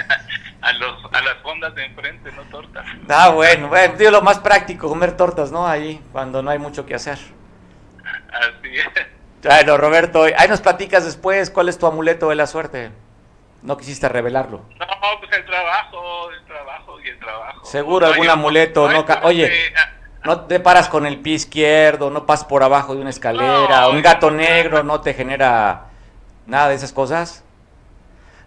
a 0.62 0.72
los 0.72 1.04
a 1.12 1.20
las 1.20 1.36
fondas 1.42 1.74
de 1.74 1.84
enfrente, 1.84 2.32
no 2.32 2.42
tortas. 2.44 2.84
Ah, 3.08 3.30
bueno, 3.30 3.68
bueno, 3.68 3.94
digo 3.96 4.10
lo 4.10 4.22
más 4.22 4.38
práctico, 4.40 4.88
comer 4.88 5.16
tortas, 5.16 5.52
¿no? 5.52 5.66
Ahí, 5.66 6.02
cuando 6.12 6.42
no 6.42 6.50
hay 6.50 6.58
mucho 6.58 6.86
que 6.86 6.94
hacer. 6.94 7.18
Así 8.32 8.76
es. 8.76 9.06
Bueno, 9.42 9.76
Roberto, 9.76 10.24
ahí 10.24 10.48
nos 10.48 10.60
platicas 10.60 11.04
después 11.04 11.50
cuál 11.50 11.68
es 11.68 11.78
tu 11.78 11.86
amuleto 11.86 12.28
de 12.28 12.36
la 12.36 12.46
suerte. 12.46 12.90
No 13.62 13.76
quisiste 13.76 14.08
revelarlo. 14.08 14.64
No, 14.78 14.86
pues 15.20 15.32
el 15.32 15.44
trabajo, 15.44 16.30
el 16.32 16.44
trabajo 16.44 17.00
y 17.00 17.08
el 17.08 17.18
trabajo. 17.18 17.64
Seguro 17.64 18.06
algún 18.06 18.28
amuleto, 18.28 18.90
no, 18.90 19.04
oye, 19.22 19.72
no 20.24 20.40
te 20.42 20.60
paras 20.60 20.88
con 20.88 21.06
el 21.06 21.20
pie 21.20 21.34
izquierdo, 21.34 22.10
no 22.10 22.26
pasas 22.26 22.46
por 22.46 22.62
abajo 22.62 22.94
de 22.94 23.00
una 23.00 23.10
escalera, 23.10 23.88
un 23.88 24.02
gato 24.02 24.30
negro 24.30 24.82
no 24.82 25.00
te 25.00 25.14
genera 25.14 25.86
nada 26.46 26.68
de 26.68 26.76
esas 26.76 26.92
cosas. 26.92 27.44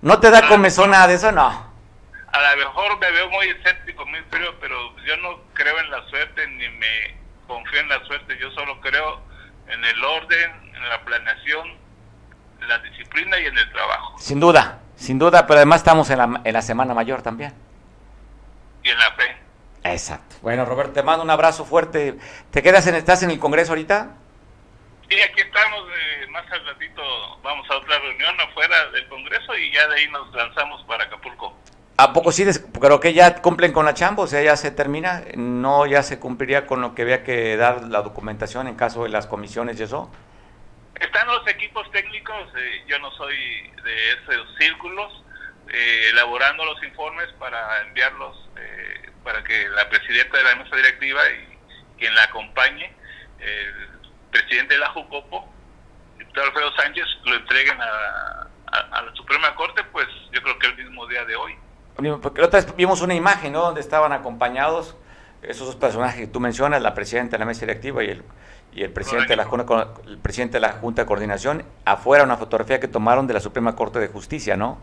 ¿No 0.01 0.19
te 0.19 0.29
da 0.29 0.39
ah, 0.39 0.47
comezón 0.47 0.91
nada 0.91 1.07
de 1.07 1.15
eso? 1.15 1.31
No. 1.31 1.47
A 1.47 2.55
lo 2.55 2.57
mejor 2.57 2.99
me 2.99 3.11
veo 3.11 3.29
muy 3.29 3.47
escéptico, 3.47 4.05
muy 4.05 4.19
frío, 4.29 4.53
pero 4.59 4.75
yo 5.05 5.17
no 5.17 5.39
creo 5.53 5.79
en 5.79 5.89
la 5.89 6.05
suerte 6.09 6.47
ni 6.47 6.69
me 6.69 7.17
confío 7.47 7.79
en 7.79 7.89
la 7.89 8.03
suerte. 8.05 8.37
Yo 8.39 8.51
solo 8.51 8.79
creo 8.81 9.21
en 9.67 9.83
el 9.83 10.03
orden, 10.03 10.73
en 10.75 10.89
la 10.89 11.01
planeación, 11.03 11.67
en 12.61 12.67
la 12.67 12.79
disciplina 12.79 13.39
y 13.39 13.47
en 13.47 13.57
el 13.57 13.71
trabajo. 13.71 14.15
Sin 14.19 14.39
duda, 14.39 14.79
sin 14.95 15.17
duda, 15.17 15.47
pero 15.47 15.57
además 15.57 15.81
estamos 15.81 16.09
en 16.09 16.17
la, 16.19 16.41
en 16.43 16.53
la 16.53 16.61
Semana 16.61 16.93
Mayor 16.93 17.21
también. 17.21 17.53
Y 18.83 18.89
en 18.89 18.99
la 18.99 19.11
fe. 19.13 19.44
Exacto. 19.85 20.35
Bueno, 20.41 20.65
Roberto, 20.65 20.93
te 20.93 21.03
mando 21.03 21.23
un 21.23 21.29
abrazo 21.29 21.63
fuerte. 21.63 22.15
¿Te 22.51 22.63
quedas 22.63 22.87
en, 22.87 22.95
estás 22.95 23.21
en 23.23 23.29
el 23.29 23.39
Congreso 23.39 23.71
ahorita? 23.71 24.15
Sí, 25.09 25.15
aquí 25.21 25.41
estamos. 25.41 25.87
Eh, 25.87 26.27
más 26.31 26.51
al 26.51 26.65
ratito 26.65 27.01
vamos 27.43 27.69
a 27.69 27.77
otra 27.77 27.99
reunión 27.99 28.41
afuera 28.41 28.89
del 28.91 29.07
Congreso 29.07 29.55
y 29.55 29.71
ya 29.71 29.87
de 29.87 29.95
ahí 29.95 30.07
nos 30.09 30.33
lanzamos 30.33 30.83
para 30.83 31.03
Acapulco. 31.03 31.55
¿A 31.97 32.11
poco 32.11 32.31
sí? 32.31 32.45
Creo 32.81 32.99
que 32.99 33.13
ya 33.13 33.41
cumplen 33.41 33.71
con 33.71 33.85
la 33.85 33.93
chamba, 33.93 34.23
o 34.23 34.27
sea, 34.27 34.41
ya 34.41 34.57
se 34.57 34.71
termina. 34.71 35.23
¿No 35.35 35.85
ya 35.85 36.01
se 36.01 36.19
cumpliría 36.19 36.65
con 36.65 36.81
lo 36.81 36.95
que 36.95 37.03
había 37.03 37.23
que 37.23 37.55
dar 37.55 37.83
la 37.83 38.01
documentación 38.01 38.67
en 38.67 38.75
caso 38.75 39.03
de 39.03 39.09
las 39.09 39.27
comisiones 39.27 39.79
y 39.79 39.83
eso? 39.83 40.11
Están 40.99 41.27
los 41.27 41.47
equipos 41.47 41.89
técnicos, 41.91 42.49
eh, 42.57 42.83
yo 42.87 42.97
no 42.99 43.11
soy 43.11 43.35
de 43.83 44.11
esos 44.13 44.47
círculos, 44.57 45.24
eh, 45.69 46.09
elaborando 46.11 46.63
los 46.65 46.81
informes 46.83 47.27
para 47.39 47.81
enviarlos 47.81 48.49
eh, 48.57 49.11
para 49.23 49.43
que 49.43 49.67
la 49.69 49.89
presidenta 49.89 50.37
de 50.37 50.43
la 50.43 50.55
mesa 50.55 50.75
directiva 50.75 51.21
y 51.29 51.57
quien 51.97 52.13
la 52.13 52.23
acompañe, 52.23 52.93
el 53.39 53.89
presidente 54.31 54.75
de 54.75 54.79
la 54.79 54.89
Jucopo, 54.89 55.51
doctor 56.19 56.43
Alfredo 56.43 56.75
Sánchez, 56.75 57.05
lo 57.25 57.35
entreguen 57.35 57.77
a, 57.81 58.47
la 58.71 59.13
Suprema 59.15 59.55
Corte, 59.55 59.83
pues 59.91 60.07
yo 60.31 60.41
creo 60.41 60.59
que 60.59 60.67
el 60.67 60.77
mismo 60.77 61.07
día 61.07 61.23
de 61.25 61.35
hoy. 61.35 61.55
Porque 62.21 62.41
otra 62.41 62.59
vez 62.59 62.75
vimos 62.75 63.01
una 63.01 63.13
imagen, 63.13 63.53
¿no? 63.53 63.61
Donde 63.61 63.79
estaban 63.79 64.11
acompañados 64.11 64.95
esos 65.41 65.67
dos 65.67 65.75
personajes 65.75 66.19
que 66.19 66.27
tú 66.27 66.39
mencionas, 66.39 66.81
la 66.81 66.93
presidenta 66.93 67.37
de 67.37 67.39
la 67.39 67.45
mesa 67.45 67.61
directiva 67.61 68.03
y 68.03 68.09
el, 68.09 68.23
y 68.73 68.83
el 68.83 68.91
presidente, 68.91 69.29
de 69.29 69.35
la, 69.37 69.47
el 70.07 70.17
presidente 70.17 70.57
de 70.57 70.61
la 70.61 70.73
Junta 70.73 71.03
de 71.03 71.05
Coordinación, 71.05 71.63
afuera 71.85 72.23
una 72.23 72.37
fotografía 72.37 72.79
que 72.79 72.87
tomaron 72.87 73.27
de 73.27 73.33
la 73.33 73.39
Suprema 73.39 73.75
Corte 73.75 73.99
de 73.99 74.07
Justicia, 74.07 74.57
¿no? 74.57 74.79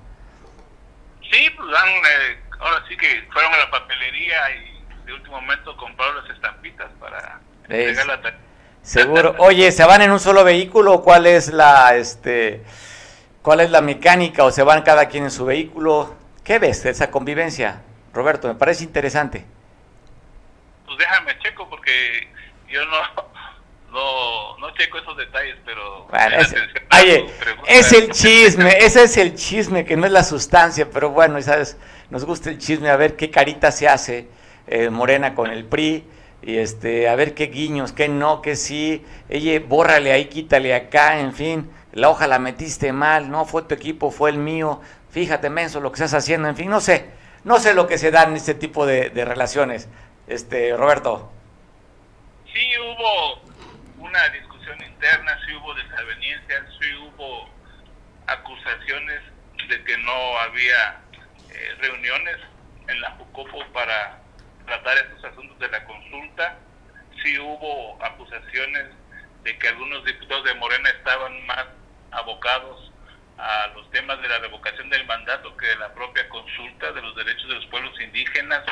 Sí, 1.32 1.48
pues 1.56 1.70
dan, 1.70 1.88
eh, 1.88 2.38
ahora 2.60 2.84
sí 2.86 2.96
que 2.96 3.26
fueron 3.32 3.54
a 3.54 3.58
la 3.58 3.70
papelería 3.70 4.38
y 4.54 4.84
de 5.06 5.14
último 5.14 5.40
momento 5.40 5.74
compraron 5.78 6.16
las 6.16 6.30
estampitas 6.30 6.90
para 7.00 7.40
Seguro. 8.82 9.34
Oye, 9.38 9.72
¿se 9.72 9.84
van 9.84 10.02
en 10.02 10.10
un 10.10 10.20
solo 10.20 10.44
vehículo? 10.44 11.02
¿Cuál 11.02 11.26
es 11.26 11.48
la, 11.48 11.96
este, 11.96 12.62
cuál 13.40 13.60
es 13.60 13.70
la 13.70 13.80
mecánica? 13.80 14.44
¿O 14.44 14.50
se 14.50 14.62
van 14.62 14.82
cada 14.82 15.08
quien 15.08 15.24
en 15.24 15.30
su 15.30 15.46
vehículo? 15.46 16.14
¿Qué 16.44 16.58
ves 16.58 16.82
de 16.82 16.90
esa 16.90 17.10
convivencia, 17.10 17.80
Roberto? 18.12 18.48
Me 18.48 18.54
parece 18.54 18.84
interesante. 18.84 19.46
Pues 20.84 20.98
déjame 20.98 21.38
checo 21.38 21.66
porque 21.70 22.28
yo 22.68 22.84
no, 22.84 22.98
no, 23.92 24.56
no 24.56 24.74
checo 24.74 24.98
esos 24.98 25.16
detalles, 25.16 25.56
pero... 25.64 26.08
oye, 27.00 27.26
es 27.68 27.92
el 27.92 28.10
chisme, 28.10 28.78
ese 28.78 29.04
es 29.04 29.16
el 29.18 29.34
chisme, 29.34 29.84
que 29.84 29.96
no 29.96 30.06
es 30.06 30.12
la 30.12 30.24
sustancia, 30.24 30.88
pero 30.90 31.10
bueno, 31.10 31.40
sabes, 31.42 31.76
nos 32.10 32.24
gusta 32.24 32.50
el 32.50 32.58
chisme, 32.58 32.88
a 32.88 32.96
ver 32.96 33.16
qué 33.16 33.30
carita 33.30 33.70
se 33.70 33.88
hace 33.88 34.28
eh, 34.66 34.88
Morena 34.88 35.34
con 35.34 35.50
el 35.50 35.64
PRI, 35.64 36.04
y 36.42 36.56
este, 36.56 37.08
a 37.08 37.14
ver 37.14 37.34
qué 37.34 37.46
guiños, 37.46 37.92
qué 37.92 38.08
no, 38.08 38.40
qué 38.40 38.56
sí, 38.56 39.04
ella, 39.28 39.62
bórrale 39.66 40.12
ahí, 40.12 40.24
quítale 40.24 40.74
acá, 40.74 41.20
en 41.20 41.34
fin, 41.34 41.70
la 41.92 42.08
hoja 42.08 42.26
la 42.26 42.38
metiste 42.38 42.92
mal, 42.92 43.30
no 43.30 43.44
fue 43.44 43.62
tu 43.62 43.74
equipo, 43.74 44.10
fue 44.10 44.30
el 44.30 44.38
mío, 44.38 44.80
fíjate, 45.10 45.50
menso, 45.50 45.80
lo 45.80 45.92
que 45.92 45.96
estás 45.96 46.14
haciendo, 46.14 46.48
en 46.48 46.56
fin, 46.56 46.70
no 46.70 46.80
sé, 46.80 47.10
no 47.44 47.60
sé 47.60 47.74
lo 47.74 47.86
que 47.86 47.98
se 47.98 48.10
da 48.10 48.22
en 48.24 48.36
este 48.36 48.54
tipo 48.54 48.86
de, 48.86 49.10
de 49.10 49.24
relaciones, 49.26 49.88
este, 50.26 50.74
Roberto. 50.76 51.30
Sí 52.46 52.60
hubo 52.78 53.51
una 54.12 54.28
discusión 54.28 54.78
interna, 54.82 55.38
sí 55.46 55.54
hubo 55.54 55.72
desavenencias, 55.72 56.64
sí 56.78 56.94
hubo 56.96 57.48
acusaciones 58.26 59.22
de 59.68 59.84
que 59.84 59.96
no 59.96 60.38
había 60.40 61.00
eh, 61.48 61.74
reuniones 61.80 62.36
en 62.88 63.00
la 63.00 63.10
Jucopo 63.12 63.64
para 63.72 64.20
tratar 64.66 64.98
estos 64.98 65.24
asuntos 65.24 65.58
de 65.60 65.68
la 65.70 65.82
consulta. 65.86 66.58
Sí 67.22 67.38
hubo 67.38 68.04
acusaciones 68.04 68.88
de 69.44 69.58
que 69.58 69.68
algunos 69.68 70.04
diputados 70.04 70.44
de 70.44 70.54
Morena 70.56 70.90
estaban 70.90 71.46
más 71.46 71.64
abocados 72.10 72.92
a 73.38 73.68
los 73.68 73.90
temas 73.92 74.20
de 74.20 74.28
la 74.28 74.40
revocación 74.40 74.90
del 74.90 75.06
mandato 75.06 75.56
que 75.56 75.68
de 75.68 75.76
la 75.76 75.94
propia 75.94 76.28
consulta 76.28 76.92
de 76.92 77.00
los 77.00 77.16
derechos 77.16 77.48
de 77.48 77.54
los 77.54 77.66
pueblos 77.68 77.98
indígenas. 77.98 78.62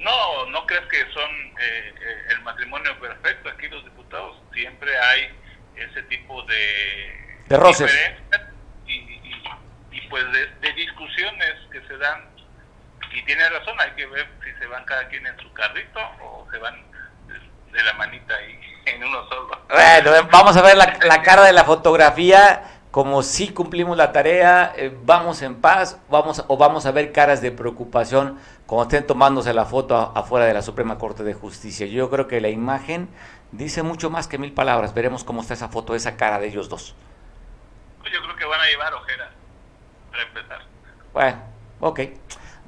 No, 0.00 0.46
no 0.46 0.66
crees 0.66 0.86
que 0.86 1.00
son 1.12 1.30
eh, 1.60 1.94
eh, 2.00 2.24
el 2.30 2.42
matrimonio 2.42 2.98
perfecto. 2.98 3.48
Aquí 3.48 3.68
los 3.68 3.84
diputados 3.84 4.36
siempre 4.52 4.98
hay 4.98 5.30
ese 5.76 6.02
tipo 6.04 6.42
de, 6.42 7.38
de 7.48 7.56
roces. 7.56 7.92
Y, 8.86 10.00
pues 10.08 10.24
de 10.32 10.72
discusiones 10.72 11.54
que 11.70 11.80
se 11.86 11.96
dan 11.96 12.30
y 13.12 13.22
tiene 13.24 13.48
razón, 13.48 13.74
hay 13.80 13.90
que 13.92 14.06
ver 14.06 14.28
si 14.44 14.52
se 14.58 14.66
van 14.66 14.84
cada 14.84 15.08
quien 15.08 15.26
en 15.26 15.38
su 15.40 15.52
carrito 15.52 16.00
o 16.20 16.46
se 16.50 16.58
van 16.58 16.74
de, 17.72 17.82
la 17.82 17.92
manita 17.94 18.34
ahí 18.34 18.58
en 18.86 19.04
uno 19.04 19.28
solo. 19.28 19.60
Bueno, 19.68 20.28
vamos 20.30 20.56
a 20.56 20.62
ver 20.62 20.76
la, 20.76 20.98
la 21.02 21.22
cara 21.22 21.44
de 21.44 21.52
la 21.52 21.64
fotografía 21.64 22.62
como 22.90 23.22
si 23.22 23.50
cumplimos 23.50 23.96
la 23.96 24.10
tarea, 24.10 24.72
eh, 24.76 24.92
vamos 25.04 25.42
en 25.42 25.60
paz, 25.60 25.98
vamos 26.08 26.44
o 26.48 26.56
vamos 26.56 26.86
a 26.86 26.90
ver 26.90 27.12
caras 27.12 27.40
de 27.40 27.52
preocupación 27.52 28.40
cuando 28.70 28.84
estén 28.84 29.04
tomándose 29.04 29.52
la 29.52 29.64
foto 29.64 29.96
afuera 30.14 30.46
de 30.46 30.54
la 30.54 30.62
Suprema 30.62 30.96
Corte 30.96 31.24
de 31.24 31.34
Justicia. 31.34 31.88
Yo 31.88 32.08
creo 32.08 32.28
que 32.28 32.40
la 32.40 32.50
imagen 32.50 33.08
dice 33.50 33.82
mucho 33.82 34.10
más 34.10 34.28
que 34.28 34.38
mil 34.38 34.52
palabras. 34.52 34.94
Veremos 34.94 35.24
cómo 35.24 35.40
está 35.40 35.54
esa 35.54 35.68
foto, 35.68 35.96
esa 35.96 36.16
cara 36.16 36.38
de 36.38 36.46
ellos 36.46 36.68
dos. 36.68 36.94
Yo 38.04 38.22
creo 38.22 38.36
que 38.36 38.44
van 38.44 38.60
a 38.60 38.66
llevar 38.66 38.94
ojeras 38.94 39.30
para 40.12 40.22
empezar. 40.22 40.60
Bueno, 41.12 41.42
ok. 41.80 42.00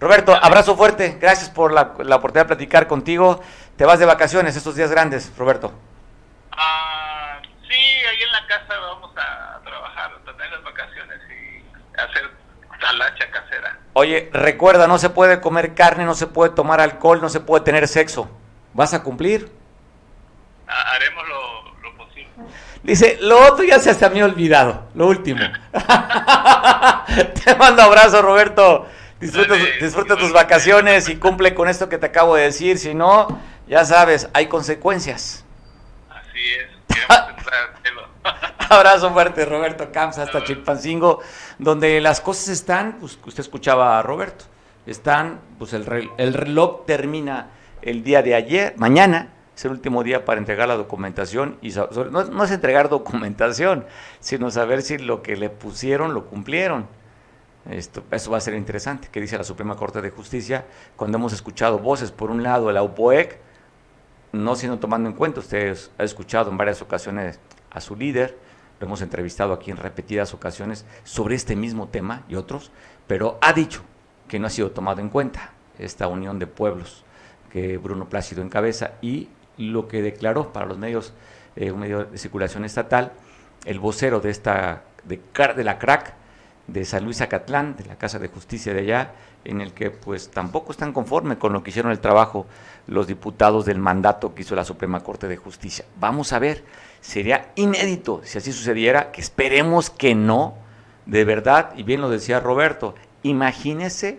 Roberto, 0.00 0.34
abrazo 0.34 0.76
fuerte, 0.76 1.18
gracias 1.20 1.48
por 1.48 1.72
la, 1.72 1.82
oportunidad 1.82 2.46
de 2.46 2.56
platicar 2.56 2.88
contigo. 2.88 3.40
¿Te 3.76 3.84
vas 3.84 4.00
de 4.00 4.06
vacaciones 4.06 4.56
estos 4.56 4.74
días 4.74 4.90
grandes, 4.90 5.32
Roberto? 5.38 5.72
Ah, 6.50 7.40
sí, 7.68 7.76
ahí 7.76 8.22
en 8.22 8.32
la 8.32 8.44
casa 8.48 8.76
vamos 8.76 9.12
a 9.16 9.60
trabajar, 9.62 10.10
a 10.10 10.32
tener 10.32 10.50
las 10.50 10.64
vacaciones 10.64 11.20
y 11.30 11.96
hacer 11.96 12.41
talacha 12.82 13.30
casera. 13.30 13.78
Oye, 13.94 14.28
recuerda, 14.32 14.86
no 14.86 14.98
se 14.98 15.08
puede 15.08 15.40
comer 15.40 15.74
carne, 15.74 16.04
no 16.04 16.14
se 16.14 16.26
puede 16.26 16.52
tomar 16.52 16.80
alcohol, 16.80 17.20
no 17.22 17.28
se 17.28 17.40
puede 17.40 17.64
tener 17.64 17.88
sexo. 17.88 18.28
¿Vas 18.74 18.92
a 18.92 19.02
cumplir? 19.02 19.50
Ah, 20.66 20.94
haremos 20.94 21.28
lo, 21.28 21.80
lo, 21.82 21.96
posible. 21.96 22.30
Dice, 22.82 23.18
lo 23.20 23.46
otro 23.46 23.64
ya 23.64 23.78
se 23.78 24.10
me 24.10 24.22
ha 24.22 24.24
olvidado, 24.24 24.88
lo 24.94 25.06
último. 25.06 25.40
Te 27.44 27.54
mando 27.56 27.82
abrazo, 27.82 28.22
Roberto. 28.22 28.88
Disfruta, 29.20 30.16
tus 30.16 30.32
vacaciones 30.32 31.08
y 31.08 31.16
cumple 31.16 31.54
con 31.54 31.68
esto 31.68 31.88
que 31.88 31.96
te 31.96 32.06
acabo 32.06 32.34
de 32.34 32.44
decir. 32.44 32.78
Si 32.78 32.92
no, 32.92 33.40
ya 33.68 33.84
sabes, 33.84 34.28
hay 34.32 34.48
consecuencias. 34.48 35.44
Así 36.10 36.54
es. 36.54 36.72
Abrazo 38.68 39.12
fuerte, 39.12 39.44
Roberto 39.44 39.90
Camps, 39.92 40.18
hasta 40.18 40.44
Chilpancingo, 40.44 41.20
donde 41.58 42.00
las 42.00 42.20
cosas 42.20 42.48
están, 42.48 42.98
pues 43.00 43.18
usted 43.24 43.40
escuchaba 43.40 43.98
a 43.98 44.02
Roberto, 44.02 44.44
están, 44.86 45.40
pues 45.58 45.72
el, 45.72 45.86
reloj, 45.86 46.14
el 46.18 46.34
reloj 46.34 46.86
termina 46.86 47.50
el 47.82 48.02
día 48.02 48.22
de 48.22 48.34
ayer, 48.34 48.74
mañana, 48.76 49.32
es 49.54 49.64
el 49.64 49.72
último 49.72 50.02
día 50.02 50.24
para 50.24 50.38
entregar 50.38 50.68
la 50.68 50.76
documentación 50.76 51.58
y 51.60 51.70
no, 51.70 52.24
no 52.24 52.44
es 52.44 52.50
entregar 52.50 52.88
documentación, 52.88 53.84
sino 54.20 54.50
saber 54.50 54.82
si 54.82 54.98
lo 54.98 55.22
que 55.22 55.36
le 55.36 55.50
pusieron 55.50 56.14
lo 56.14 56.26
cumplieron. 56.26 56.86
Esto, 57.70 58.02
eso 58.10 58.30
va 58.32 58.38
a 58.38 58.40
ser 58.40 58.54
interesante, 58.54 59.08
que 59.12 59.20
dice 59.20 59.38
la 59.38 59.44
Suprema 59.44 59.76
Corte 59.76 60.00
de 60.00 60.10
Justicia, 60.10 60.64
cuando 60.96 61.18
hemos 61.18 61.32
escuchado 61.32 61.78
voces, 61.78 62.10
por 62.10 62.30
un 62.30 62.42
lado, 62.42 62.66
de 62.66 62.72
la 62.72 62.82
UPOEC, 62.82 63.38
no 64.32 64.56
siendo 64.56 64.78
tomando 64.78 65.08
en 65.08 65.14
cuenta, 65.14 65.38
ustedes 65.40 65.92
han 65.96 66.06
escuchado 66.06 66.50
en 66.50 66.56
varias 66.56 66.82
ocasiones 66.82 67.38
a 67.72 67.80
su 67.80 67.96
líder, 67.96 68.38
lo 68.80 68.86
hemos 68.86 69.02
entrevistado 69.02 69.52
aquí 69.52 69.70
en 69.70 69.76
repetidas 69.76 70.34
ocasiones 70.34 70.84
sobre 71.04 71.34
este 71.34 71.56
mismo 71.56 71.88
tema 71.88 72.24
y 72.28 72.34
otros, 72.34 72.70
pero 73.06 73.38
ha 73.40 73.52
dicho 73.52 73.82
que 74.28 74.38
no 74.38 74.46
ha 74.46 74.50
sido 74.50 74.70
tomado 74.70 75.00
en 75.00 75.08
cuenta 75.08 75.52
esta 75.78 76.06
unión 76.08 76.38
de 76.38 76.46
pueblos 76.46 77.04
que 77.50 77.76
Bruno 77.76 78.08
Plácido 78.08 78.42
encabeza 78.42 78.92
y 79.02 79.28
lo 79.58 79.88
que 79.88 80.02
declaró 80.02 80.52
para 80.52 80.66
los 80.66 80.78
medios, 80.78 81.12
eh, 81.56 81.70
un 81.70 81.80
medio 81.80 82.04
de 82.04 82.18
circulación 82.18 82.64
estatal, 82.64 83.12
el 83.64 83.78
vocero 83.78 84.20
de 84.20 84.30
esta 84.30 84.84
de, 85.04 85.20
de 85.56 85.64
la 85.64 85.78
CRAC, 85.78 86.14
de 86.66 86.84
San 86.84 87.04
Luis 87.04 87.20
Acatlán, 87.20 87.76
de 87.76 87.84
la 87.84 87.96
Casa 87.96 88.18
de 88.18 88.28
Justicia 88.28 88.72
de 88.72 88.80
allá, 88.80 89.12
en 89.44 89.60
el 89.60 89.72
que 89.72 89.90
pues 89.90 90.30
tampoco 90.30 90.72
están 90.72 90.92
conformes 90.92 91.38
con 91.38 91.52
lo 91.52 91.62
que 91.62 91.70
hicieron 91.70 91.92
el 91.92 91.98
trabajo 91.98 92.46
los 92.86 93.06
diputados 93.06 93.64
del 93.64 93.78
mandato 93.78 94.34
que 94.34 94.42
hizo 94.42 94.54
la 94.54 94.64
Suprema 94.64 95.00
Corte 95.00 95.28
de 95.28 95.36
Justicia. 95.36 95.84
Vamos 95.98 96.32
a 96.32 96.38
ver, 96.38 96.64
sería 97.02 97.52
inédito 97.56 98.22
si 98.24 98.38
así 98.38 98.52
sucediera, 98.52 99.12
que 99.12 99.20
esperemos 99.20 99.90
que 99.90 100.14
no, 100.14 100.54
de 101.04 101.24
verdad, 101.24 101.74
y 101.76 101.82
bien 101.82 102.00
lo 102.00 102.08
decía 102.08 102.40
Roberto, 102.40 102.94
imagínese 103.22 104.18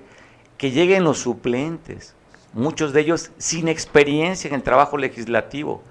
que 0.58 0.70
lleguen 0.70 1.04
los 1.04 1.20
suplentes, 1.20 2.14
muchos 2.54 2.94
de 2.94 3.02
ellos 3.02 3.32
sin 3.38 3.68
experiencia 3.68 4.50
en 4.50 4.54
el 4.54 4.64
trabajo 4.64 4.98
legislativo, 4.98 5.82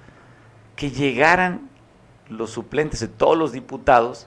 que 0.76 0.90
llegaran 0.90 1.68
los 2.28 2.50
suplentes 2.50 3.00
de 3.00 3.08
todos 3.08 3.36
los 3.36 3.52
diputados, 3.52 4.26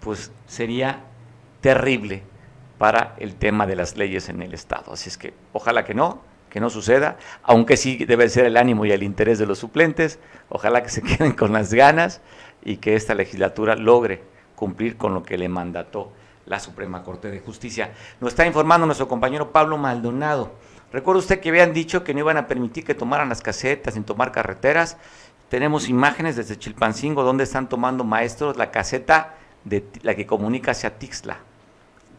pues 0.00 0.30
sería 0.46 1.00
terrible 1.60 2.22
para 2.78 3.14
el 3.18 3.34
tema 3.34 3.66
de 3.66 3.76
las 3.76 3.96
leyes 3.96 4.28
en 4.28 4.42
el 4.42 4.54
Estado. 4.54 4.92
Así 4.92 5.08
es 5.08 5.18
que 5.18 5.34
ojalá 5.52 5.84
que 5.84 5.94
no, 5.94 6.22
que 6.54 6.60
no 6.60 6.70
suceda, 6.70 7.16
aunque 7.42 7.76
sí 7.76 8.04
debe 8.04 8.28
ser 8.28 8.44
el 8.44 8.56
ánimo 8.56 8.86
y 8.86 8.92
el 8.92 9.02
interés 9.02 9.40
de 9.40 9.46
los 9.46 9.58
suplentes, 9.58 10.20
ojalá 10.48 10.84
que 10.84 10.88
se 10.88 11.02
queden 11.02 11.32
con 11.32 11.52
las 11.52 11.74
ganas 11.74 12.20
y 12.64 12.76
que 12.76 12.94
esta 12.94 13.16
legislatura 13.16 13.74
logre 13.74 14.22
cumplir 14.54 14.96
con 14.96 15.14
lo 15.14 15.24
que 15.24 15.36
le 15.36 15.48
mandató 15.48 16.12
la 16.46 16.60
Suprema 16.60 17.02
Corte 17.02 17.28
de 17.32 17.40
Justicia. 17.40 17.92
Nos 18.20 18.34
está 18.34 18.46
informando 18.46 18.86
nuestro 18.86 19.08
compañero 19.08 19.50
Pablo 19.50 19.78
Maldonado. 19.78 20.52
Recuerda 20.92 21.18
usted 21.18 21.40
que 21.40 21.48
habían 21.48 21.72
dicho 21.72 22.04
que 22.04 22.14
no 22.14 22.20
iban 22.20 22.36
a 22.36 22.46
permitir 22.46 22.84
que 22.84 22.94
tomaran 22.94 23.28
las 23.28 23.42
casetas 23.42 23.94
sin 23.94 24.04
tomar 24.04 24.30
carreteras. 24.30 24.96
Tenemos 25.48 25.88
imágenes 25.88 26.36
desde 26.36 26.56
Chilpancingo 26.56 27.24
donde 27.24 27.42
están 27.42 27.68
tomando 27.68 28.04
maestros 28.04 28.56
la 28.56 28.70
caseta 28.70 29.34
de 29.64 29.84
la 30.02 30.14
que 30.14 30.24
comunica 30.24 30.70
hacia 30.70 31.00
Tixla 31.00 31.38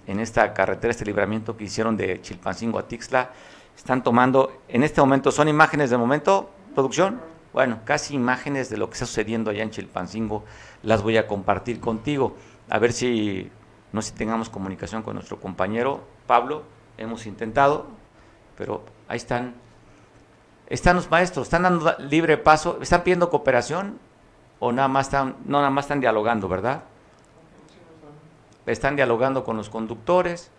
en 0.08 0.20
esta 0.20 0.54
carretera, 0.54 0.92
este 0.92 1.06
libramiento 1.06 1.56
que 1.56 1.64
hicieron 1.64 1.96
de 1.96 2.22
Chilpancingo 2.22 2.78
a 2.78 2.86
Tixla, 2.90 3.32
están 3.76 4.04
tomando, 4.04 4.52
en 4.68 4.84
este 4.84 5.02
momento, 5.02 5.32
son 5.32 5.48
imágenes 5.48 5.90
de 5.90 5.98
momento, 5.98 6.50
producción, 6.74 7.22
bueno, 7.54 7.80
casi 7.86 8.16
imágenes 8.16 8.70
de 8.70 8.78
lo 8.78 8.90
que 8.90 8.94
está 8.94 9.06
sucediendo 9.06 9.52
allá 9.52 9.64
en 9.64 9.72
Chilpancingo, 9.72 10.44
las 10.84 11.04
voy 11.04 11.18
a 11.18 11.28
compartir 11.28 11.80
contigo, 11.80 12.36
a 12.70 12.80
ver 12.80 12.94
si, 12.94 13.50
no 13.92 14.02
si 14.02 14.12
tengamos 14.14 14.50
comunicación 14.50 15.04
con 15.04 15.16
nuestro 15.16 15.40
compañero 15.40 16.02
Pablo, 16.28 16.64
hemos 16.98 17.26
intentado, 17.26 17.88
pero 18.58 18.84
ahí 19.08 19.18
están, 19.18 19.54
están 20.68 20.96
los 20.96 21.10
maestros, 21.10 21.48
están 21.48 21.64
dando 21.64 21.96
libre 22.00 22.38
paso, 22.38 22.80
están 22.82 23.04
pidiendo 23.04 23.30
cooperación 23.30 24.00
o 24.60 24.72
nada 24.72 24.88
más 24.88 25.08
están, 25.08 25.36
no 25.46 25.60
nada 25.60 25.70
más 25.70 25.86
están 25.86 26.00
dialogando, 26.00 26.48
¿verdad? 26.48 26.84
están 28.66 28.96
dialogando 28.96 29.44
con 29.44 29.58
los 29.58 29.70
conductores. 29.70 30.52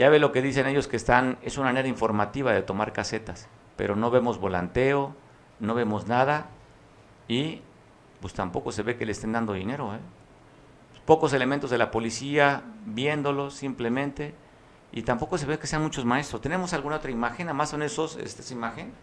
Ya 0.00 0.08
ve 0.08 0.18
lo 0.18 0.32
que 0.32 0.40
dicen 0.40 0.66
ellos 0.66 0.88
que 0.88 0.96
están, 0.96 1.36
es 1.42 1.58
una 1.58 1.66
manera 1.66 1.86
informativa 1.86 2.54
de 2.54 2.62
tomar 2.62 2.94
casetas, 2.94 3.48
pero 3.76 3.96
no 3.96 4.10
vemos 4.10 4.38
volanteo, 4.38 5.14
no 5.58 5.74
vemos 5.74 6.06
nada 6.06 6.46
y 7.28 7.60
pues 8.22 8.32
tampoco 8.32 8.72
se 8.72 8.82
ve 8.82 8.96
que 8.96 9.04
le 9.04 9.12
estén 9.12 9.32
dando 9.32 9.52
dinero. 9.52 9.94
¿eh? 9.94 9.98
Pocos 11.04 11.34
elementos 11.34 11.68
de 11.68 11.76
la 11.76 11.90
policía 11.90 12.62
viéndolo 12.86 13.50
simplemente 13.50 14.32
y 14.90 15.02
tampoco 15.02 15.36
se 15.36 15.44
ve 15.44 15.58
que 15.58 15.66
sean 15.66 15.82
muchos 15.82 16.06
maestros. 16.06 16.40
¿Tenemos 16.40 16.72
alguna 16.72 16.96
otra 16.96 17.10
imagen? 17.10 17.48
¿Además 17.48 17.68
son 17.68 17.82
esos, 17.82 18.16
esta 18.16 18.40
es 18.40 18.50
imagen? 18.52 18.94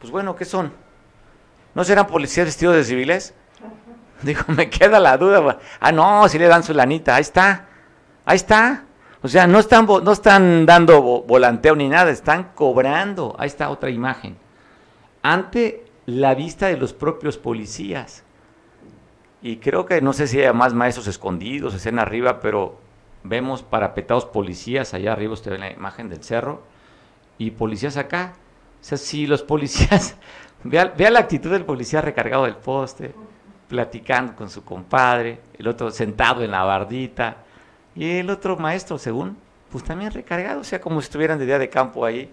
Pues 0.00 0.10
bueno, 0.10 0.34
¿qué 0.34 0.46
son? 0.46 0.72
¿No 1.74 1.84
serán 1.84 2.06
policías 2.06 2.46
vestidos 2.46 2.74
de 2.74 2.84
civiles? 2.84 3.34
Dijo, 4.22 4.50
me 4.50 4.70
queda 4.70 4.98
la 4.98 5.18
duda. 5.18 5.58
Ah, 5.78 5.92
no, 5.92 6.26
si 6.30 6.38
le 6.38 6.46
dan 6.46 6.62
su 6.62 6.72
lanita, 6.72 7.16
ahí 7.16 7.20
está, 7.20 7.66
ahí 8.24 8.36
está. 8.36 8.85
O 9.26 9.28
sea, 9.28 9.48
no 9.48 9.58
están, 9.58 9.86
no 9.86 10.12
están 10.12 10.66
dando 10.66 11.02
volanteo 11.02 11.74
ni 11.74 11.88
nada, 11.88 12.12
están 12.12 12.52
cobrando. 12.54 13.34
Ahí 13.40 13.48
está 13.48 13.70
otra 13.70 13.90
imagen. 13.90 14.36
Ante 15.20 15.84
la 16.06 16.36
vista 16.36 16.68
de 16.68 16.76
los 16.76 16.92
propios 16.92 17.36
policías. 17.36 18.22
Y 19.42 19.56
creo 19.56 19.84
que 19.84 20.00
no 20.00 20.12
sé 20.12 20.28
si 20.28 20.40
hay 20.40 20.52
más 20.52 20.74
maestros 20.74 21.08
escondidos, 21.08 21.74
estén 21.74 21.98
arriba, 21.98 22.38
pero 22.38 22.78
vemos 23.24 23.64
parapetados 23.64 24.26
policías 24.26 24.94
allá 24.94 25.14
arriba, 25.14 25.32
usted 25.32 25.50
ve 25.50 25.58
la 25.58 25.72
imagen 25.72 26.08
del 26.08 26.22
cerro, 26.22 26.62
y 27.36 27.50
policías 27.50 27.96
acá. 27.96 28.34
O 28.80 28.84
sea, 28.84 28.96
si 28.96 29.26
los 29.26 29.42
policías, 29.42 30.16
vea, 30.62 30.84
vea 30.96 31.10
la 31.10 31.18
actitud 31.18 31.50
del 31.50 31.64
policía 31.64 32.00
recargado 32.00 32.44
del 32.44 32.54
poste, 32.54 33.12
platicando 33.66 34.36
con 34.36 34.48
su 34.48 34.64
compadre, 34.64 35.40
el 35.58 35.66
otro 35.66 35.90
sentado 35.90 36.44
en 36.44 36.52
la 36.52 36.62
bardita, 36.62 37.38
y 37.96 38.18
el 38.18 38.30
otro 38.30 38.56
maestro, 38.56 38.98
según, 38.98 39.36
pues 39.70 39.82
también 39.82 40.12
recargado, 40.12 40.60
o 40.60 40.64
sea, 40.64 40.80
como 40.80 41.00
si 41.00 41.06
estuvieran 41.06 41.38
de 41.38 41.46
día 41.46 41.58
de 41.58 41.70
campo 41.70 42.04
ahí, 42.04 42.30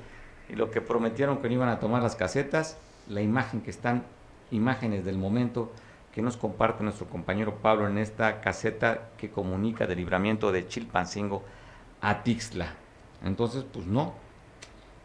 y 0.49 0.55
lo 0.55 0.69
que 0.69 0.81
prometieron 0.81 1.37
que 1.37 1.47
no 1.47 1.53
iban 1.55 1.69
a 1.69 1.79
tomar 1.79 2.03
las 2.03 2.15
casetas, 2.15 2.77
la 3.07 3.21
imagen 3.21 3.61
que 3.61 3.71
están, 3.71 4.03
imágenes 4.51 5.05
del 5.05 5.17
momento 5.17 5.71
que 6.13 6.21
nos 6.21 6.37
comparte 6.37 6.83
nuestro 6.83 7.07
compañero 7.07 7.55
Pablo 7.55 7.87
en 7.87 7.97
esta 7.97 8.41
caseta 8.41 9.09
que 9.17 9.31
comunica 9.31 9.87
del 9.87 9.97
libramiento 9.97 10.51
de 10.51 10.67
Chilpancingo 10.67 11.43
a 12.01 12.21
Tixla. 12.23 12.67
Entonces, 13.23 13.63
pues 13.63 13.87
no, 13.87 14.13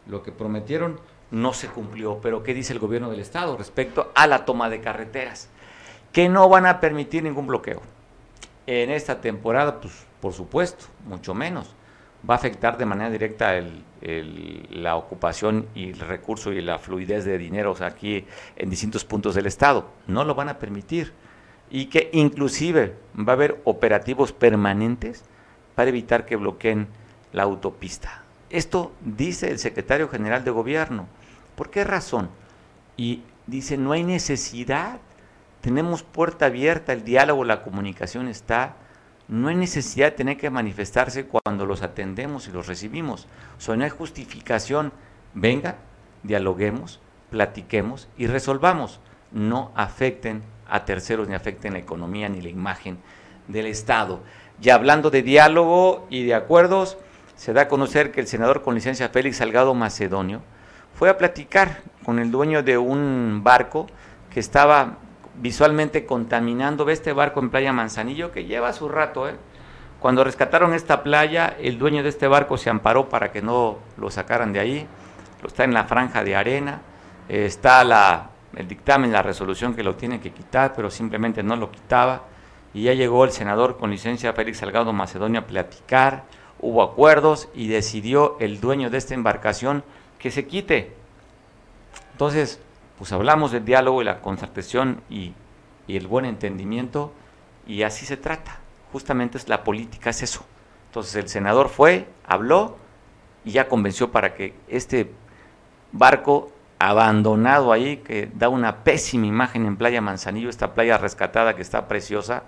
lo 0.06 0.22
que 0.22 0.32
prometieron 0.32 1.00
no 1.30 1.54
se 1.54 1.68
cumplió, 1.68 2.18
pero 2.20 2.42
¿qué 2.42 2.52
dice 2.52 2.72
el 2.72 2.78
gobierno 2.78 3.10
del 3.10 3.20
estado 3.20 3.56
respecto 3.56 4.10
a 4.14 4.26
la 4.26 4.44
toma 4.44 4.68
de 4.68 4.80
carreteras? 4.80 5.48
Que 6.12 6.28
no 6.28 6.48
van 6.48 6.66
a 6.66 6.80
permitir 6.80 7.22
ningún 7.22 7.46
bloqueo. 7.46 7.80
En 8.70 8.90
esta 8.90 9.18
temporada, 9.22 9.80
pues 9.80 9.94
por 10.20 10.34
supuesto, 10.34 10.84
mucho 11.06 11.32
menos. 11.32 11.74
Va 12.28 12.34
a 12.34 12.36
afectar 12.36 12.76
de 12.76 12.84
manera 12.84 13.08
directa 13.08 13.58
la 14.02 14.96
ocupación 14.96 15.66
y 15.74 15.88
el 15.88 16.00
recurso 16.00 16.52
y 16.52 16.60
la 16.60 16.78
fluidez 16.78 17.24
de 17.24 17.38
dinero 17.38 17.74
aquí 17.80 18.26
en 18.56 18.68
distintos 18.68 19.06
puntos 19.06 19.34
del 19.34 19.46
Estado. 19.46 19.88
No 20.06 20.22
lo 20.22 20.34
van 20.34 20.50
a 20.50 20.58
permitir. 20.58 21.14
Y 21.70 21.86
que 21.86 22.10
inclusive 22.12 22.94
va 23.18 23.32
a 23.32 23.36
haber 23.36 23.58
operativos 23.64 24.32
permanentes 24.32 25.24
para 25.74 25.88
evitar 25.88 26.26
que 26.26 26.36
bloqueen 26.36 26.88
la 27.32 27.44
autopista. 27.44 28.22
Esto 28.50 28.92
dice 29.00 29.50
el 29.50 29.58
secretario 29.58 30.10
general 30.10 30.44
de 30.44 30.50
gobierno. 30.50 31.06
¿Por 31.56 31.70
qué 31.70 31.84
razón? 31.84 32.28
Y 32.98 33.22
dice, 33.46 33.78
no 33.78 33.92
hay 33.92 34.04
necesidad. 34.04 35.00
Tenemos 35.68 36.02
puerta 36.02 36.46
abierta, 36.46 36.94
el 36.94 37.04
diálogo, 37.04 37.44
la 37.44 37.60
comunicación 37.60 38.26
está 38.26 38.76
no 39.28 39.48
hay 39.48 39.54
necesidad 39.54 40.06
de 40.06 40.16
tener 40.16 40.38
que 40.38 40.48
manifestarse 40.48 41.26
cuando 41.26 41.66
los 41.66 41.82
atendemos 41.82 42.48
y 42.48 42.52
los 42.52 42.66
recibimos. 42.66 43.26
O 43.58 43.60
sea, 43.60 43.76
no 43.76 43.84
hay 43.84 43.90
justificación. 43.90 44.94
Venga, 45.34 45.76
dialoguemos, 46.22 47.00
platiquemos 47.28 48.08
y 48.16 48.28
resolvamos. 48.28 49.00
No 49.30 49.70
afecten 49.74 50.42
a 50.66 50.86
terceros 50.86 51.28
ni 51.28 51.34
afecten 51.34 51.74
la 51.74 51.80
economía 51.80 52.30
ni 52.30 52.40
la 52.40 52.48
imagen 52.48 52.96
del 53.46 53.66
Estado. 53.66 54.22
Ya 54.62 54.74
hablando 54.74 55.10
de 55.10 55.22
diálogo 55.22 56.06
y 56.08 56.24
de 56.24 56.34
acuerdos, 56.34 56.96
se 57.36 57.52
da 57.52 57.60
a 57.60 57.68
conocer 57.68 58.10
que 58.10 58.22
el 58.22 58.26
senador 58.26 58.62
con 58.62 58.74
licencia 58.74 59.10
Félix 59.10 59.36
Salgado 59.36 59.74
Macedonio 59.74 60.40
fue 60.94 61.10
a 61.10 61.18
platicar 61.18 61.82
con 62.06 62.18
el 62.18 62.30
dueño 62.30 62.62
de 62.62 62.78
un 62.78 63.42
barco 63.44 63.86
que 64.30 64.40
estaba 64.40 64.96
visualmente 65.40 66.06
contaminando. 66.06 66.84
Ve 66.84 66.92
este 66.92 67.12
barco 67.12 67.40
en 67.40 67.50
Playa 67.50 67.72
Manzanillo 67.72 68.32
que 68.32 68.44
lleva 68.44 68.72
su 68.72 68.88
rato. 68.88 69.28
¿eh? 69.28 69.34
Cuando 70.00 70.24
rescataron 70.24 70.74
esta 70.74 71.02
playa, 71.02 71.56
el 71.60 71.78
dueño 71.78 72.02
de 72.02 72.08
este 72.08 72.28
barco 72.28 72.56
se 72.56 72.70
amparó 72.70 73.08
para 73.08 73.32
que 73.32 73.42
no 73.42 73.78
lo 73.96 74.10
sacaran 74.10 74.52
de 74.52 74.60
ahí. 74.60 74.86
Lo 75.42 75.48
está 75.48 75.64
en 75.64 75.74
la 75.74 75.84
franja 75.84 76.24
de 76.24 76.36
arena. 76.36 76.80
está 77.28 77.84
la, 77.84 78.30
el 78.56 78.68
dictamen, 78.68 79.12
la 79.12 79.22
resolución 79.22 79.74
que 79.74 79.82
lo 79.82 79.96
tiene 79.96 80.20
que 80.20 80.32
quitar, 80.32 80.74
pero 80.74 80.90
simplemente 80.90 81.42
no 81.42 81.56
lo 81.56 81.70
quitaba. 81.70 82.24
Y 82.74 82.84
ya 82.84 82.94
llegó 82.94 83.24
el 83.24 83.32
senador 83.32 83.76
con 83.78 83.90
licencia 83.90 84.32
Félix 84.32 84.58
Salgado 84.58 84.92
Macedonia 84.92 85.40
a 85.40 85.46
platicar. 85.46 86.24
Hubo 86.60 86.82
acuerdos 86.82 87.48
y 87.54 87.68
decidió 87.68 88.36
el 88.40 88.60
dueño 88.60 88.90
de 88.90 88.98
esta 88.98 89.14
embarcación 89.14 89.84
que 90.18 90.30
se 90.30 90.46
quite. 90.46 90.92
Entonces, 92.12 92.60
pues 92.98 93.12
hablamos 93.12 93.52
del 93.52 93.64
diálogo 93.64 94.02
y 94.02 94.04
la 94.04 94.20
concertación 94.20 95.00
y, 95.08 95.34
el 95.86 96.06
buen 96.06 96.26
entendimiento 96.26 97.14
y 97.66 97.82
así 97.82 98.04
se 98.04 98.18
trata. 98.18 98.58
Justamente 98.92 99.38
es 99.38 99.48
la 99.48 99.64
política, 99.64 100.10
es 100.10 100.22
eso. 100.22 100.44
Entonces 100.88 101.16
el 101.16 101.30
senador 101.30 101.70
fue, 101.70 102.06
habló 102.26 102.76
y 103.42 103.52
ya 103.52 103.68
convenció 103.68 104.12
para 104.12 104.34
que 104.34 104.54
este 104.68 105.10
barco 105.92 106.52
abandonado 106.78 107.72
ahí, 107.72 107.98
que 107.98 108.30
da 108.34 108.50
una 108.50 108.84
pésima 108.84 109.24
imagen 109.24 109.64
en 109.64 109.78
Playa 109.78 110.02
Manzanillo, 110.02 110.50
esta 110.50 110.74
playa 110.74 110.98
rescatada 110.98 111.56
que 111.56 111.62
está 111.62 111.88
preciosa, 111.88 112.42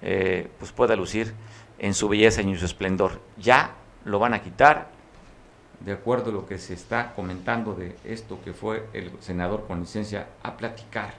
eh, 0.00 0.48
pues 0.60 0.70
pueda 0.70 0.94
lucir 0.94 1.34
en 1.80 1.92
su 1.92 2.08
belleza 2.08 2.40
y 2.42 2.50
en 2.50 2.58
su 2.58 2.66
esplendor. 2.66 3.20
Ya 3.36 3.72
lo 4.04 4.20
van 4.20 4.34
a 4.34 4.42
quitar, 4.42 4.90
de 5.80 5.92
acuerdo 5.92 6.30
a 6.30 6.34
lo 6.34 6.46
que 6.46 6.58
se 6.58 6.74
está 6.74 7.14
comentando 7.14 7.74
de 7.74 7.96
esto 8.04 8.38
que 8.44 8.52
fue 8.52 8.86
el 8.92 9.10
senador 9.20 9.66
con 9.66 9.80
licencia 9.80 10.28
a 10.42 10.56
platicar 10.56 11.14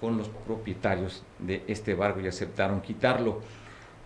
con 0.00 0.16
los 0.16 0.28
propietarios 0.28 1.22
de 1.38 1.62
este 1.68 1.94
barco 1.94 2.20
y 2.20 2.26
aceptaron 2.26 2.80
quitarlo. 2.80 3.40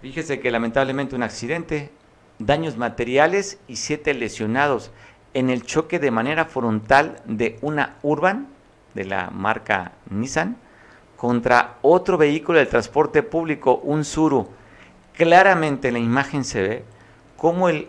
Fíjese 0.02 0.40
que 0.40 0.50
lamentablemente 0.50 1.16
un 1.16 1.22
accidente, 1.22 1.90
daños 2.38 2.76
materiales 2.76 3.58
y 3.68 3.76
siete 3.76 4.12
lesionados 4.12 4.90
en 5.32 5.50
el 5.50 5.64
choque 5.64 5.98
de 5.98 6.10
manera 6.10 6.44
frontal 6.44 7.22
de 7.24 7.58
una 7.62 7.96
Urban 8.02 8.48
de 8.94 9.04
la 9.04 9.30
marca 9.30 9.92
Nissan 10.10 10.56
contra 11.16 11.78
otro 11.80 12.18
vehículo 12.18 12.58
del 12.58 12.68
transporte 12.68 13.22
público, 13.22 13.76
un 13.76 14.04
Suru. 14.04 14.48
Claramente 15.14 15.88
en 15.88 15.94
la 15.94 16.00
imagen 16.00 16.44
se 16.44 16.60
ve 16.60 16.84
cómo 17.36 17.68
el 17.68 17.88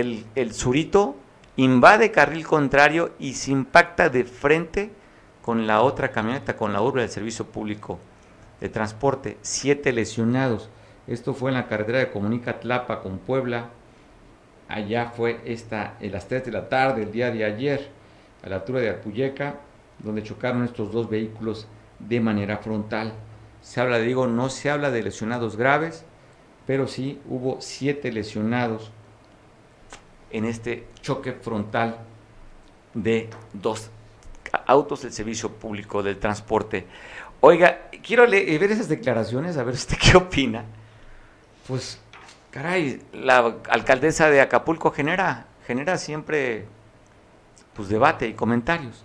el, 0.00 0.52
surito 0.52 1.16
invade 1.56 2.10
carril 2.10 2.46
contrario 2.46 3.12
y 3.18 3.34
se 3.34 3.50
impacta 3.50 4.08
de 4.08 4.24
frente 4.24 4.90
con 5.42 5.66
la 5.66 5.82
otra 5.82 6.10
camioneta, 6.10 6.56
con 6.56 6.72
la 6.72 6.82
urba 6.82 7.00
del 7.00 7.10
servicio 7.10 7.46
público 7.46 7.98
de 8.60 8.68
transporte. 8.68 9.38
Siete 9.42 9.92
lesionados. 9.92 10.68
Esto 11.06 11.34
fue 11.34 11.50
en 11.50 11.56
la 11.56 11.68
carretera 11.68 11.98
de 11.98 12.10
Comunica 12.10 12.60
Tlapa 12.60 13.00
con 13.00 13.18
Puebla. 13.18 13.70
Allá 14.68 15.12
fue 15.16 15.40
esta, 15.44 15.94
en 16.00 16.12
las 16.12 16.26
3 16.26 16.46
de 16.46 16.52
la 16.52 16.68
tarde, 16.68 17.04
el 17.04 17.12
día 17.12 17.30
de 17.30 17.44
ayer, 17.44 17.88
a 18.42 18.48
la 18.48 18.56
altura 18.56 18.80
de 18.80 18.90
Apuyeca, 18.90 19.60
donde 20.00 20.22
chocaron 20.22 20.64
estos 20.64 20.92
dos 20.92 21.08
vehículos 21.08 21.68
de 22.00 22.20
manera 22.20 22.58
frontal. 22.58 23.12
Se 23.62 23.80
habla, 23.80 23.98
digo, 23.98 24.26
no 24.26 24.48
se 24.48 24.70
habla 24.70 24.90
de 24.90 25.02
lesionados 25.02 25.56
graves, 25.56 26.04
pero 26.66 26.88
sí 26.88 27.20
hubo 27.28 27.60
siete 27.60 28.12
lesionados 28.12 28.90
en 30.36 30.44
este 30.44 30.86
choque 31.00 31.32
frontal 31.32 31.96
de 32.92 33.30
dos 33.54 33.90
autos 34.66 35.02
del 35.02 35.12
servicio 35.12 35.50
público 35.50 36.02
del 36.02 36.18
transporte. 36.18 36.86
Oiga, 37.40 37.88
quiero 38.02 38.26
leer, 38.26 38.60
ver 38.60 38.72
esas 38.72 38.88
declaraciones, 38.88 39.56
a 39.56 39.64
ver 39.64 39.74
usted 39.74 39.96
qué 39.96 40.14
opina. 40.14 40.64
Pues, 41.66 42.00
caray, 42.50 43.02
la 43.14 43.56
alcaldesa 43.70 44.28
de 44.28 44.42
Acapulco 44.42 44.90
genera, 44.90 45.46
genera 45.66 45.96
siempre 45.96 46.66
pues 47.72 47.88
debate 47.88 48.28
y 48.28 48.34
comentarios. 48.34 49.04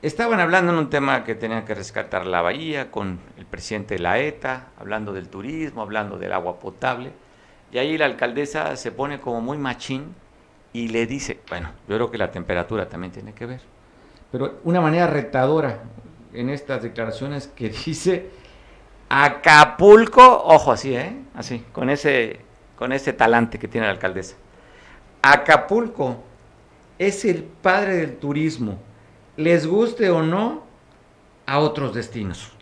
Estaban 0.00 0.38
hablando 0.38 0.72
en 0.72 0.78
un 0.78 0.90
tema 0.90 1.24
que 1.24 1.34
tenían 1.34 1.64
que 1.64 1.74
rescatar 1.74 2.24
la 2.24 2.40
bahía 2.40 2.92
con 2.92 3.18
el 3.36 3.46
presidente 3.46 3.94
de 3.94 4.00
la 4.00 4.20
ETA, 4.20 4.68
hablando 4.78 5.12
del 5.12 5.28
turismo, 5.28 5.82
hablando 5.82 6.18
del 6.18 6.32
agua 6.32 6.60
potable, 6.60 7.10
y 7.72 7.78
ahí 7.78 7.98
la 7.98 8.04
alcaldesa 8.04 8.76
se 8.76 8.92
pone 8.92 9.20
como 9.20 9.40
muy 9.40 9.58
machín 9.58 10.14
y 10.76 10.88
le 10.88 11.06
dice, 11.06 11.40
bueno, 11.48 11.70
yo 11.88 11.96
creo 11.96 12.10
que 12.10 12.18
la 12.18 12.30
temperatura 12.30 12.86
también 12.86 13.10
tiene 13.10 13.32
que 13.32 13.46
ver, 13.46 13.62
pero 14.30 14.60
una 14.62 14.82
manera 14.82 15.06
retadora 15.06 15.80
en 16.34 16.50
estas 16.50 16.82
declaraciones 16.82 17.46
que 17.48 17.70
dice 17.86 18.28
Acapulco, 19.08 20.42
ojo 20.44 20.72
así, 20.72 20.94
¿eh? 20.94 21.16
Así, 21.34 21.64
con 21.72 21.88
ese, 21.88 22.40
con 22.76 22.92
ese 22.92 23.14
talante 23.14 23.58
que 23.58 23.68
tiene 23.68 23.86
la 23.86 23.94
alcaldesa. 23.94 24.36
Acapulco 25.22 26.18
es 26.98 27.24
el 27.24 27.42
padre 27.42 27.96
del 27.96 28.18
turismo. 28.18 28.78
Les 29.38 29.66
guste 29.66 30.10
o 30.10 30.22
no, 30.22 30.64
a 31.46 31.58
otros 31.58 31.94
destinos. 31.94 32.52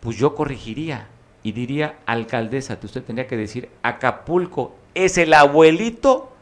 Pues 0.00 0.16
yo 0.16 0.34
corregiría 0.34 1.08
y 1.42 1.52
diría, 1.52 1.98
alcaldesa, 2.06 2.78
usted 2.82 3.02
tendría 3.02 3.26
que 3.26 3.36
decir, 3.36 3.68
Acapulco 3.82 4.76
es 4.94 5.18
el 5.18 5.34
abuelito 5.34 6.32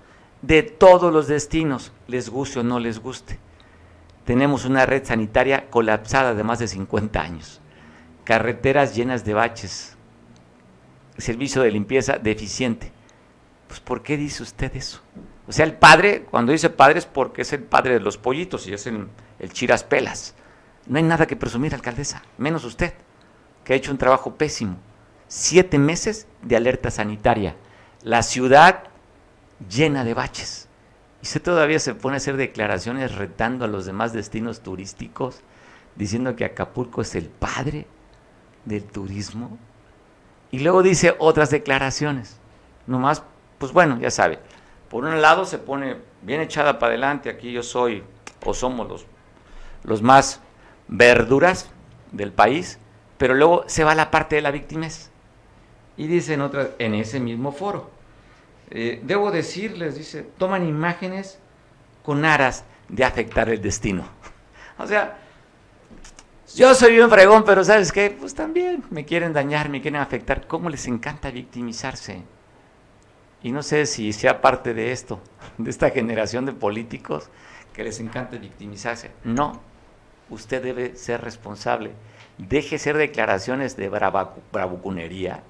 de 0.43 0.63
todos 0.63 1.13
los 1.13 1.29
destinos, 1.29 1.93
les 2.07 2.29
guste 2.31 2.61
o 2.61 2.63
no 2.63 2.81
les 2.81 2.99
guste. 2.99 3.39
Tenemos 4.25 4.65
una 4.65 4.87
red 4.87 5.05
sanitaria 5.05 5.71
colapsada 5.71 6.35
de 6.35 6.45
más 6.45 6.59
de 6.59 6.69
50 6.69 7.21
años, 7.21 7.61
carreteras 8.25 8.95
llenas 8.95 9.25
de 9.25 9.35
baches, 9.35 9.97
servicio 11.19 11.63
de 11.63 11.71
limpieza 11.71 12.19
deficiente. 12.19 12.93
Pues 13.67 13.81
¿por 13.81 14.03
qué 14.03 14.17
dice 14.17 14.43
usted 14.43 14.75
eso? 14.77 15.01
O 15.47 15.53
sea, 15.53 15.65
el 15.65 15.75
padre, 15.75 16.23
cuando 16.31 16.53
dice 16.53 16.71
padre 16.71 16.99
es 16.99 17.07
porque 17.07 17.43
es 17.43 17.53
el 17.53 17.63
padre 17.63 17.95
de 17.95 18.01
los 18.01 18.19
pollitos 18.19 18.67
y 18.67 18.73
es 18.73 18.87
el, 18.87 19.09
el 19.39 19.53
chiras 19.53 19.85
pelas. 19.85 20.35
No 20.87 20.99
hay 20.99 21.03
nada 21.03 21.27
que 21.27 21.37
presumir, 21.37 21.75
alcaldesa, 21.75 22.23
menos 22.39 22.65
usted, 22.65 22.95
que 23.65 23.73
ha 23.73 23.77
hecho 23.77 23.91
un 23.91 23.99
trabajo 23.99 24.37
pésimo. 24.37 24.77
Siete 25.29 25.79
meses 25.79 26.27
de 26.43 26.57
alerta 26.57 26.91
sanitaria. 26.91 27.57
La 28.03 28.23
ciudad 28.23 28.85
llena 29.69 30.05
de 30.05 30.15
baches. 30.15 30.69
Y 31.23 31.27
usted 31.27 31.43
todavía 31.43 31.79
se 31.79 31.95
pone 31.95 32.15
a 32.15 32.19
hacer 32.19 32.37
declaraciones 32.37 33.15
retando 33.15 33.65
a 33.65 33.69
los 33.69 33.85
demás 33.85 34.13
destinos 34.13 34.63
turísticos, 34.63 35.43
diciendo 35.97 36.35
que 36.35 36.47
Acapulco 36.47 37.03
es 37.03 37.15
el 37.15 37.29
padre 37.29 37.87
del 38.65 38.85
turismo. 38.85 39.59
Y 40.51 40.61
luego 40.61 40.83
dice 40.83 41.15
otras 41.19 41.51
declaraciones. 41.51 42.39
Nomás, 42.87 43.23
pues 43.59 43.73
bueno, 43.73 43.99
ya 44.01 44.11
sabe. 44.11 44.39
Por 44.89 45.05
un 45.05 45.21
lado 45.21 45.45
se 45.45 45.59
pone 45.59 45.99
bien 46.23 46.41
echada 46.41 46.79
para 46.79 46.93
adelante, 46.93 47.29
aquí 47.29 47.53
yo 47.53 47.63
soy, 47.63 48.03
o 48.45 48.55
somos 48.55 48.89
los, 48.89 49.07
los 49.85 50.03
más 50.03 50.41
verduras 50.89 51.71
del 52.11 52.33
país, 52.33 52.79
pero 53.19 53.35
luego 53.35 53.65
se 53.67 53.85
va 53.85 53.95
la 53.95 54.11
parte 54.11 54.37
de 54.37 54.43
la 54.43 54.51
víctimas. 54.51 55.10
Y 56.01 56.07
dice 56.07 56.33
en, 56.33 56.41
otra, 56.41 56.71
en 56.79 56.95
ese 56.95 57.21
mismo 57.21 57.53
foro, 57.53 57.91
eh, 58.71 59.03
debo 59.03 59.31
decirles, 59.31 59.97
dice, 59.99 60.23
toman 60.39 60.67
imágenes 60.67 61.39
con 62.03 62.25
aras 62.25 62.65
de 62.89 63.05
afectar 63.05 63.51
el 63.51 63.61
destino. 63.61 64.09
o 64.79 64.87
sea, 64.87 65.19
yo 66.57 66.75
soy 66.75 66.99
un 67.01 67.11
fregón, 67.11 67.45
pero 67.45 67.63
¿sabes 67.65 67.93
qué? 67.93 68.17
Pues 68.19 68.35
también 68.35 68.83
me 68.89 69.05
quieren 69.05 69.35
dañar, 69.35 69.69
me 69.69 69.83
quieren 69.83 70.01
afectar. 70.01 70.47
¿Cómo 70.47 70.71
les 70.71 70.87
encanta 70.87 71.31
victimizarse? 71.31 72.23
Y 73.43 73.53
no 73.53 73.63
sé 73.63 73.85
si 73.85 74.15
sea 74.15 74.41
parte 74.41 74.73
de 74.73 74.93
esto, 74.93 75.21
de 75.59 75.69
esta 75.69 75.91
generación 75.91 76.47
de 76.47 76.55
políticos 76.55 77.29
que 77.75 77.85
les 77.85 78.01
encanta 78.01 78.39
victimizarse. 78.39 79.11
No, 79.23 79.61
usted 80.31 80.63
debe 80.63 80.97
ser 80.97 81.21
responsable. 81.21 81.91
Deje 82.39 82.79
ser 82.79 82.97
declaraciones 82.97 83.77
de 83.77 83.91
bravuconería 83.91 85.43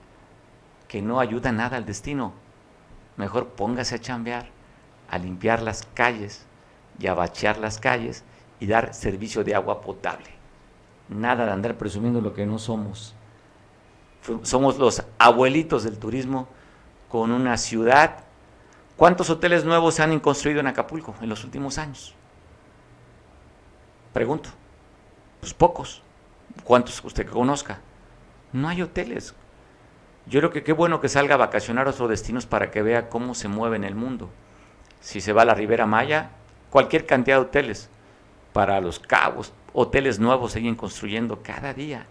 que 0.91 1.03
no 1.03 1.21
ayudan 1.21 1.59
nada 1.59 1.77
al 1.77 1.87
destino 1.87 2.33
mejor 3.17 3.51
póngase 3.51 3.95
a 3.95 4.01
chambear, 4.01 4.49
a 5.09 5.19
limpiar 5.19 5.63
las 5.63 5.87
calles 5.95 6.47
y 6.99 7.07
a 7.07 7.15
bachear 7.15 7.59
las 7.59 7.79
calles 7.79 8.25
y 8.59 8.67
dar 8.67 8.93
servicio 8.93 9.45
de 9.45 9.55
agua 9.55 9.83
potable. 9.83 10.31
Nada 11.09 11.47
de 11.47 11.53
andar 11.53 11.77
presumiendo 11.79 12.21
lo 12.21 12.35
que 12.35 12.45
no 12.45 12.59
somos. 12.59 13.15
Somos 14.43 14.79
los 14.79 15.05
abuelitos 15.17 15.85
del 15.85 15.97
turismo 15.97 16.49
con 17.09 17.31
una 17.31 17.57
ciudad. 17.57 18.25
¿Cuántos 18.97 19.31
hoteles 19.31 19.65
nuevos 19.65 19.95
se 19.95 20.03
han 20.03 20.19
construido 20.19 20.59
en 20.59 20.67
Acapulco 20.67 21.15
en 21.21 21.29
los 21.29 21.45
últimos 21.45 21.79
años? 21.79 22.15
Pregunto. 24.13 24.49
Pues 25.39 25.55
pocos. 25.55 26.03
¿Cuántos 26.65 27.03
usted 27.05 27.29
conozca? 27.29 27.79
No 28.53 28.69
hay 28.69 28.83
hoteles. 28.83 29.35
Yo 30.27 30.41
creo 30.41 30.51
que 30.51 30.63
qué 30.63 30.73
bueno 30.73 31.01
que 31.01 31.09
salga 31.09 31.35
a 31.35 31.39
vacacionar 31.39 31.87
a 31.87 31.91
otros 31.91 32.09
destinos 32.09 32.47
para 32.47 32.71
que 32.71 32.83
vea 32.83 33.09
cómo 33.09 33.35
se 33.35 33.49
mueve 33.49 33.77
en 33.77 33.85
el 33.85 33.95
mundo. 33.95 34.31
Si 35.01 35.21
se 35.21 35.33
va 35.33 35.43
a 35.43 35.47
la 35.47 35.55
Ribera 35.55 35.87
Maya, 35.87 36.31
cualquier 36.71 37.07
cantidad 37.07 37.37
de 37.37 37.43
hoteles. 37.43 37.89
Para 38.53 38.81
los 38.81 38.99
cabos, 38.99 39.53
hoteles 39.73 40.19
nuevos 40.19 40.53
siguen 40.53 40.75
construyendo 40.75 41.43
cada 41.43 41.73
día. 41.73 42.07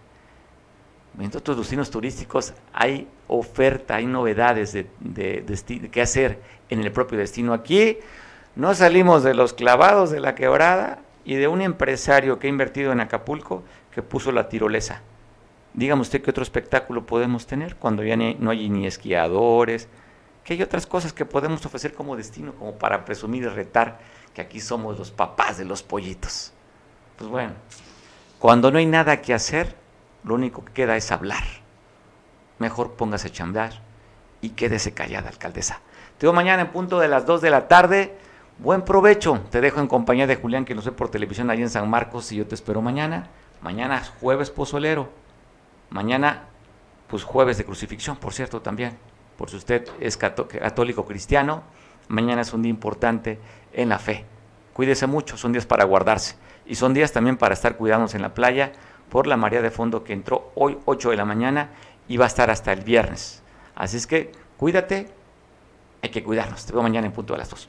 En 1.18 1.26
otros 1.36 1.58
destinos 1.58 1.90
turísticos 1.90 2.54
hay 2.72 3.08
oferta, 3.26 3.96
hay 3.96 4.06
novedades 4.06 4.72
de, 4.72 4.86
de, 5.00 5.90
que 5.90 6.02
hacer 6.02 6.40
en 6.68 6.80
el 6.80 6.92
propio 6.92 7.18
destino. 7.18 7.52
Aquí 7.52 7.98
no 8.54 8.74
salimos 8.74 9.22
de 9.22 9.34
los 9.34 9.52
clavados 9.52 10.10
de 10.10 10.20
la 10.20 10.34
quebrada 10.34 11.00
y 11.24 11.34
de 11.34 11.48
un 11.48 11.62
empresario 11.62 12.38
que 12.38 12.46
ha 12.46 12.50
invertido 12.50 12.92
en 12.92 13.00
Acapulco 13.00 13.62
que 13.92 14.02
puso 14.02 14.32
la 14.32 14.48
tirolesa. 14.48 15.02
Dígame 15.74 16.02
usted 16.02 16.22
qué 16.22 16.30
otro 16.30 16.42
espectáculo 16.42 17.06
podemos 17.06 17.46
tener 17.46 17.76
cuando 17.76 18.02
ya 18.02 18.16
no 18.16 18.50
hay 18.50 18.68
ni 18.68 18.86
esquiadores, 18.86 19.88
que 20.44 20.54
hay 20.54 20.62
otras 20.62 20.86
cosas 20.86 21.12
que 21.12 21.24
podemos 21.24 21.64
ofrecer 21.64 21.94
como 21.94 22.16
destino, 22.16 22.54
como 22.54 22.74
para 22.74 23.04
presumir 23.04 23.44
y 23.44 23.48
retar 23.48 24.00
que 24.34 24.40
aquí 24.40 24.60
somos 24.60 24.98
los 24.98 25.10
papás 25.10 25.58
de 25.58 25.64
los 25.64 25.82
pollitos. 25.82 26.52
Pues 27.16 27.30
bueno, 27.30 27.52
cuando 28.38 28.70
no 28.70 28.78
hay 28.78 28.86
nada 28.86 29.20
que 29.20 29.34
hacer, 29.34 29.76
lo 30.24 30.34
único 30.34 30.64
que 30.64 30.72
queda 30.72 30.96
es 30.96 31.12
hablar. 31.12 31.44
Mejor 32.58 32.94
póngase 32.94 33.28
a 33.28 33.32
chambear 33.32 33.82
y 34.40 34.50
quédese 34.50 34.92
callada, 34.92 35.28
alcaldesa. 35.28 35.80
Te 36.18 36.26
veo 36.26 36.32
mañana 36.32 36.62
en 36.62 36.68
punto 36.68 36.98
de 36.98 37.08
las 37.08 37.26
2 37.26 37.40
de 37.40 37.50
la 37.50 37.68
tarde. 37.68 38.18
Buen 38.58 38.82
provecho. 38.82 39.40
Te 39.50 39.60
dejo 39.60 39.80
en 39.80 39.86
compañía 39.86 40.26
de 40.26 40.36
Julián, 40.36 40.64
que 40.64 40.74
no 40.74 40.82
sé 40.82 40.92
por 40.92 41.10
televisión 41.10 41.48
ahí 41.48 41.62
en 41.62 41.70
San 41.70 41.88
Marcos, 41.88 42.30
y 42.32 42.36
yo 42.36 42.46
te 42.46 42.54
espero 42.54 42.82
mañana. 42.82 43.28
Mañana 43.62 44.02
jueves 44.20 44.50
pozolero. 44.50 45.08
Mañana, 45.90 46.44
pues 47.08 47.24
jueves 47.24 47.58
de 47.58 47.64
crucifixión, 47.64 48.16
por 48.16 48.32
cierto, 48.32 48.62
también, 48.62 48.96
por 49.36 49.50
si 49.50 49.56
usted 49.56 49.88
es 50.00 50.16
católico 50.16 51.04
cristiano, 51.04 51.62
mañana 52.08 52.42
es 52.42 52.52
un 52.52 52.62
día 52.62 52.70
importante 52.70 53.40
en 53.72 53.88
la 53.88 53.98
fe. 53.98 54.24
Cuídese 54.72 55.06
mucho, 55.06 55.36
son 55.36 55.52
días 55.52 55.66
para 55.66 55.84
guardarse. 55.84 56.36
Y 56.66 56.76
son 56.76 56.94
días 56.94 57.12
también 57.12 57.36
para 57.36 57.54
estar 57.54 57.76
cuidándonos 57.76 58.14
en 58.14 58.22
la 58.22 58.34
playa 58.34 58.72
por 59.08 59.26
la 59.26 59.36
marea 59.36 59.60
de 59.60 59.70
fondo 59.70 60.04
que 60.04 60.12
entró 60.12 60.52
hoy 60.54 60.78
8 60.84 61.10
de 61.10 61.16
la 61.16 61.24
mañana 61.24 61.70
y 62.06 62.16
va 62.16 62.26
a 62.26 62.28
estar 62.28 62.50
hasta 62.50 62.72
el 62.72 62.82
viernes. 62.82 63.42
Así 63.74 63.96
es 63.96 64.06
que 64.06 64.30
cuídate, 64.56 65.08
hay 66.02 66.10
que 66.10 66.22
cuidarnos. 66.22 66.64
Te 66.64 66.72
veo 66.72 66.82
mañana 66.82 67.06
en 67.06 67.12
punto 67.12 67.32
de 67.34 67.40
las 67.40 67.50
2. 67.50 67.68